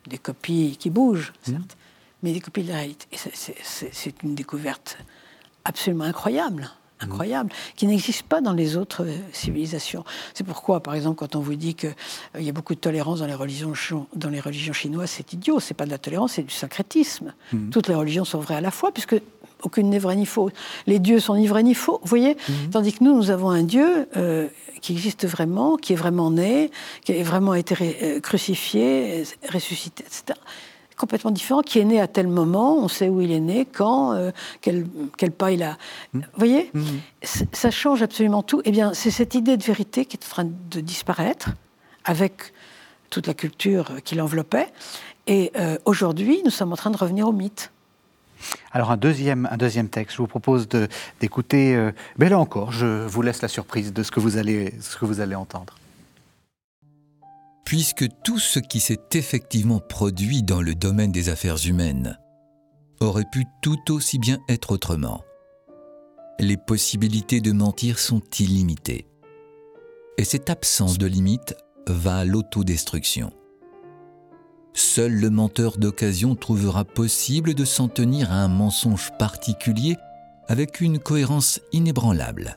Des 0.07 0.17
copies 0.17 0.77
qui 0.79 0.89
bougent, 0.89 1.33
mhm. 1.47 1.53
certes, 1.55 1.77
mais 2.23 2.33
des 2.33 2.41
copies 2.41 2.63
de 2.63 2.69
la 2.69 2.77
réalité. 2.77 3.07
C'est 3.13 4.23
une 4.23 4.35
découverte 4.35 4.97
absolument 5.63 6.05
incroyable 6.05 6.71
incroyable, 7.01 7.51
qui 7.75 7.87
n'existe 7.87 8.23
pas 8.23 8.41
dans 8.41 8.53
les 8.53 8.77
autres 8.77 9.03
euh, 9.03 9.17
civilisations. 9.33 10.03
C'est 10.33 10.43
pourquoi, 10.43 10.81
par 10.81 10.95
exemple, 10.95 11.17
quand 11.17 11.35
on 11.35 11.39
vous 11.39 11.55
dit 11.55 11.75
qu'il 11.75 11.93
euh, 12.35 12.41
y 12.41 12.49
a 12.49 12.51
beaucoup 12.51 12.73
de 12.73 12.79
tolérance 12.79 13.19
dans 13.19 13.25
les 13.25 13.33
religions, 13.33 13.73
dans 14.15 14.29
les 14.29 14.39
religions 14.39 14.73
chinoises, 14.73 15.11
c'est 15.11 15.33
idiot. 15.33 15.59
C'est 15.59 15.73
pas 15.73 15.85
de 15.85 15.91
la 15.91 15.97
tolérance, 15.97 16.33
c'est 16.33 16.43
du 16.43 16.53
syncrétisme. 16.53 17.33
Mhm. 17.51 17.69
Toutes 17.69 17.87
les 17.87 17.95
religions 17.95 18.25
sont 18.25 18.39
vraies 18.39 18.55
à 18.55 18.61
la 18.61 18.71
fois, 18.71 18.91
puisque 18.91 19.19
aucune 19.63 19.89
n'est 19.89 19.99
vraie 19.99 20.15
ni 20.15 20.25
fausse. 20.25 20.53
Les 20.87 20.99
dieux 20.99 21.19
sont 21.19 21.35
ni 21.35 21.47
vrais 21.47 21.63
ni 21.63 21.73
faux, 21.73 21.99
vous 22.01 22.09
voyez 22.09 22.37
mhm. 22.47 22.69
Tandis 22.71 22.93
que 22.93 23.03
nous, 23.03 23.15
nous 23.15 23.29
avons 23.29 23.49
un 23.49 23.63
Dieu 23.63 24.07
euh, 24.15 24.47
qui 24.81 24.93
existe 24.93 25.25
vraiment, 25.27 25.77
qui 25.77 25.93
est 25.93 25.97
vraiment 25.97 26.31
né, 26.31 26.71
qui 27.03 27.13
a 27.13 27.23
vraiment 27.23 27.55
été 27.55 28.21
crucifié, 28.21 29.23
ressuscité, 29.51 30.03
etc 30.05 30.39
complètement 30.97 31.31
différent, 31.31 31.61
qui 31.61 31.79
est 31.79 31.85
né 31.85 31.99
à 31.99 32.07
tel 32.07 32.27
moment, 32.27 32.77
on 32.77 32.87
sait 32.87 33.09
où 33.09 33.21
il 33.21 33.31
est 33.31 33.39
né, 33.39 33.65
quand, 33.65 34.13
euh, 34.13 34.31
quel, 34.61 34.85
pas 35.31 35.51
il 35.51 35.63
a. 35.63 35.77
Mmh. 36.13 36.19
Vous 36.19 36.25
voyez 36.37 36.71
mmh. 36.73 36.83
Ça 37.51 37.71
change 37.71 38.01
absolument 38.01 38.43
tout. 38.43 38.61
Eh 38.65 38.71
bien, 38.71 38.93
c'est 38.93 39.11
cette 39.11 39.35
idée 39.35 39.57
de 39.57 39.63
vérité 39.63 40.05
qui 40.05 40.17
est 40.17 40.25
en 40.25 40.29
train 40.29 40.45
de 40.45 40.79
disparaître 40.79 41.49
avec 42.03 42.53
toute 43.09 43.27
la 43.27 43.33
culture 43.33 43.91
qui 44.03 44.15
l'enveloppait. 44.15 44.67
Et 45.27 45.51
euh, 45.57 45.77
aujourd'hui, 45.85 46.41
nous 46.43 46.51
sommes 46.51 46.71
en 46.71 46.77
train 46.77 46.91
de 46.91 46.97
revenir 46.97 47.27
au 47.27 47.31
mythe. 47.31 47.71
Alors 48.71 48.91
un 48.91 48.97
deuxième, 48.97 49.47
un 49.49 49.57
deuxième 49.57 49.89
texte, 49.89 50.17
je 50.17 50.21
vous 50.21 50.27
propose 50.27 50.67
d'écouter, 51.19 51.75
euh, 51.75 51.91
mais 52.17 52.29
là 52.29 52.37
encore, 52.37 52.71
je 52.71 53.05
vous 53.07 53.21
laisse 53.21 53.41
la 53.41 53.47
surprise 53.47 53.93
de 53.93 54.03
ce 54.03 54.11
que 54.11 54.19
vous 54.19 54.37
allez, 54.37 54.73
ce 54.81 54.97
que 54.97 55.05
vous 55.05 55.21
allez 55.21 55.35
entendre 55.35 55.75
puisque 57.65 58.05
tout 58.23 58.39
ce 58.39 58.59
qui 58.59 58.79
s'est 58.79 59.01
effectivement 59.13 59.79
produit 59.79 60.43
dans 60.43 60.61
le 60.61 60.75
domaine 60.75 61.11
des 61.11 61.29
affaires 61.29 61.57
humaines 61.65 62.17
aurait 62.99 63.25
pu 63.29 63.45
tout 63.61 63.91
aussi 63.91 64.19
bien 64.19 64.39
être 64.47 64.71
autrement. 64.71 65.23
Les 66.39 66.57
possibilités 66.57 67.41
de 67.41 67.51
mentir 67.51 67.97
sont 67.99 68.21
illimitées. 68.39 69.07
Et 70.17 70.23
cette 70.23 70.49
absence 70.49 70.97
de 70.97 71.07
limite 71.07 71.55
va 71.87 72.17
à 72.17 72.25
l'autodestruction. 72.25 73.31
Seul 74.73 75.13
le 75.13 75.29
menteur 75.29 75.77
d'occasion 75.77 76.35
trouvera 76.35 76.85
possible 76.85 77.53
de 77.53 77.65
s'en 77.65 77.87
tenir 77.87 78.31
à 78.31 78.35
un 78.35 78.47
mensonge 78.47 79.11
particulier 79.17 79.95
avec 80.47 80.81
une 80.81 80.99
cohérence 80.99 81.59
inébranlable 81.71 82.55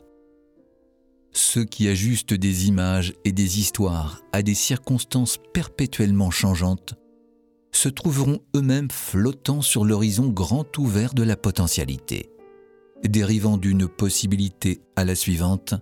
ceux 1.33 1.65
qui 1.65 1.89
ajustent 1.89 2.35
des 2.35 2.69
images 2.69 3.15
et 3.25 3.33
des 3.33 3.61
histoires 3.61 4.23
à 4.33 4.43
des 4.43 4.55
circonstances 4.55 5.39
perpétuellement 5.53 6.31
changeantes 6.31 6.95
se 7.73 7.89
trouveront 7.89 8.41
eux-mêmes 8.57 8.91
flottants 8.91 9.63
sur 9.63 9.85
l'horizon 9.85 10.29
grand 10.29 10.77
ouvert 10.79 11.15
de 11.15 11.23
la 11.23 11.37
potentialité, 11.37 12.31
dérivant 13.05 13.57
d'une 13.57 13.87
possibilité 13.87 14.81
à 14.97 15.05
la 15.05 15.15
suivante, 15.15 15.75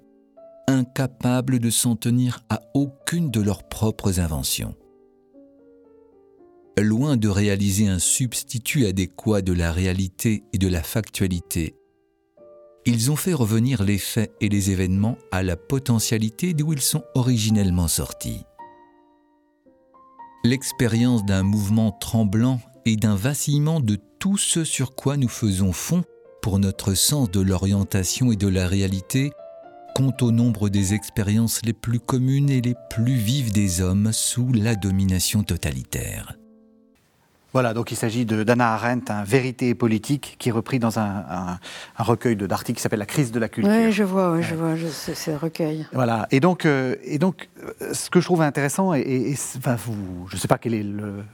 incapables 0.68 1.58
de 1.58 1.70
s'en 1.70 1.96
tenir 1.96 2.40
à 2.50 2.60
aucune 2.74 3.30
de 3.30 3.40
leurs 3.40 3.68
propres 3.68 4.20
inventions. 4.20 4.74
Loin 6.78 7.16
de 7.16 7.28
réaliser 7.28 7.88
un 7.88 7.98
substitut 7.98 8.84
adéquat 8.84 9.40
de 9.40 9.54
la 9.54 9.72
réalité 9.72 10.44
et 10.52 10.58
de 10.58 10.68
la 10.68 10.82
factualité 10.82 11.76
ils 12.86 13.10
ont 13.10 13.16
fait 13.16 13.34
revenir 13.34 13.82
les 13.82 13.98
faits 13.98 14.32
et 14.40 14.48
les 14.48 14.70
événements 14.70 15.18
à 15.32 15.42
la 15.42 15.56
potentialité 15.56 16.54
d'où 16.54 16.72
ils 16.72 16.80
sont 16.80 17.02
originellement 17.14 17.88
sortis. 17.88 18.44
L'expérience 20.44 21.24
d'un 21.24 21.42
mouvement 21.42 21.90
tremblant 21.90 22.60
et 22.84 22.94
d'un 22.94 23.16
vacillement 23.16 23.80
de 23.80 23.98
tout 24.20 24.36
ce 24.38 24.62
sur 24.62 24.94
quoi 24.94 25.16
nous 25.16 25.28
faisons 25.28 25.72
fond 25.72 26.04
pour 26.40 26.60
notre 26.60 26.94
sens 26.94 27.28
de 27.32 27.40
l'orientation 27.40 28.30
et 28.30 28.36
de 28.36 28.46
la 28.46 28.68
réalité 28.68 29.32
compte 29.96 30.22
au 30.22 30.30
nombre 30.30 30.68
des 30.68 30.94
expériences 30.94 31.62
les 31.64 31.72
plus 31.72 31.98
communes 31.98 32.50
et 32.50 32.60
les 32.60 32.74
plus 32.90 33.16
vives 33.16 33.50
des 33.50 33.80
hommes 33.80 34.12
sous 34.12 34.52
la 34.52 34.76
domination 34.76 35.42
totalitaire. 35.42 36.36
Voilà, 37.56 37.72
donc 37.72 37.90
il 37.90 37.96
s'agit 37.96 38.26
d'Anna 38.26 38.74
Arendt, 38.74 39.10
un 39.10 39.24
Vérité 39.24 39.74
politique, 39.74 40.36
qui 40.38 40.50
est 40.50 40.52
repris 40.52 40.78
dans 40.78 40.98
un, 40.98 41.58
recueil 41.96 42.36
d'articles 42.36 42.76
qui 42.76 42.82
s'appelle 42.82 42.98
La 42.98 43.06
crise 43.06 43.32
de 43.32 43.40
la 43.40 43.48
culture. 43.48 43.72
Oui, 43.72 43.92
je 43.92 44.02
vois, 44.02 44.42
je 44.42 44.54
vois, 44.54 44.74
c'est 44.90 45.32
un 45.32 45.38
recueil. 45.38 45.86
Voilà, 45.94 46.28
et 46.30 46.40
donc, 46.40 46.66
euh, 46.66 46.96
et 47.02 47.16
donc 47.18 47.48
euh, 47.64 47.94
ce 47.94 48.10
que 48.10 48.20
je 48.20 48.26
trouve 48.26 48.42
intéressant, 48.42 48.92
et, 48.92 49.34
enfin, 49.56 49.74
vous, 49.74 50.28
je 50.28 50.36
ne 50.36 50.38
sais 50.38 50.48
pas 50.48 50.58
quel 50.58 50.74
est 50.74 50.82
le, 50.82 51.24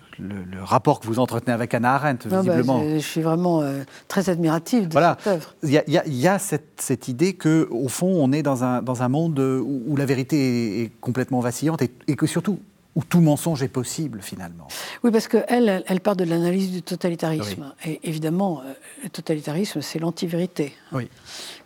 rapport 0.62 1.00
que 1.00 1.08
vous 1.08 1.18
entretenez 1.18 1.52
avec 1.52 1.74
Anna 1.74 1.96
Arendt, 1.96 2.28
bah, 2.28 2.42
visiblement. 2.42 2.84
je, 2.88 2.98
suis 2.98 3.22
vraiment 3.22 3.60
euh, 3.62 3.82
très 4.06 4.30
admirative 4.30 4.86
de 4.86 4.92
cette 4.92 5.26
œuvre. 5.26 5.56
Il 5.64 5.72
y 5.72 6.28
a, 6.28 6.38
cette, 6.38 7.08
idée 7.08 7.34
qu'au 7.34 7.88
fond, 7.88 8.06
on 8.06 8.30
est 8.30 8.44
dans 8.44 8.62
un, 8.62 8.80
dans 8.80 9.02
un 9.02 9.08
monde 9.08 9.40
où, 9.40 9.96
la 9.96 10.06
vérité 10.06 10.82
est, 10.82 10.92
complètement 11.00 11.40
vacillante 11.40 11.82
et 11.82 12.14
que 12.14 12.28
surtout, 12.28 12.60
où 12.94 13.02
tout 13.02 13.20
mensonge 13.20 13.62
est 13.62 13.68
possible 13.68 14.20
finalement. 14.20 14.68
Oui, 15.02 15.10
parce 15.10 15.26
qu'elle, 15.26 15.82
elle, 15.86 16.00
part 16.00 16.14
de 16.14 16.24
l'analyse 16.24 16.70
du 16.70 16.82
totalitarisme. 16.82 17.72
Et 17.86 18.00
évidemment, 18.04 18.60
euh, 18.60 18.72
le 19.04 19.08
totalitarisme, 19.08 19.80
c'est 19.80 19.98
l'anti-vérité. 19.98 20.74
Oui. 20.92 21.08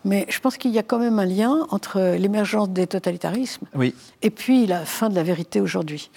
Mais 0.04 0.24
je 0.28 0.38
pense 0.38 0.56
qu'il 0.56 0.70
y 0.70 0.78
a 0.78 0.84
quand 0.84 1.00
même 1.00 1.18
un 1.18 1.24
lien 1.24 1.66
entre 1.70 2.14
l'émergence 2.16 2.70
des 2.70 2.86
totalitarismes 2.86 3.66
oui. 3.74 3.92
et 4.22 4.30
puis 4.30 4.66
la 4.66 4.84
fin 4.84 5.08
de 5.08 5.16
la 5.16 5.24
vérité 5.24 5.60
aujourd'hui. 5.60 6.10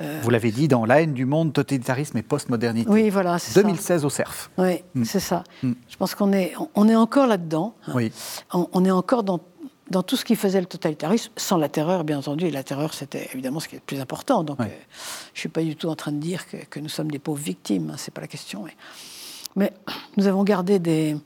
Euh, 0.00 0.20
Vous 0.22 0.30
l'avez 0.30 0.50
dit 0.50 0.66
dans 0.66 0.86
La 0.86 1.02
haine 1.02 1.12
du 1.12 1.26
monde, 1.26 1.52
totalitarisme 1.52 2.16
et 2.16 2.22
postmodernité. 2.22 2.88
Oui, 2.88 3.10
voilà, 3.10 3.38
c'est 3.38 3.62
2016 3.62 4.06
au 4.06 4.10
CERF. 4.10 4.50
Oui, 4.56 4.82
mm. 4.94 5.04
c'est 5.04 5.20
ça. 5.20 5.44
Mm. 5.62 5.72
Je 5.88 5.96
pense 5.96 6.14
qu'on 6.14 6.32
est, 6.32 6.54
on 6.74 6.88
est 6.88 6.96
encore 6.96 7.26
là-dedans. 7.26 7.74
Oui. 7.94 8.10
on 8.54 8.84
est 8.84 8.90
encore 8.90 9.24
dans 9.24 9.40
dans 9.90 10.02
tout 10.02 10.16
ce 10.16 10.24
qui 10.24 10.34
faisait 10.34 10.60
le 10.60 10.66
totalitarisme, 10.66 11.32
sans 11.36 11.58
la 11.58 11.68
terreur, 11.68 12.04
bien 12.04 12.18
entendu, 12.18 12.46
et 12.46 12.50
la 12.50 12.62
terreur, 12.62 12.94
c'était 12.94 13.28
évidemment 13.32 13.60
ce 13.60 13.68
qui 13.68 13.76
est 13.76 13.78
le 13.78 13.84
plus 13.84 14.00
important. 14.00 14.42
Donc, 14.42 14.60
euh, 14.60 14.64
je 14.64 15.38
ne 15.38 15.40
suis 15.40 15.48
pas 15.48 15.62
du 15.62 15.76
tout 15.76 15.88
en 15.88 15.96
train 15.96 16.12
de 16.12 16.18
dire 16.18 16.44
que, 16.48 16.80
nous 16.80 16.88
sommes 16.88 17.10
des 17.10 17.18
pauvres 17.18 17.42
victimes, 17.42 17.90
hein, 17.90 17.96
c'est 17.98 18.12
pas 18.12 18.20
la 18.20 18.26
question. 18.26 18.64
Mais, 19.56 19.72
nous 20.16 20.26
avons 20.26 20.42
gardé 20.42 20.78
des, 20.78 21.16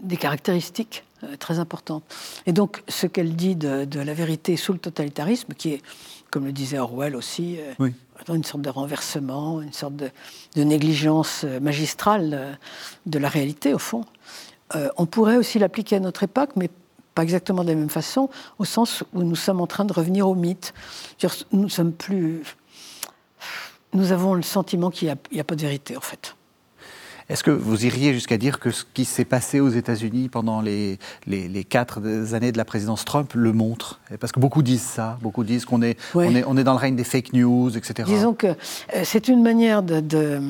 des 0.00 0.16
caractéristiques 0.16 1.04
euh, 1.24 1.36
très 1.36 1.58
importantes. 1.58 2.04
Et 2.46 2.52
donc, 2.52 2.82
ce 2.88 3.06
qu'elle 3.06 3.34
dit 3.34 3.56
de, 3.56 4.00
la 4.00 4.14
vérité 4.14 4.56
sous 4.56 4.72
le 4.72 4.78
totalitarisme, 4.78 5.54
qui 5.54 5.70
est, 5.70 5.82
comme 6.30 6.44
le 6.44 6.52
disait 6.52 6.78
Orwell 6.78 7.16
aussi, 7.16 7.58
euh, 7.58 7.90
une 8.32 8.44
sorte 8.44 8.62
de 8.62 8.70
renversement, 8.70 9.60
une 9.60 9.72
sorte 9.72 9.96
de, 9.96 10.10
de 10.54 10.62
négligence 10.62 11.44
magistrale 11.60 12.56
de 13.06 13.18
la 13.18 13.28
réalité, 13.28 13.74
au 13.74 13.78
fond. 13.78 14.04
Euh, 14.74 14.88
on 14.96 15.06
pourrait 15.06 15.36
aussi 15.36 15.58
l'appliquer 15.58 15.96
à 15.96 16.00
notre 16.00 16.22
époque, 16.22 16.50
mais 16.56 16.70
pas 17.14 17.22
exactement 17.22 17.62
de 17.62 17.68
la 17.68 17.74
même 17.74 17.90
façon, 17.90 18.30
au 18.58 18.64
sens 18.64 19.04
où 19.12 19.22
nous 19.22 19.36
sommes 19.36 19.60
en 19.60 19.66
train 19.66 19.84
de 19.84 19.92
revenir 19.92 20.28
au 20.28 20.34
mythe. 20.34 20.72
Nous 21.52 21.68
sommes 21.68 21.92
plus. 21.92 22.42
Nous 23.92 24.12
avons 24.12 24.34
le 24.34 24.42
sentiment 24.42 24.90
qu'il 24.90 25.14
n'y 25.32 25.40
a, 25.40 25.44
pas 25.44 25.54
de 25.54 25.60
vérité, 25.60 25.96
en 25.96 26.00
fait. 26.00 26.34
Est-ce 27.28 27.44
que 27.44 27.50
vous 27.50 27.86
iriez 27.86 28.14
jusqu'à 28.14 28.36
dire 28.36 28.58
que 28.58 28.70
ce 28.70 28.84
qui 28.94 29.04
s'est 29.04 29.24
passé 29.24 29.60
aux 29.60 29.68
États-Unis 29.68 30.28
pendant 30.28 30.60
les, 30.60 30.98
les, 31.26 31.64
quatre 31.64 31.98
années 32.34 32.52
de 32.52 32.58
la 32.58 32.64
présidence 32.64 33.04
Trump 33.04 33.32
le 33.34 33.52
montre? 33.52 34.00
Parce 34.18 34.32
que 34.32 34.40
beaucoup 34.40 34.62
disent 34.62 34.82
ça, 34.82 35.18
beaucoup 35.22 35.44
disent 35.44 35.64
qu'on 35.64 35.82
est, 35.82 35.98
on 36.14 36.34
est, 36.34 36.44
on 36.46 36.56
est 36.56 36.64
dans 36.64 36.72
le 36.72 36.78
règne 36.78 36.96
des 36.96 37.04
fake 37.04 37.32
news, 37.32 37.76
etc. 37.76 38.04
Disons 38.06 38.34
que 38.34 38.48
euh, 38.48 39.02
c'est 39.04 39.28
une 39.28 39.42
manière 39.42 39.82
de, 39.82 40.00
de, 40.00 40.40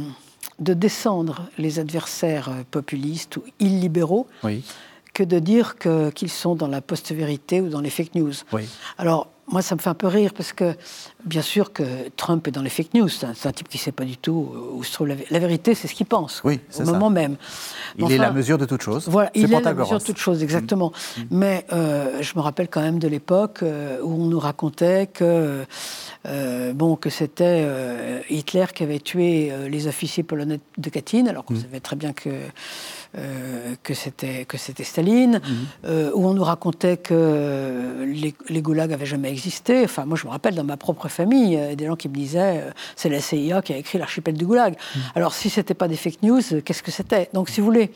descendre 0.59 1.49
les 1.59 1.79
adversaires 1.79 2.51
populistes 2.71 3.37
ou 3.37 3.45
illibéraux. 3.61 4.27
que 5.15 5.23
de 5.23 5.39
dire 5.39 5.77
qu'ils 6.15 6.31
sont 6.31 6.55
dans 6.55 6.69
la 6.69 6.81
post-vérité 6.81 7.61
ou 7.61 7.69
dans 7.69 7.83
les 7.83 7.91
fake 7.91 8.15
news. 8.15 8.33
Oui. 8.53 8.67
Alors, 8.97 9.29
moi, 9.47 9.61
ça 9.61 9.75
me 9.75 9.81
fait 9.81 9.91
un 9.91 9.95
peu 9.95 10.07
rire 10.07 10.33
parce 10.35 10.53
que, 10.53 10.75
bien 11.25 11.43
sûr, 11.43 11.73
que 11.73 11.83
Trump 12.17 12.47
est 12.49 12.51
dans 12.51 12.63
les 12.63 12.71
fake 12.71 12.95
news. 12.95 13.09
C'est 13.09 13.27
un, 13.27 13.53
type 13.53 13.69
qui 13.69 13.79
ne 13.79 13.83
sait 13.83 13.93
pas 13.93 14.05
du 14.05 14.17
tout 14.17 14.51
où 14.73 14.83
se 14.85 14.93
trouve 14.93 15.09
la, 15.09 15.15
la 15.31 15.39
vérité, 15.39 15.75
c'est 15.75 15.89
ce 15.89 15.95
qu'il 15.95 16.07
pense. 16.07 16.41
Oui, 16.45 16.61
au 16.79 16.85
moment 16.85 17.11
même. 17.11 17.37
il 17.99 18.11
est 18.11 18.19
la 18.19 18.33
mesure 18.33 18.59
de 18.59 18.65
toute 18.65 18.83
chose. 18.83 19.09
Voilà, 19.09 19.31
il 19.35 19.53
est 19.53 19.61
la 19.61 19.75
mesure 19.75 19.99
de 19.99 20.05
toute 20.05 20.19
chose, 20.19 20.43
exactement. 20.43 20.93
Mm. 20.93 21.21
Mm. 21.21 21.27
Mais 21.31 21.67
euh, 21.73 22.23
je 22.23 22.33
me 22.37 22.41
rappelle 22.41 22.69
quand 22.69 22.83
même 22.83 22.99
de 22.99 23.09
l'époque 23.09 23.61
euh, 23.63 24.01
où 24.03 24.23
on 24.23 24.27
nous 24.27 24.39
racontait 24.39 25.09
que, 25.13 25.65
euh, 26.27 26.73
bon, 26.73 26.97
que 26.97 27.11
c'était 27.11 27.67
Hitler 28.31 28.67
qui 28.75 28.83
avait 28.83 29.01
tué 29.01 29.53
les 29.69 29.87
officiers 29.87 30.23
polonais 30.23 30.61
de 30.79 30.91
Katyn, 30.91 31.27
alors 31.27 31.45
qu'on 31.45 31.55
mm. 31.55 31.63
savait 31.63 31.81
très 31.81 31.97
bien 31.97 32.13
que 32.13 32.31
euh, 33.19 33.75
que 33.83 33.93
c'était 33.93 34.47
que 34.47 34.57
c'était 34.57 34.85
Staline, 34.85 35.43
euh, 35.85 36.11
où 36.15 36.27
on 36.27 36.33
nous 36.33 36.45
racontait 36.45 36.97
que 36.97 38.07
les, 38.07 38.35
les 38.49 38.63
goulags 38.63 38.89
n'avaient 38.89 39.05
jamais 39.05 39.31
existé. 39.31 39.85
Enfin, 39.85 40.07
moi, 40.07 40.17
je 40.17 40.25
me 40.25 40.31
rappelle 40.31 40.55
dans 40.55 40.65
ma 40.65 40.79
propre 40.79 41.09
famille, 41.13 41.57
euh, 41.57 41.75
des 41.75 41.87
gens 41.87 41.97
qui 41.97 42.09
me 42.09 42.15
disaient 42.15 42.65
c'est 42.97 43.09
la 43.09 43.21
CIA 43.21 43.63
qui 43.63 43.73
a 43.73 43.77
écrit 43.77 43.99
l'archipel 43.99 44.35
du 44.35 44.47
goulag. 44.47 44.75
Mhm. 44.75 45.03
Alors, 45.15 45.35
si 45.35 45.51
c'était 45.51 45.75
pas 45.75 45.89
des 45.89 45.97
fake 45.97 46.23
news, 46.23 46.43
qu'est-ce 46.65 46.83
que 46.83 46.91
c'était? 46.91 47.29
Donc, 47.33 47.49
si 47.49 47.61
vous 47.61 47.67
voulez. 47.67 47.91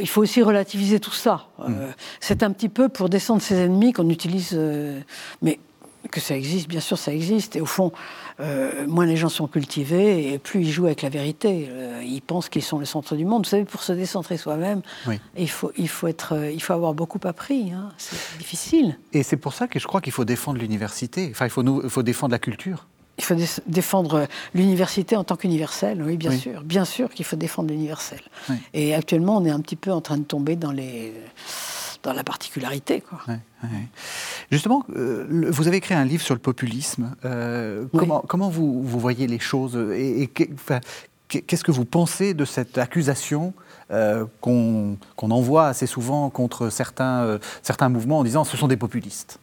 Il 0.00 0.08
faut 0.08 0.22
aussi 0.22 0.40
relativiser 0.42 1.00
tout 1.00 1.12
ça. 1.12 1.48
Mhm. 1.58 1.92
c'est 2.18 2.42
un 2.42 2.50
petit 2.50 2.70
peu 2.70 2.88
pour 2.88 3.10
descendre 3.10 3.42
ses 3.42 3.56
ennemis 3.56 3.92
qu'on 3.92 4.08
utilise. 4.08 4.58
mais 5.42 5.58
que 6.10 6.20
ça 6.20 6.36
existe, 6.36 6.68
bien 6.68 6.80
sûr, 6.80 6.98
ça 6.98 7.12
existe. 7.12 7.56
Et 7.56 7.60
au 7.60 7.66
fond, 7.66 7.92
euh, 8.40 8.86
moins 8.86 9.06
les 9.06 9.16
gens 9.16 9.28
sont 9.28 9.46
cultivés 9.46 10.32
et 10.32 10.38
plus 10.38 10.60
ils 10.60 10.70
jouent 10.70 10.86
avec 10.86 11.02
la 11.02 11.08
vérité. 11.08 11.68
Euh, 11.70 12.02
ils 12.04 12.22
pensent 12.22 12.48
qu'ils 12.48 12.62
sont 12.62 12.78
le 12.78 12.84
centre 12.84 13.14
du 13.16 13.24
monde. 13.24 13.44
Vous 13.44 13.50
savez, 13.50 13.64
pour 13.64 13.82
se 13.82 13.92
décentrer 13.92 14.36
soi-même, 14.36 14.82
il, 15.36 15.50
faut, 15.50 15.72
il, 15.76 15.88
faut 15.88 16.08
être, 16.08 16.34
euh, 16.34 16.50
il 16.50 16.62
faut 16.62 16.72
avoir 16.72 16.94
beaucoup 16.94 17.20
appris. 17.24 17.72
Hein. 17.72 17.90
C'est 17.98 18.38
difficile. 18.38 18.98
Et 19.12 19.22
c'est 19.22 19.36
pour 19.36 19.54
ça 19.54 19.68
que 19.68 19.78
je 19.78 19.86
crois 19.86 20.00
qu'il 20.00 20.12
faut 20.12 20.24
défendre 20.24 20.58
l'université. 20.58 21.28
Enfin, 21.30 21.46
il 21.46 21.50
faut, 21.50 21.62
nous, 21.62 21.80
il 21.84 21.90
faut 21.90 22.02
défendre 22.02 22.32
la 22.32 22.38
culture. 22.38 22.86
Il 23.18 23.24
faut 23.24 23.36
défendre 23.66 24.26
l'université 24.54 25.16
en 25.16 25.22
tant 25.22 25.36
qu'universelle, 25.36 26.02
oui, 26.02 26.16
bien 26.16 26.30
sûr. 26.30 26.62
Bien 26.62 26.86
sûr 26.86 27.10
qu'il 27.10 27.26
faut 27.26 27.36
défendre 27.36 27.68
l'universel. 27.68 28.20
Et 28.72 28.94
actuellement, 28.94 29.36
on 29.36 29.44
est 29.44 29.50
un 29.50 29.60
petit 29.60 29.76
peu 29.76 29.92
en 29.92 30.00
train 30.00 30.16
de 30.16 30.24
tomber 30.24 30.56
dans 30.56 30.72
les 30.72 31.12
dans 32.02 32.12
la 32.12 32.24
particularité. 32.24 33.00
Quoi. 33.00 33.20
Justement, 34.50 34.84
euh, 34.96 35.48
vous 35.50 35.68
avez 35.68 35.76
écrit 35.76 35.94
un 35.94 36.04
livre 36.04 36.22
sur 36.22 36.34
le 36.34 36.40
populisme. 36.40 37.14
Euh, 37.24 37.84
comment, 37.96 38.24
comment 38.26 38.48
vous, 38.48 38.82
vous, 38.82 38.98
voyez 38.98 39.26
les 39.26 39.38
choses 39.38 39.76
et, 39.94 40.28
qu'est-ce 41.28 41.64
que 41.64 41.72
vous 41.72 41.84
pensez 41.84 42.34
de 42.34 42.44
cette 42.44 42.76
accusation 42.76 43.54
euh, 43.90 44.26
qu'on 44.40 44.96
envoie 45.18 45.68
assez 45.68 45.86
souvent 45.86 46.28
contre 46.30 46.70
certains, 46.70 47.38
certains 47.62 47.88
mouvements 47.88 48.18
en 48.18 48.24
disant 48.24 48.44
ce 48.44 48.56
sont 48.56 48.68
des 48.68 48.76
populistes? 48.76 49.38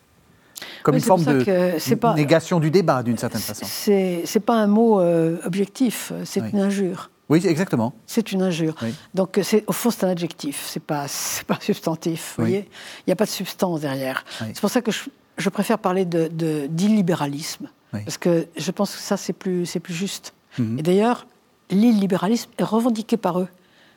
Comme 0.84 0.96
une 0.96 1.02
forme 1.02 1.24
de 1.24 1.96
pas, 1.96 2.14
négation 2.14 2.60
du 2.60 2.70
débat, 2.70 3.02
d'une 3.02 3.18
certaine 3.18 3.42
façon. 3.42 3.66
C'est 3.66 4.46
pas 4.46 4.56
un 4.56 4.68
mot 4.68 5.02
objectif, 5.46 6.12
c'est 6.26 6.42
une 6.52 6.60
injure. 6.60 7.10
Oui, 7.30 7.46
exactement. 7.46 7.94
C'est 8.08 8.32
une 8.32 8.42
injure. 8.42 8.76
Donc, 9.14 9.40
au 9.68 9.72
fond, 9.72 9.92
c'est 9.92 10.04
un 10.04 10.10
adjectif, 10.10 10.66
c'est 10.66 10.82
pas, 10.82 11.06
pas 11.48 11.60
substantif. 11.62 12.34
Vous 12.38 12.44
voyez 12.44 12.68
Il 13.00 13.10
n'y 13.10 13.14
a 13.14 13.16
pas 13.16 13.26
de 13.26 13.30
substance 13.30 13.82
derrière. 13.82 14.26
C'est 14.40 14.60
pour 14.60 14.72
ça 14.72 14.82
que 14.82 14.92
je, 14.92 15.50
préfère 15.50 15.78
parler 15.78 16.06
d'illibéralisme. 16.06 17.70
De, 17.94 18.00
parce 18.00 18.18
que 18.18 18.48
je 18.58 18.72
pense 18.72 18.96
que 18.96 19.02
ça, 19.02 19.16
c'est 19.16 19.34
plus, 19.34 19.78
plus 19.82 19.94
juste. 19.94 20.34
Mhm. 20.58 20.80
Et 20.80 20.82
d'ailleurs, 20.82 21.28
l'illibéralisme 21.70 22.50
est 22.58 22.64
revendiqué 22.64 23.16
par 23.16 23.40
eux, 23.40 23.48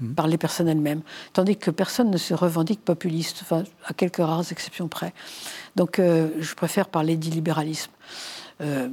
mhm. 0.00 0.14
par 0.14 0.26
les 0.26 0.36
personnes 0.36 0.68
elles-mêmes. 0.68 1.00
Tandis 1.32 1.56
que 1.56 1.70
personne 1.70 2.10
ne 2.10 2.18
se 2.18 2.34
revendique 2.34 2.84
populiste, 2.84 3.40
enfin, 3.42 3.64
à 3.86 3.94
quelques 3.94 4.18
rares 4.18 4.52
exceptions 4.52 4.88
près. 4.88 5.14
Donc, 5.74 5.98
euh, 5.98 6.28
je 6.38 6.54
préfère 6.54 6.88
parler 6.88 7.16
d'illibéralisme. 7.16 7.90
Euh, 8.60 8.88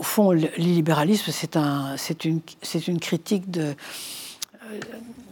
au 0.00 0.02
fond, 0.02 0.30
l'illibéralisme, 0.32 1.30
c'est 1.30 1.58
un, 1.58 1.94
une, 2.24 2.40
une, 2.88 3.00
critique 3.00 3.44
euh, 3.58 3.74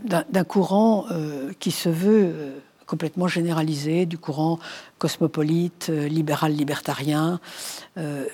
d'un 0.05 0.45
courant 0.45 1.07
euh, 1.11 1.53
qui 1.59 1.71
se 1.71 1.89
veut 1.89 2.25
euh, 2.27 2.59
complètement 2.85 3.29
généralisé, 3.29 4.05
du 4.05 4.19
courant 4.19 4.59
cosmopolite, 4.99 5.89
libéral-libertarien, 5.89 7.39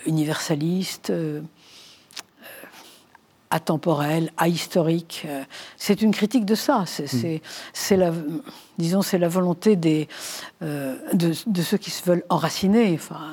universaliste, 0.07 1.13
atemporel, 3.51 4.33
ahistorique. 4.37 5.27
C'est 5.77 6.03
une 6.03 6.13
critique 6.13 6.45
de 6.45 6.55
ça. 6.55 6.85
C'est 6.87 7.41
mm. 7.91 7.97
la, 7.97 8.13
disons, 8.79 9.03
c'est 9.03 9.19
la 9.19 9.27
volonté 9.27 9.75
des, 9.75 10.07
de, 10.61 11.63
ceux 11.63 11.77
qui 11.77 11.91
se 11.91 12.05
veulent 12.05 12.25
enraciner. 12.29 12.95
Enfin, 12.95 13.33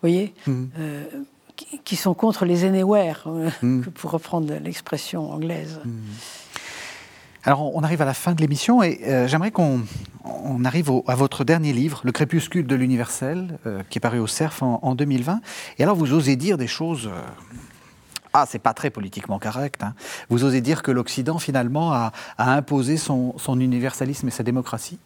voyez. 0.00 0.32
Mm 0.46 0.66
qui 1.56 1.96
sont 1.96 2.14
contre 2.14 2.44
les 2.44 2.64
anywhere, 2.64 3.24
euh, 3.26 3.50
hmm. 3.62 3.82
pour 3.82 4.10
reprendre 4.10 4.52
l'expression 4.62 5.30
anglaise. 5.32 5.80
Hmm. 5.84 6.00
Alors, 7.44 7.74
on 7.76 7.82
arrive 7.84 8.02
à 8.02 8.04
la 8.04 8.14
fin 8.14 8.32
de 8.32 8.40
l'émission 8.40 8.82
et 8.82 9.00
euh, 9.04 9.28
j'aimerais 9.28 9.52
qu'on 9.52 9.84
arrive 10.64 10.90
à 11.06 11.14
votre 11.14 11.44
dernier 11.44 11.72
livre, 11.72 12.00
Le 12.02 12.10
crépuscule 12.10 12.66
de 12.66 12.74
l'universel, 12.74 13.58
euh, 13.66 13.82
qui 13.88 13.98
est 13.98 14.00
paru 14.00 14.18
au 14.18 14.26
CERF 14.26 14.62
en, 14.62 14.94
2020. 14.96 15.40
Et 15.78 15.84
alors, 15.84 15.94
vous 15.94 16.12
osez 16.12 16.34
dire 16.34 16.58
des 16.58 16.66
choses. 16.66 17.08
ah, 18.32 18.46
c'est 18.48 18.58
pas 18.58 18.74
très 18.74 18.90
politiquement 18.90 19.38
correct. 19.38 19.84
Hein. 19.84 19.94
Vous 20.28 20.42
osez 20.42 20.60
dire 20.60 20.82
que 20.82 20.90
l'Occident, 20.90 21.38
finalement, 21.38 21.92
a, 21.92 22.12
imposé 22.36 22.96
son, 22.96 23.36
universalisme 23.48 24.26
et 24.26 24.32
sa 24.32 24.42
démocratie 24.42 24.98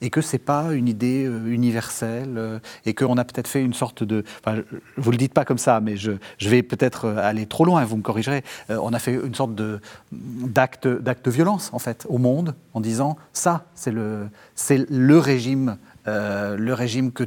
et 0.00 0.10
que 0.10 0.20
c'est 0.20 0.38
pas 0.38 0.72
une 0.72 0.88
idée 0.88 1.24
euh, 1.24 1.46
universelle 1.46 2.34
euh, 2.36 2.58
et 2.86 2.94
qu'on 2.94 3.16
a 3.16 3.24
peut-être 3.24 3.48
fait 3.48 3.62
une 3.62 3.74
sorte 3.74 4.02
de. 4.02 4.24
Enfin, 4.44 4.62
vous 4.96 5.10
le 5.10 5.16
dites 5.16 5.34
pas 5.34 5.44
comme 5.44 5.58
ça, 5.58 5.80
mais 5.80 5.96
je, 5.96 6.12
je 6.38 6.48
vais 6.48 6.62
peut-être 6.62 7.06
euh, 7.06 7.16
aller 7.18 7.46
trop 7.46 7.64
loin. 7.64 7.84
Vous 7.84 7.96
me 7.96 8.02
corrigerez. 8.02 8.42
on 8.68 8.92
a 8.92 8.98
fait 8.98 9.14
une 9.14 9.34
sorte 9.34 9.54
de 9.54 9.80
d'acte 10.12 10.86
d'acte 10.86 11.24
de 11.24 11.30
violence 11.30 11.70
en 11.72 11.78
fait 11.78 12.06
au 12.08 12.18
monde 12.18 12.54
en 12.74 12.80
disant 12.80 13.16
ça 13.32 13.66
c'est 13.74 13.90
le 13.90 14.28
c'est 14.54 14.88
le 14.90 15.18
régime 15.18 15.76
le 16.06 16.72
régime 16.72 17.12
que, 17.12 17.24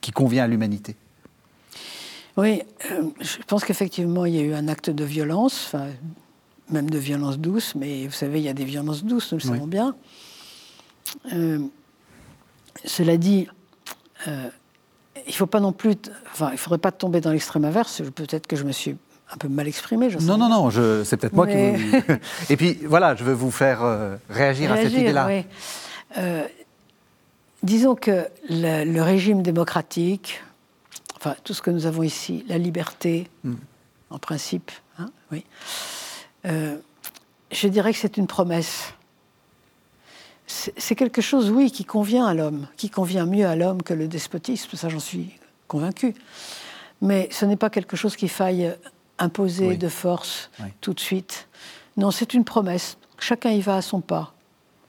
qui 0.00 0.12
convient 0.12 0.44
à 0.44 0.46
l'humanité. 0.46 0.94
Oui, 2.36 2.62
je 3.20 3.38
pense 3.46 3.64
qu'effectivement 3.64 4.26
il 4.26 4.34
y 4.34 4.38
a 4.38 4.42
eu 4.42 4.54
un 4.54 4.68
acte 4.68 4.90
de 4.90 5.04
violence, 5.04 5.74
même 6.70 6.90
de 6.90 6.98
violence 6.98 7.38
douce, 7.38 7.74
mais 7.74 8.06
vous 8.06 8.12
savez 8.12 8.38
il 8.38 8.44
y 8.44 8.48
a 8.48 8.54
des 8.54 8.64
violences 8.64 9.04
douces, 9.04 9.32
nous 9.32 9.38
le 9.38 9.42
savons 9.42 9.66
bien. 9.66 9.96
Cela 12.86 13.16
dit, 13.16 13.48
euh, 14.28 14.48
il 15.26 15.34
faut 15.34 15.46
pas 15.46 15.60
non 15.60 15.72
plus, 15.72 15.96
enfin, 16.32 16.50
il 16.52 16.58
faudrait 16.58 16.78
pas 16.78 16.92
tomber 16.92 17.20
dans 17.20 17.32
l'extrême 17.32 17.64
inverse. 17.64 18.02
Peut-être 18.14 18.46
que 18.46 18.56
je 18.56 18.64
me 18.64 18.72
suis 18.72 18.96
un 19.32 19.36
peu 19.36 19.48
mal 19.48 19.66
exprimé. 19.66 20.08
Non, 20.22 20.38
non, 20.38 20.48
non, 20.48 20.70
c'est 21.04 21.16
peut-être 21.16 21.34
moi 21.34 21.46
qui 21.46 21.54
vous... 21.54 21.96
Et 22.50 22.56
puis 22.56 22.78
voilà, 22.84 23.16
je 23.16 23.24
veux 23.24 23.32
vous 23.32 23.50
faire 23.50 23.82
euh, 23.82 24.16
réagir, 24.30 24.72
à 24.72 24.76
cette 24.76 24.92
idée-là. 24.92 25.28
Euh, 26.16 26.46
disons 27.62 27.96
que 27.96 28.26
le, 28.48 29.00
régime 29.00 29.42
démocratique, 29.42 30.42
enfin 31.16 31.34
tout 31.42 31.54
ce 31.54 31.62
que 31.62 31.70
nous 31.70 31.86
avons 31.86 32.04
ici, 32.04 32.44
la 32.48 32.58
liberté, 32.58 33.28
hmm. 33.42 33.54
en 34.10 34.18
principe, 34.18 34.70
hein, 34.98 35.10
oui, 35.32 35.44
je 36.44 37.68
dirais 37.68 37.92
que 37.92 37.98
c'est 37.98 38.16
une 38.16 38.26
promesse 38.26 38.92
c'est 40.46 40.94
quelque 40.94 41.20
chose, 41.20 41.50
oui, 41.50 41.70
qui 41.72 41.84
convient 41.84 42.26
à 42.26 42.34
l'homme, 42.34 42.68
qui 42.76 42.88
convient 42.88 43.26
mieux 43.26 43.46
à 43.46 43.56
l'homme 43.56 43.82
que 43.82 43.94
le 43.94 44.06
despotisme, 44.06 44.76
ça 44.76 44.88
j'en 44.88 45.00
suis 45.00 45.30
convaincu. 45.66 46.14
Mais 47.02 47.28
ce 47.32 47.44
n'est 47.44 47.56
pas 47.56 47.68
quelque 47.68 47.96
chose 47.96 48.16
qu'il 48.16 48.30
faille 48.30 48.74
imposer 49.18 49.76
de 49.76 49.88
force 49.88 50.50
tout 50.80 50.94
de 50.94 51.00
suite. 51.00 51.48
Non, 51.96 52.10
c'est 52.10 52.34
une 52.34 52.44
promesse. 52.44 52.96
Chacun 53.18 53.50
y 53.50 53.60
va 53.60 53.76
à 53.76 53.82
son 53.82 54.00
pas, 54.00 54.34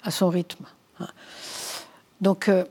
à 0.03 0.11
son 0.11 0.29
rythme. 0.29 0.65
Hein. 0.99 1.07
Donc, 2.21 2.49
euh, 2.49 2.65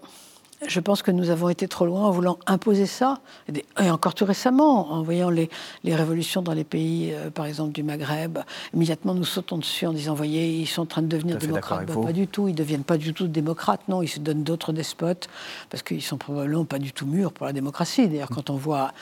je 0.66 0.80
pense 0.80 1.02
que 1.02 1.10
nous 1.10 1.30
avons 1.30 1.48
été 1.48 1.68
trop 1.68 1.84
loin 1.84 2.04
en 2.04 2.10
voulant 2.10 2.38
imposer 2.46 2.86
ça. 2.86 3.20
Et 3.52 3.90
encore 3.90 4.14
tout 4.14 4.24
récemment, 4.24 4.90
en 4.92 5.02
voyant 5.02 5.28
les, 5.28 5.50
révolutions 5.84 6.42
dans 6.42 6.54
les 6.54 6.64
pays, 6.64 7.12
euh, 7.12 7.30
par 7.30 7.46
exemple 7.46 7.72
du 7.72 7.82
Maghreb, 7.82 8.38
immédiatement 8.74 9.14
nous 9.14 9.24
sautons 9.24 9.58
dessus 9.58 9.86
en 9.86 9.92
disant, 9.92 10.14
voyez, 10.14 10.48
ils 10.48 10.66
sont 10.66 10.82
en 10.82 10.86
train 10.86 11.02
de 11.02 11.08
devenir 11.08 11.36
démocrates. 11.36 11.86
pas 11.86 12.12
du 12.12 12.26
tout, 12.26 12.48
ils 12.48 12.52
ne 12.52 12.56
deviennent 12.56 12.84
pas 12.84 12.96
du 12.96 13.12
tout 13.12 13.28
démocrates, 13.28 13.86
non, 13.88 14.02
ils 14.02 14.08
se 14.08 14.18
donnent 14.18 14.44
d'autres 14.44 14.72
despotes, 14.72 15.28
parce 15.70 15.82
qu'ils 15.82 16.02
sont 16.02 16.16
probablement 16.16 16.64
pas 16.64 16.78
du 16.78 16.92
tout 16.92 17.06
mûrs 17.06 17.32
pour 17.32 17.46
la 17.46 17.52
démocratie. 17.52 18.08
D'ailleurs, 18.08 18.30
quand 18.30 18.48
on 18.50 18.56
voit, 18.56 18.92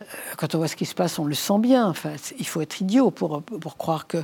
euh, 0.00 0.04
quand 0.38 0.54
on 0.54 0.58
voit 0.58 0.68
ce 0.68 0.76
qui 0.76 0.86
se 0.86 0.94
passe, 0.94 1.18
on 1.18 1.24
le 1.24 1.34
sent 1.34 1.58
bien. 1.58 1.88
Enfin, 1.88 2.12
il 2.38 2.46
faut 2.46 2.60
être 2.62 2.80
idiot 2.80 3.10
pour, 3.10 3.42
pour 3.42 3.76
croire 3.76 4.06
que 4.06 4.18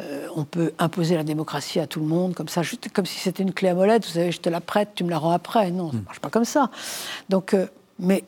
euh, 0.00 0.26
on 0.34 0.44
peut 0.44 0.72
imposer 0.78 1.14
la 1.14 1.24
démocratie 1.24 1.78
à 1.78 1.86
tout 1.86 2.00
le 2.00 2.06
monde, 2.06 2.34
comme 2.34 2.48
ça, 2.48 2.62
juste 2.62 2.88
comme 2.92 3.06
si 3.06 3.18
c'était 3.18 3.44
une 3.44 3.52
clé 3.52 3.68
à 3.68 3.74
molette, 3.74 4.04
vous 4.04 4.12
savez, 4.12 4.32
je 4.32 4.40
te 4.40 4.48
la 4.48 4.60
prête, 4.60 4.90
tu 4.94 5.04
me 5.04 5.10
la 5.10 5.18
rends 5.18 5.32
après. 5.32 5.70
Non, 5.70 5.92
hmm 6.16 6.20
pas 6.20 6.30
comme 6.30 6.44
ça. 6.44 6.70
Donc, 7.28 7.54
euh, 7.54 7.66
mais 7.98 8.24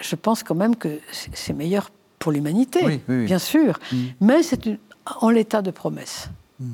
je 0.00 0.16
pense 0.16 0.42
quand 0.42 0.54
même 0.54 0.76
que 0.76 1.00
c'est 1.12 1.52
meilleur 1.52 1.90
pour 2.18 2.32
l'humanité, 2.32 3.00
bien 3.08 3.38
sûr. 3.38 3.78
Mm. 3.92 3.96
Mais 4.20 4.42
c'est 4.42 4.68
en 5.20 5.30
l'état 5.30 5.62
de 5.62 5.70
promesse. 5.70 6.30
Mm. 6.58 6.66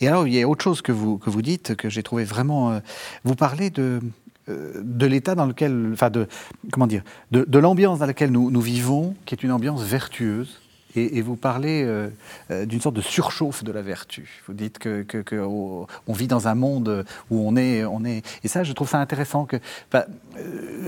Et 0.00 0.08
alors, 0.08 0.26
il 0.26 0.34
y 0.34 0.42
a 0.42 0.48
autre 0.48 0.64
chose 0.64 0.82
que 0.82 0.92
vous, 0.92 1.18
que 1.18 1.30
vous 1.30 1.42
dites 1.42 1.76
que 1.76 1.88
j'ai 1.88 2.02
trouvé 2.02 2.24
vraiment. 2.24 2.72
Euh, 2.72 2.80
vous 3.24 3.36
parlez 3.36 3.70
de, 3.70 4.00
euh, 4.48 4.72
de 4.82 5.06
l'état 5.06 5.34
dans 5.34 5.46
lequel. 5.46 5.90
Enfin, 5.92 6.10
de. 6.10 6.26
Comment 6.72 6.86
dire 6.86 7.02
De, 7.30 7.44
de 7.46 7.58
l'ambiance 7.58 8.00
dans 8.00 8.06
laquelle 8.06 8.32
nous, 8.32 8.50
nous 8.50 8.60
vivons, 8.60 9.14
qui 9.24 9.34
est 9.34 9.42
une 9.42 9.52
ambiance 9.52 9.82
vertueuse 9.82 10.61
et, 10.96 11.22
vous 11.22 11.36
parlez 11.36 11.82
euh, 11.84 12.08
euh, 12.50 12.66
d'une 12.66 12.80
sorte 12.80 12.94
de 12.94 13.00
surchauffe 13.00 13.64
de 13.64 13.72
la 13.72 13.82
vertu. 13.82 14.42
Vous 14.46 14.54
dites 14.54 14.78
que, 14.78 15.04
on 15.42 16.12
vit 16.12 16.26
dans 16.26 16.48
un 16.48 16.54
monde 16.54 17.04
où 17.30 17.46
on 17.48 17.56
est, 17.56 17.84
on 17.84 18.04
est, 18.04 18.22
et 18.44 18.48
ça, 18.48 18.64
je 18.64 18.72
trouve 18.72 18.88
ça 18.88 18.98
intéressant 18.98 19.44
que, 19.44 19.56
euh, 19.94 20.02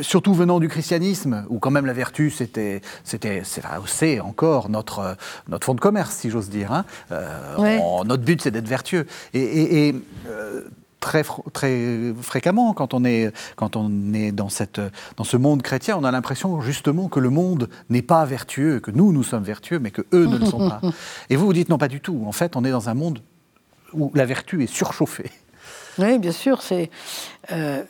surtout 0.02 0.34
venant 0.34 0.61
du 0.61 0.68
christianisme, 0.68 1.44
où 1.48 1.59
quand 1.59 1.70
même 1.70 1.86
la 1.86 1.92
vertu, 1.92 2.30
c'était, 2.30 2.80
c'était, 3.05 3.42
c'est 3.44 4.20
encore 4.20 4.68
notre 4.68 5.16
notre 5.48 5.64
fond 5.64 5.74
de 5.74 5.80
commerce, 5.80 6.14
si 6.14 6.30
j'ose 6.30 6.48
dire. 6.48 6.72
Hein. 6.72 6.84
notre 8.05 8.22
but, 8.22 8.42
c'est 8.42 8.50
d'être 8.50 8.68
vertueux. 8.68 9.07
Et, 9.32 9.88
et 9.88 9.94
très, 11.05 11.22
très 11.52 12.14
fréquemment 12.22 12.72
quand 12.72 12.94
on 12.94 13.05
est, 13.05 13.30
quand 13.57 13.76
on 13.76 14.14
est 14.14 14.32
dans, 14.32 14.48
cette, 14.48 14.80
dans 15.16 15.24
ce 15.24 15.36
monde 15.36 15.61
chrétien, 15.61 15.98
on 15.98 16.05
a 16.05 16.11
l'impression 16.11 16.62
justement 16.62 17.09
que 17.09 17.20
le 17.20 17.28
monde 17.28 17.68
n'est 17.90 18.02
pas 18.02 18.24
vertueux, 18.24 18.80
que 18.80 18.90
nous, 18.90 19.12
nous 19.12 19.22
sommes 19.22 19.44
vertueux, 19.44 19.78
mais 19.78 19.90
que 19.90 20.02
eux 20.14 20.26
ne 20.26 20.38
le 20.38 20.46
sont 20.46 20.66
pas. 20.70 20.80
Et 21.30 21.36
vous, 21.36 21.44
vous 21.44 21.52
dites 21.52 21.68
non, 21.68 21.76
pas 21.76 21.88
du 21.88 22.00
tout. 22.00 22.24
En 22.26 22.32
fait, 22.32 22.57
on 22.57 22.64
est 22.64 22.70
dans 22.70 22.88
un 22.88 22.94
monde 22.94 23.20
où 23.92 24.11
la 24.14 24.24
vertu 24.24 24.62
est 24.64 24.66
surchauffée. 24.66 25.30
Oui, 25.98 26.18
bien 26.18 26.32
sûr. 26.32 26.62
C'est, 26.62 26.90
euh, 27.52 27.82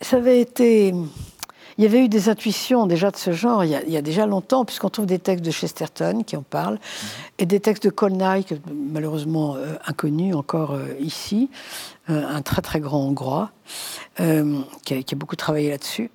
ça 0.00 0.16
avait 0.16 0.40
été 0.40 0.92
il 1.78 1.84
y 1.84 1.86
avait 1.86 2.04
eu 2.04 2.08
des 2.08 2.28
intuitions 2.28 2.86
déjà 2.86 3.10
de 3.12 3.16
ce 3.16 3.32
genre 3.32 3.64
il 3.64 3.70
y 3.70 3.96
a, 3.96 4.02
déjà 4.02 4.26
longtemps, 4.26 4.64
puisqu'on 4.64 4.90
trouve 4.90 5.06
des 5.06 5.20
textes 5.20 5.44
de 5.44 5.52
Chesterton 5.52 6.24
qui 6.26 6.36
en 6.36 6.42
parlent, 6.42 6.78
et 7.38 7.46
des 7.46 7.60
textes 7.60 7.84
de 7.84 7.90
Colnay, 7.90 8.44
malheureusement 8.74 9.54
euh, 9.54 9.76
inconnus 9.86 10.34
encore 10.34 10.72
euh, 10.72 10.86
ici, 10.98 11.50
euh, 12.10 12.26
un 12.26 12.42
très 12.42 12.62
très 12.62 12.80
grand 12.80 13.00
hongrois, 13.00 13.52
qui 14.16 14.94
a, 14.94 15.16
beaucoup 15.16 15.36
travaillé 15.36 15.70
là-dessus. 15.70 16.10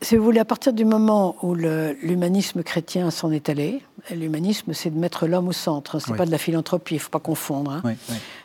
Si 0.00 0.16
vous 0.16 0.22
voulez, 0.22 0.38
à 0.38 0.44
partir 0.44 0.72
du 0.72 0.84
moment 0.84 1.34
où 1.42 1.54
l'humanisme 1.54 2.62
chrétien 2.62 3.10
s'en 3.10 3.30
est 3.32 3.48
allé, 3.48 3.82
l'humanisme, 4.10 4.74
c'est 4.74 4.90
de 4.90 4.98
mettre 4.98 5.26
l'homme 5.26 5.48
au 5.48 5.52
centre, 5.52 5.98
c'est 5.98 6.10
n'est 6.10 6.16
pas 6.16 6.26
de 6.26 6.30
la 6.30 6.38
philanthropie, 6.38 6.94
il 6.94 6.98
ne 6.98 7.02
faut 7.02 7.10
pas 7.10 7.20
confondre. 7.20 7.82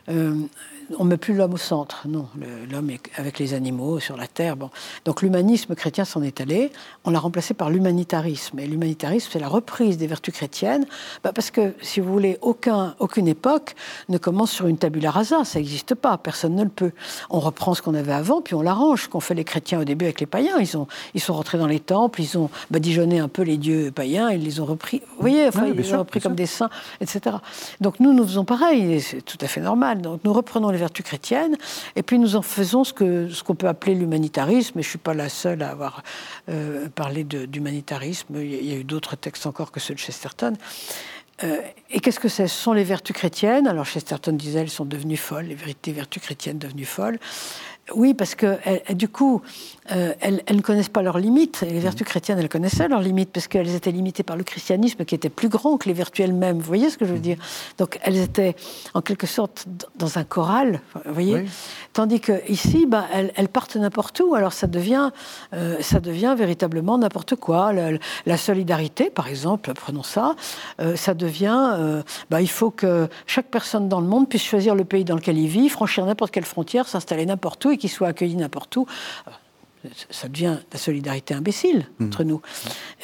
Hein 0.08 0.48
on 0.98 1.04
ne 1.04 1.10
met 1.10 1.16
plus 1.16 1.34
l'homme 1.34 1.54
au 1.54 1.58
centre, 1.58 2.06
non. 2.08 2.26
L'homme 2.70 2.90
est 2.90 3.00
avec 3.16 3.38
les 3.38 3.54
animaux, 3.54 4.00
sur 4.00 4.16
la 4.16 4.26
terre. 4.26 4.56
Bon. 4.56 4.70
Donc 5.04 5.22
l'humanisme 5.22 5.74
chrétien 5.74 6.04
s'en 6.04 6.22
est 6.22 6.40
allé. 6.40 6.72
On 7.04 7.10
l'a 7.10 7.18
remplacé 7.18 7.54
par 7.54 7.70
l'humanitarisme. 7.70 8.58
Et 8.58 8.66
l'humanitarisme, 8.66 9.28
c'est 9.32 9.38
la 9.38 9.48
reprise 9.48 9.98
des 9.98 10.06
vertus 10.06 10.34
chrétiennes. 10.34 10.86
Bah, 11.22 11.32
parce 11.34 11.50
que, 11.50 11.74
si 11.82 12.00
vous 12.00 12.12
voulez, 12.12 12.38
aucun, 12.40 12.94
aucune 12.98 13.28
époque 13.28 13.74
ne 14.08 14.18
commence 14.18 14.50
sur 14.50 14.66
une 14.66 14.78
tabula 14.78 15.10
rasa. 15.10 15.44
Ça 15.44 15.58
n'existe 15.58 15.94
pas. 15.94 16.18
Personne 16.18 16.56
ne 16.56 16.64
le 16.64 16.70
peut. 16.70 16.92
On 17.30 17.40
reprend 17.40 17.74
ce 17.74 17.82
qu'on 17.82 17.94
avait 17.94 18.12
avant, 18.12 18.40
puis 18.40 18.54
on 18.54 18.62
l'arrange. 18.62 19.04
Ce 19.04 19.08
qu'ont 19.08 19.20
fait 19.20 19.34
les 19.34 19.44
chrétiens 19.44 19.80
au 19.80 19.84
début 19.84 20.06
avec 20.06 20.20
les 20.20 20.26
païens. 20.26 20.58
Ils, 20.58 20.76
ont, 20.76 20.86
ils 21.14 21.20
sont 21.20 21.34
rentrés 21.34 21.58
dans 21.58 21.66
les 21.66 21.80
temples, 21.80 22.20
ils 22.20 22.36
ont 22.36 22.50
badigeonné 22.70 23.20
un 23.20 23.28
peu 23.28 23.42
les 23.42 23.58
dieux 23.58 23.90
païens, 23.90 24.30
ils 24.30 24.42
les 24.42 24.60
ont 24.60 24.66
repris. 24.66 25.02
Vous 25.16 25.20
voyez, 25.20 25.46
enfin, 25.46 25.66
ils 25.66 25.74
les 25.74 25.94
ont 25.94 25.98
repris 25.98 26.20
comme 26.20 26.34
des 26.34 26.46
saints, 26.46 26.70
etc. 27.00 27.36
Donc 27.80 28.00
nous, 28.00 28.12
nous 28.12 28.24
faisons 28.24 28.44
pareil. 28.44 29.00
C'est 29.00 29.22
tout 29.22 29.38
à 29.40 29.46
fait 29.46 29.60
normal. 29.60 30.02
Donc 30.02 30.20
nous 30.24 30.32
reprenons 30.32 30.70
les 30.70 30.79
vertus 30.80 31.04
chrétiennes, 31.04 31.56
et 31.96 32.02
puis 32.02 32.18
nous 32.18 32.36
en 32.36 32.42
faisons 32.42 32.84
ce 32.84 32.92
qu'on 32.92 33.28
ce 33.30 33.42
qu'on 33.42 33.54
peut 33.54 33.68
appeler 33.68 33.94
l'humanitarisme, 33.94 34.78
et 34.78 34.82
je 34.82 34.88
ne 34.88 34.90
suis 34.90 34.98
pas 34.98 35.14
la 35.14 35.28
seule 35.28 35.62
à 35.62 35.70
avoir 35.70 36.02
euh, 36.48 36.88
parlé 36.94 37.24
d'humanitarisme, 37.24 38.36
il 38.36 38.66
y 38.66 38.72
a 38.72 38.76
eu 38.76 38.84
d'autres 38.84 39.16
textes 39.16 39.46
encore 39.46 39.70
que 39.70 39.80
ceux 39.80 39.94
de 39.94 39.98
Chesterton. 39.98 40.54
Euh, 41.42 41.56
et 41.90 42.00
qu'est-ce 42.00 42.20
que 42.20 42.28
c'est? 42.28 42.48
Ce 42.48 42.54
sont 42.54 42.72
les 42.72 42.84
vertus 42.84 43.14
chrétiennes. 43.16 43.66
Alors 43.66 43.86
Chesterton 43.86 44.32
disait 44.32 44.60
elles 44.60 44.70
sont 44.70 44.84
devenues 44.84 45.16
folles, 45.16 45.46
les 45.46 45.54
vérités 45.54 45.92
vertus 45.92 46.22
chrétiennes 46.22 46.58
devenues 46.58 46.84
folles. 46.84 47.18
Oui, 47.94 48.14
parce 48.14 48.34
que 48.34 48.58
du 48.92 49.08
coup, 49.08 49.42
euh, 49.92 50.12
elles, 50.20 50.42
ne 50.50 50.60
connaissent 50.60 50.88
pas 50.88 51.02
leurs 51.02 51.18
limites. 51.18 51.64
Et 51.66 51.70
les 51.70 51.80
vertus 51.80 52.06
chrétiennes, 52.06 52.38
elles 52.38 52.48
connaissaient 52.48 52.88
leurs 52.88 53.00
limites 53.00 53.30
parce 53.32 53.48
qu'elles 53.48 53.74
étaient 53.74 53.90
limitées 53.90 54.22
par 54.22 54.36
le 54.36 54.44
christianisme 54.44 55.04
qui 55.04 55.14
était 55.14 55.28
plus 55.28 55.48
grand 55.48 55.78
que 55.78 55.88
les 55.88 55.94
vertus 55.94 56.24
elles-mêmes. 56.24 56.58
Vous 56.58 56.66
voyez 56.66 56.90
ce 56.90 56.98
que 56.98 57.04
je 57.04 57.12
veux 57.12 57.18
dire 57.18 57.38
Donc 57.78 57.98
elles 58.02 58.18
étaient 58.18 58.54
en 58.94 59.00
quelque 59.00 59.26
sorte 59.26 59.66
dans 59.96 60.18
un 60.18 60.24
choral, 60.24 60.80
vous 61.04 61.14
voyez 61.14 61.44
Tandis 61.92 62.20
que 62.20 62.48
ici, 62.48 62.86
bah, 62.86 63.06
elles, 63.12 63.48
partent 63.48 63.76
n'importe 63.76 64.20
où. 64.24 64.34
Alors 64.34 64.52
ça 64.52 64.68
devient, 64.68 65.10
euh, 65.54 65.76
ça 65.80 65.98
devient 65.98 66.34
véritablement 66.38 66.98
n'importe 66.98 67.34
quoi. 67.34 67.72
La, 68.26 68.36
solidarité, 68.36 69.10
par 69.10 69.28
exemple, 69.28 69.72
prenons 69.74 70.02
ça, 70.02 70.34
euh, 70.80 70.96
ça 70.96 71.14
devient, 71.14 72.02
bah, 72.30 72.40
il 72.40 72.48
faut 72.48 72.70
que 72.70 73.08
chaque 73.26 73.46
personne 73.46 73.88
dans 73.88 74.00
le 74.00 74.06
monde 74.06 74.28
puisse 74.28 74.44
choisir 74.44 74.74
le 74.74 74.84
pays 74.84 75.04
dans 75.04 75.16
lequel 75.16 75.36
il 75.36 75.48
vit, 75.48 75.68
franchir 75.68 76.06
n'importe 76.06 76.30
quelle 76.30 76.44
frontière, 76.44 76.88
s'installer 76.88 77.26
n'importe 77.26 77.64
où 77.64 77.70
et 77.70 77.76
qu'il 77.80 77.90
soit 77.90 78.08
accueilli 78.08 78.36
n'importe 78.36 78.76
où 78.76 78.86
ça 80.10 80.28
devient 80.28 80.58
la 80.72 80.78
solidarité 80.78 81.34
imbécile 81.34 81.86
mmh. 81.98 82.06
entre 82.06 82.24
nous. 82.24 82.40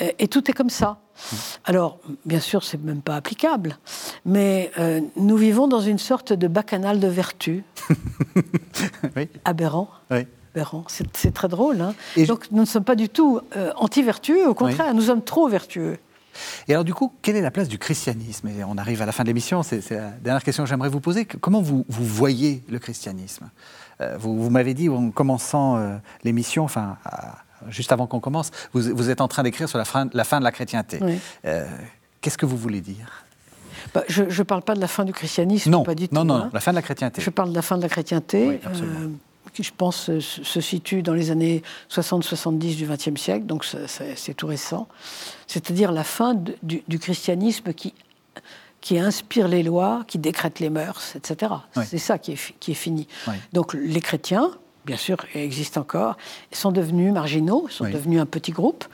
Euh, 0.01 0.11
et 0.18 0.29
tout 0.29 0.51
est 0.51 0.55
comme 0.55 0.70
ça. 0.70 0.99
Mmh. 1.16 1.37
Alors, 1.64 1.99
bien 2.24 2.41
sûr, 2.41 2.64
c'est 2.64 2.83
même 2.83 3.03
pas 3.03 3.16
applicable, 3.16 3.79
mais 4.24 4.70
euh, 4.79 5.01
nous 5.16 5.37
vivons 5.37 5.68
dans 5.68 5.81
une 5.81 5.99
sorte 5.99 6.33
de 6.33 6.49
bacchanal 6.49 7.01
de 7.01 7.09
vertu. 7.09 7.64
Aberrant. 9.45 9.89
C'est 10.89 11.35
très 11.35 11.49
drôle. 11.49 11.81
Hein. 11.83 11.95
Donc, 12.27 12.51
nous 12.51 12.61
ne 12.61 12.66
sommes 12.66 12.85
pas 12.85 12.95
du 12.95 13.09
tout 13.09 13.41
euh, 13.57 13.72
anti-vertueux, 13.77 14.49
au 14.49 14.55
contraire, 14.55 14.95
nous 14.95 15.03
sommes 15.03 15.22
trop 15.22 15.49
vertueux. 15.49 15.99
Et 16.68 16.72
alors, 16.72 16.85
du 16.85 16.95
coup, 16.95 17.12
quelle 17.22 17.37
est 17.37 17.43
la 17.43 17.51
place 17.51 17.68
du 17.68 17.79
christianisme? 17.79 18.49
Et 18.49 18.64
on 18.64 18.77
arrive 18.77 19.01
à 19.03 19.07
la 19.07 19.12
fin 19.12 19.22
de 19.22 19.29
l'émission, 19.29 19.62
c'est 19.62 19.91
la 19.91 20.11
dernière 20.11 20.43
question 20.43 20.64
que 20.64 20.68
j'aimerais 20.68 20.89
vous 20.89 21.01
poser. 21.01 21.24
Comment 21.24 21.62
vous, 21.62 21.85
vous 21.89 22.05
voyez 22.05 22.62
le 22.68 22.79
christianisme? 22.79 23.51
Euh, 24.01 24.16
vous, 24.18 24.51
m'avez 24.51 24.74
dit 24.74 24.88
en 24.88 25.11
commençant 25.11 25.76
euh, 25.76 25.97
l'émission, 26.24 26.64
enfin, 26.64 26.97
juste 27.68 27.92
avant 27.92 28.07
qu'on 28.07 28.20
commence, 28.20 28.51
vous, 28.72 29.11
êtes 29.11 29.20
en 29.20 29.28
train 29.28 29.42
d'écrire 29.42 29.68
sur 29.68 29.78
la 29.78 29.84
fin, 29.84 30.09
la 30.12 30.24
fin, 30.24 30.38
de 30.38 30.44
la 30.44 30.53
chrétienté. 30.53 31.01
Euh, 31.44 31.66
qu'est-ce 32.20 32.38
que 32.38 32.47
vous 32.47 32.57
voulez 32.57 32.80
dire? 32.80 33.24
Bah, 33.94 34.03
je 34.09 34.24
ne 34.24 34.42
parle 34.42 34.62
pas 34.62 34.74
de 34.74 34.80
la 34.80 34.88
fin 34.88 35.05
du 35.05 35.12
christianisme, 35.12 35.70
non, 35.70 35.82
pas 35.84 35.94
du 35.94 36.09
tout. 36.09 36.14
Non, 36.14 36.24
non, 36.24 36.51
la 36.53 36.61
fin 36.61 36.72
de 36.72 36.76
la 36.76 36.82
chrétienté. 36.82 37.22
Je 37.22 37.30
parle 37.30 37.51
de 37.51 37.55
la 37.55 37.62
fin 37.62 37.76
de 37.76 37.82
la 37.82 37.88
chrétienté, 37.88 38.61
qui 39.55 39.62
je 39.62 39.72
pense 39.74 40.11
se 40.18 40.61
situe 40.61 41.03
dans 41.03 41.14
les 41.14 41.30
années 41.30 41.62
60-70 41.90 42.76
du 42.76 42.86
XXe 42.86 43.18
siècle, 43.18 43.47
donc 43.47 43.64
c'est 43.64 44.34
tout 44.34 44.49
récent. 44.49 44.88
C'est-à-dire 45.47 45.92
la 45.92 46.05
fin 46.05 46.34
du, 46.34 46.82
du, 46.86 46.99
christianisme 46.99 47.72
qui 47.72 47.94
qui 48.87 49.01
inspire 49.01 49.49
les 49.49 49.64
lois, 49.64 50.05
qui 50.07 50.16
décrète 50.16 50.61
les 50.61 50.70
mœurs, 50.70 51.16
etc. 51.16 51.53
C'est 51.84 51.99
ça 51.99 52.18
qui 52.18 52.34
est, 52.34 52.55
qui 52.61 52.70
est 52.70 52.74
fini. 52.74 53.09
Donc 53.53 53.74
les 53.74 54.01
chrétiens, 54.01 54.53
bien 54.84 54.97
sûr, 54.97 55.16
existent 55.34 55.80
encore, 55.80 56.16
sont 56.53 56.70
devenus 56.70 57.12
marginaux, 57.12 57.66
sont 57.68 57.91
devenus 57.91 58.20
un 58.20 58.26
petit 58.26 58.53
groupe. 58.53 58.84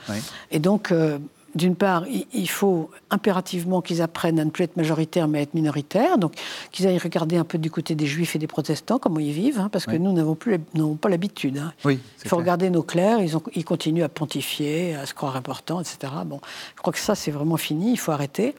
Et 0.49 0.57
donc, 0.57 0.91
euh, 0.91 1.19
d'une 1.53 1.75
part, 1.75 2.05
il 2.07 2.49
faut 2.49 2.89
impérativement 3.11 3.81
qu'ils 3.81 4.01
apprennent 4.01 4.39
à 4.39 4.45
ne 4.45 4.49
plus 4.49 4.63
être 4.63 4.77
majoritaires, 4.77 5.27
mais 5.27 5.37
à 5.37 5.41
être 5.43 5.53
minoritaires. 5.53 6.17
Donc, 6.17 6.33
qu'ils 6.71 6.87
aillent 6.87 6.97
regarder 6.97 7.37
un 7.37 7.43
peu 7.43 7.59
du 7.59 7.69
côté 7.69 7.93
des 7.93 8.07
juifs 8.07 8.35
et 8.35 8.39
des 8.39 8.47
protestants, 8.47 8.97
comment 8.97 9.19
ils 9.19 9.31
vivent, 9.31 9.59
hein, 9.59 9.69
parce 9.71 9.85
que 9.85 9.95
nous 9.95 10.11
n'avons 10.11 10.33
plus, 10.33 10.57
pas 10.99 11.09
l'habitude. 11.09 11.59
Hein. 11.59 11.71
il 11.85 11.99
faut 12.25 12.37
regarder 12.37 12.71
nos 12.71 12.81
clercs, 12.81 13.19
ils, 13.19 13.37
ont, 13.37 13.43
ils 13.53 13.63
continuent 13.63 14.05
à 14.05 14.09
pontifier, 14.09 14.95
à 14.95 15.05
se 15.05 15.13
croire 15.13 15.35
importants, 15.35 15.81
etc. 15.81 16.11
Bon, 16.25 16.41
je 16.75 16.81
crois 16.81 16.93
que 16.93 16.99
ça, 16.99 17.13
c'est 17.13 17.29
vraiment 17.29 17.57
fini, 17.57 17.91
il 17.91 17.97
faut 17.97 18.11
arrêter. 18.11 18.55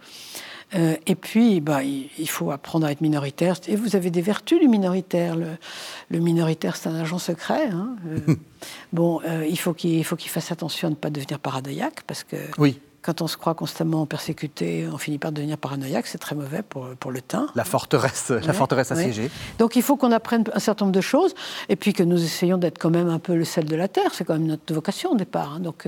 Euh, 0.75 0.97
et 1.07 1.15
puis, 1.15 1.61
bah, 1.61 1.83
il, 1.83 2.29
faut 2.29 2.51
apprendre 2.51 2.87
à 2.87 2.93
être 2.93 3.01
minoritaire. 3.01 3.57
Et 3.69 3.77
vous 3.77 3.97
avez 3.97 4.11
des 4.11 4.23
vertus 4.23 4.61
du 4.61 4.69
minoritaire. 4.69 5.37
Le, 5.37 6.19
minoritaire, 6.19 6.77
c'est 6.77 6.89
un 6.89 6.97
agent 6.97 7.19
secret. 7.19 7.69
Hein. 7.69 7.97
Euh, 8.09 8.35
bon, 8.93 9.21
euh, 9.25 9.47
il 9.49 9.59
faut 9.59 9.73
qu'il 9.75 10.05
fasse 10.05 10.53
attention 10.53 10.89
à 10.89 10.91
ne 10.91 10.97
pas 10.97 11.11
devenir 11.11 11.39
paranoïaque, 11.39 12.03
parce 12.07 12.25
que 12.25 12.37
oui. 12.59 12.81
quand 13.03 13.23
on 13.23 13.29
se 13.29 13.37
croit 13.37 13.55
constamment 13.55 14.05
persécuté, 14.07 14.89
on 14.93 14.99
finit 14.99 15.19
par 15.19 15.33
devenir 15.33 15.59
paranoïaque, 15.59 16.07
c'est 16.07 16.19
très 16.19 16.35
mauvais 16.35 16.63
pour, 16.63 16.89
pour 16.99 17.13
le 17.13 17.21
teint. 17.21 17.49
La 17.55 17.65
forteresse, 17.65 18.31
la 18.31 18.53
forteresse 18.53 18.91
assiégée. 18.91 19.31
Donc 19.59 19.77
il 19.77 19.83
faut 19.83 19.97
qu'on 19.97 20.13
apprenne 20.13 20.45
un 20.53 20.59
certain 20.59 20.87
nombre 20.87 20.97
de 20.97 21.01
choses, 21.01 21.35
et 21.69 21.77
puis 21.77 21.93
que 21.93 22.03
nous 22.03 22.23
essayons 22.23 22.59
d'être 22.59 22.79
quand 22.79 22.91
même 22.91 23.09
un 23.09 23.19
peu 23.19 23.35
le 23.35 23.45
sel 23.45 23.67
de 23.67 23.77
la 23.77 23.89
terre, 23.89 24.13
c'est 24.13 24.25
quand 24.25 24.35
même 24.35 24.47
notre 24.47 24.75
vocation 24.75 25.13
au 25.13 25.17
départ. 25.17 25.55
Hein. 25.55 25.61
Donc, 25.61 25.87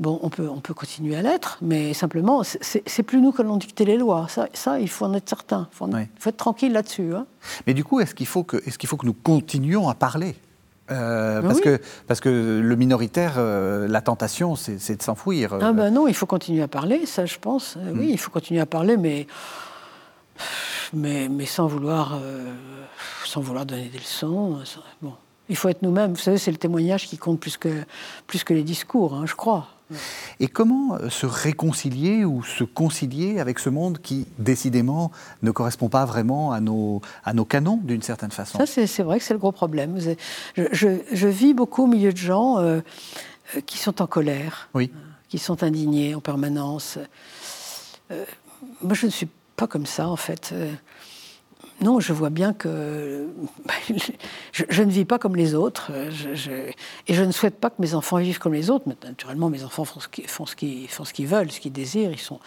bon, 0.00 0.18
on 0.22 0.30
peut, 0.30 0.48
on 0.48 0.60
peut 0.60 0.74
continuer 0.74 1.14
à 1.14 1.22
l'être, 1.22 1.58
mais 1.62 1.94
simplement, 1.94 2.42
c'est 2.42 3.02
plus 3.02 3.20
nous 3.20 3.30
qui 3.32 3.42
allons 3.42 3.58
dicter 3.58 3.84
les 3.84 3.96
lois. 3.96 4.26
Ça, 4.28 4.48
ça, 4.54 4.80
il 4.80 4.88
faut 4.88 5.04
en 5.04 5.14
être 5.14 5.28
certain. 5.28 5.68
Il 5.72 6.08
faut, 6.18 6.30
être 6.30 6.36
tranquille 6.36 6.72
là-dessus. 6.72 7.14
Hein. 7.14 7.26
Mais 7.66 7.74
du 7.74 7.84
coup, 7.84 8.00
est-ce 8.00 8.14
qu'il 8.14 8.26
faut, 8.26 8.42
que, 8.42 8.56
est 8.56 8.86
faut 8.86 8.96
que 8.96 9.06
nous 9.06 9.14
continuions 9.14 9.88
à 9.88 9.94
parler? 9.94 10.34
Euh, 10.90 11.40
parce, 11.42 11.60
que, 11.60 11.78
parce 12.08 12.20
que 12.20 12.60
le 12.60 12.76
minoritaire, 12.76 13.34
euh, 13.36 13.86
la 13.86 14.00
tentation, 14.00 14.56
c'est 14.56 14.96
de 14.96 15.02
s'enfouir. 15.02 15.56
Ah 15.60 15.72
ben 15.72 15.90
non, 15.90 16.08
il 16.08 16.14
faut 16.14 16.26
continuer 16.26 16.62
à 16.62 16.68
parler, 16.68 17.06
ça 17.06 17.26
je 17.26 17.38
pense. 17.38 17.78
Oui, 17.94 18.08
hmm. 18.08 18.10
il 18.10 18.18
faut 18.18 18.32
continuer 18.32 18.60
à 18.60 18.66
parler, 18.66 18.96
mais, 18.96 19.28
mais, 20.92 21.28
mais 21.28 21.46
sans, 21.46 21.68
vouloir, 21.68 22.18
sans 23.24 23.40
vouloir 23.40 23.66
donner 23.66 23.86
des 23.86 23.98
leçons. 23.98 24.58
Bon. 25.00 25.12
Il 25.48 25.56
faut 25.56 25.68
être 25.68 25.82
nous-mêmes. 25.82 26.12
Vous 26.12 26.20
savez, 26.20 26.38
c'est 26.38 26.50
le 26.50 26.56
témoignage 26.56 27.06
qui 27.06 27.18
compte 27.18 27.38
plus 27.38 27.56
que, 27.56 27.84
plus 28.26 28.42
que 28.42 28.54
les 28.54 28.62
discours, 28.62 29.14
hein, 29.14 29.26
je 29.26 29.34
crois. 29.34 29.68
Et 30.38 30.48
comment 30.48 30.94
euh, 30.94 31.08
se 31.08 31.26
réconcilier 31.26 32.24
ou 32.24 32.42
se 32.42 32.64
concilier 32.64 33.40
avec 33.40 33.58
ce 33.58 33.70
monde 33.70 33.98
qui, 34.00 34.26
décidément, 34.38 35.10
ne 35.42 35.50
correspond 35.50 35.88
pas 35.88 36.04
vraiment 36.04 36.52
à 36.52 36.60
nos, 36.60 37.00
à 37.24 37.32
nos 37.32 37.44
canons, 37.44 37.80
d'une 37.82 38.02
certaine 38.02 38.30
façon? 38.30 38.58
Ça, 38.58 38.66
c'est 38.66 39.02
vrai 39.02 39.18
que 39.18 39.24
c'est 39.24 39.34
le 39.34 39.40
gros 39.40 39.52
problème. 39.52 39.98
Je, 40.56 41.26
vis 41.28 41.54
beaucoup 41.54 41.84
au 41.84 41.86
milieu 41.86 42.12
de 42.12 42.18
gens 42.18 42.58
euh, 42.58 42.80
euh, 43.56 43.60
qui 43.66 43.78
sont 43.78 44.02
en 44.02 44.06
colère, 44.06 44.68
oui. 44.74 44.90
qui 45.28 45.38
sont 45.38 45.62
indignés 45.62 46.14
en 46.14 46.20
permanence. 46.20 46.98
moi, 48.10 48.94
je 48.94 49.06
ne 49.06 49.10
suis 49.10 49.28
pas 49.56 49.66
comme 49.66 49.86
ça, 49.86 50.08
en 50.08 50.16
fait 50.16 50.54
non, 51.82 51.98
je 51.98 52.12
vois 52.12 52.30
bien 52.30 52.52
que 52.52 53.28
je, 54.52 54.82
ne 54.82 54.90
vis 54.90 55.04
pas 55.04 55.18
comme 55.18 55.36
les 55.36 55.54
autres. 55.54 55.90
et 57.08 57.14
je 57.14 57.22
ne 57.22 57.32
souhaite 57.32 57.56
pas 57.56 57.70
que 57.70 57.76
mes 57.80 57.94
enfants 57.94 58.18
vivent 58.18 58.38
comme 58.38 58.52
les 58.52 58.70
autres. 58.70 58.86
naturellement, 59.04 59.48
mes 59.48 59.64
enfants 59.64 59.84
font 59.84 60.00
ce 60.00 60.08
qu'ils 60.08 60.28
font 60.28 60.44
ce 60.46 61.12
qu'ils 61.12 61.26
veulent, 61.26 61.50
ce 61.50 61.60
qu'ils 61.60 61.72
désirent. 61.72 62.12
Ils 62.12 62.18
sont 62.18 62.40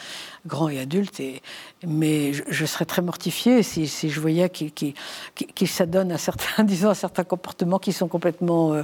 grands 0.46 0.70
et 0.70 0.80
adultes. 0.80 1.20
Et, 1.20 1.42
mais 1.86 2.34
je, 2.34 2.66
serais 2.66 2.86
très 2.86 3.02
mortifiée 3.02 3.64
si, 3.64 3.88
je 3.88 4.20
voyais 4.20 4.50
qu'ils 4.50 5.68
s'adonnent 5.68 6.12
à 6.12 6.18
certains, 6.18 6.64
disons, 6.64 6.90
à 6.90 6.96
certains 6.96 7.24
comportements 7.24 7.80
qui 7.80 7.94
sont 7.94 8.08
complètement 8.08 8.74
euh, 8.74 8.84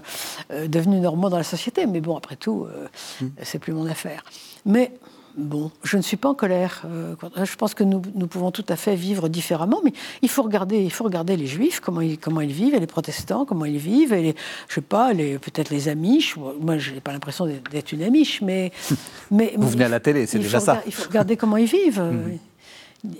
euh, 0.51 0.67
devenus 0.67 1.01
normaux 1.01 1.29
dans 1.29 1.37
la 1.37 1.43
société. 1.43 1.85
Mais 1.85 2.01
bon, 2.01 2.17
après 2.17 2.35
tout, 2.35 2.65
euh, 2.65 2.87
mmh. 3.21 3.27
c'est 3.43 3.59
plus 3.59 3.73
mon 3.73 3.85
affaire. 3.85 4.23
Mais 4.65 4.91
Bon, 5.39 5.71
je 5.83 5.95
ne 5.95 6.01
suis 6.01 6.17
pas 6.17 6.27
en 6.27 6.33
colère. 6.33 6.83
Euh, 6.85 7.15
je 7.43 7.55
pense 7.55 7.73
que 7.73 7.83
nous, 7.83 8.01
pouvons 8.01 8.51
tout 8.51 8.65
à 8.67 8.75
fait 8.75 8.95
vivre 8.95 9.29
différemment, 9.29 9.79
mais 9.83 9.93
il 10.21 10.29
faut 10.29 10.43
regarder, 10.43 10.83
il 10.83 10.91
faut 10.91 11.05
regarder 11.05 11.37
les 11.37 11.47
juifs, 11.47 11.79
comment 11.79 12.01
ils, 12.01 12.17
comment 12.17 12.41
ils 12.41 12.51
vivent, 12.51 12.75
et 12.75 12.79
les 12.79 12.87
protestants, 12.87 13.45
comment 13.45 13.65
ils 13.65 13.77
vivent, 13.77 14.11
et 14.11 14.21
les, 14.21 14.35
je 14.67 14.75
sais 14.75 14.81
pas, 14.81 15.13
peut-être 15.13 15.69
les 15.69 15.87
amiches. 15.87 16.35
Moi, 16.35 16.77
je 16.77 16.91
n'ai 16.91 16.99
pas 16.99 17.13
l'impression 17.13 17.45
d'être 17.45 17.91
une 17.93 18.03
amiche, 18.03 18.41
mais, 18.41 18.71
mais 19.31 19.53
vous 19.55 19.69
venez 19.69 19.85
à 19.85 19.89
la 19.89 20.01
télé, 20.01 20.25
c'est 20.25 20.39
déjà 20.39 20.59
ça. 20.59 20.81
Il 20.85 20.93
faut 20.93 21.07
regarder 21.07 21.37
comment 21.37 21.57
ils 21.57 21.67
vivent. 21.67 22.03
Mhm. 22.09 22.39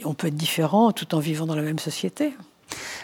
On 0.03 0.13
peut 0.13 0.28
être 0.28 0.36
différent 0.36 0.91
tout 0.91 1.15
en 1.15 1.20
vivant 1.20 1.45
dans 1.45 1.55
la 1.55 1.61
même 1.61 1.80
société. 1.80 2.34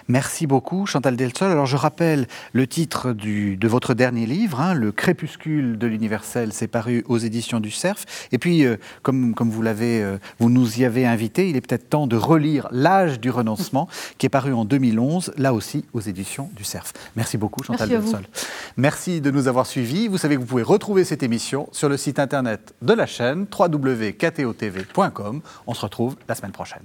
Merci 0.07 0.45
beaucoup, 0.47 0.85
Chantal 0.85 1.15
Delsol. 1.15 1.51
Alors, 1.51 1.65
je 1.65 1.77
rappelle 1.77 2.27
le 2.53 2.67
titre 2.67 3.11
de 3.13 3.67
votre 3.67 3.93
dernier 3.93 4.25
livre, 4.25 4.59
hein, 4.59 4.73
Le 4.73 4.91
crépuscule 4.91 5.77
de 5.77 5.87
l'universel, 5.87 6.53
c'est 6.53 6.67
paru 6.67 7.03
aux 7.07 7.17
éditions 7.17 7.59
du 7.59 7.71
Cerf. 7.71 8.05
Et 8.31 8.37
puis, 8.37 8.65
euh, 8.65 8.77
comme, 9.01 9.33
comme 9.33 9.49
vous, 9.49 9.61
l'avez, 9.61 10.03
euh, 10.03 10.17
vous 10.39 10.49
nous 10.49 10.79
y 10.79 10.85
avez 10.85 11.05
invité, 11.05 11.49
il 11.49 11.55
est 11.55 11.61
peut-être 11.61 11.89
temps 11.89 12.07
de 12.07 12.15
relire 12.15 12.67
L'âge 12.71 13.19
du 13.19 13.29
renoncement, 13.29 13.87
qui 14.17 14.25
est 14.25 14.29
paru 14.29 14.53
en 14.53 14.65
2011, 14.65 15.33
là 15.37 15.53
aussi 15.53 15.85
aux 15.93 16.01
éditions 16.01 16.49
du 16.55 16.63
Cerf. 16.63 16.93
Merci 17.15 17.37
beaucoup, 17.37 17.63
Chantal 17.63 17.89
Delsol. 17.89 18.23
Merci 18.77 19.21
de 19.21 19.31
nous 19.31 19.47
avoir 19.47 19.65
suivis. 19.65 20.07
Vous 20.07 20.17
savez 20.17 20.35
que 20.35 20.41
vous 20.41 20.45
pouvez 20.45 20.63
retrouver 20.63 21.03
cette 21.03 21.23
émission 21.23 21.67
sur 21.71 21.89
le 21.89 21.97
site 21.97 22.19
internet 22.19 22.73
de 22.81 22.93
la 22.93 23.05
chaîne 23.05 23.47
www.ktotv.com. 23.57 25.41
On 25.67 25.73
se 25.73 25.81
retrouve 25.81 26.15
la 26.27 26.35
semaine 26.35 26.51
prochaine. 26.51 26.83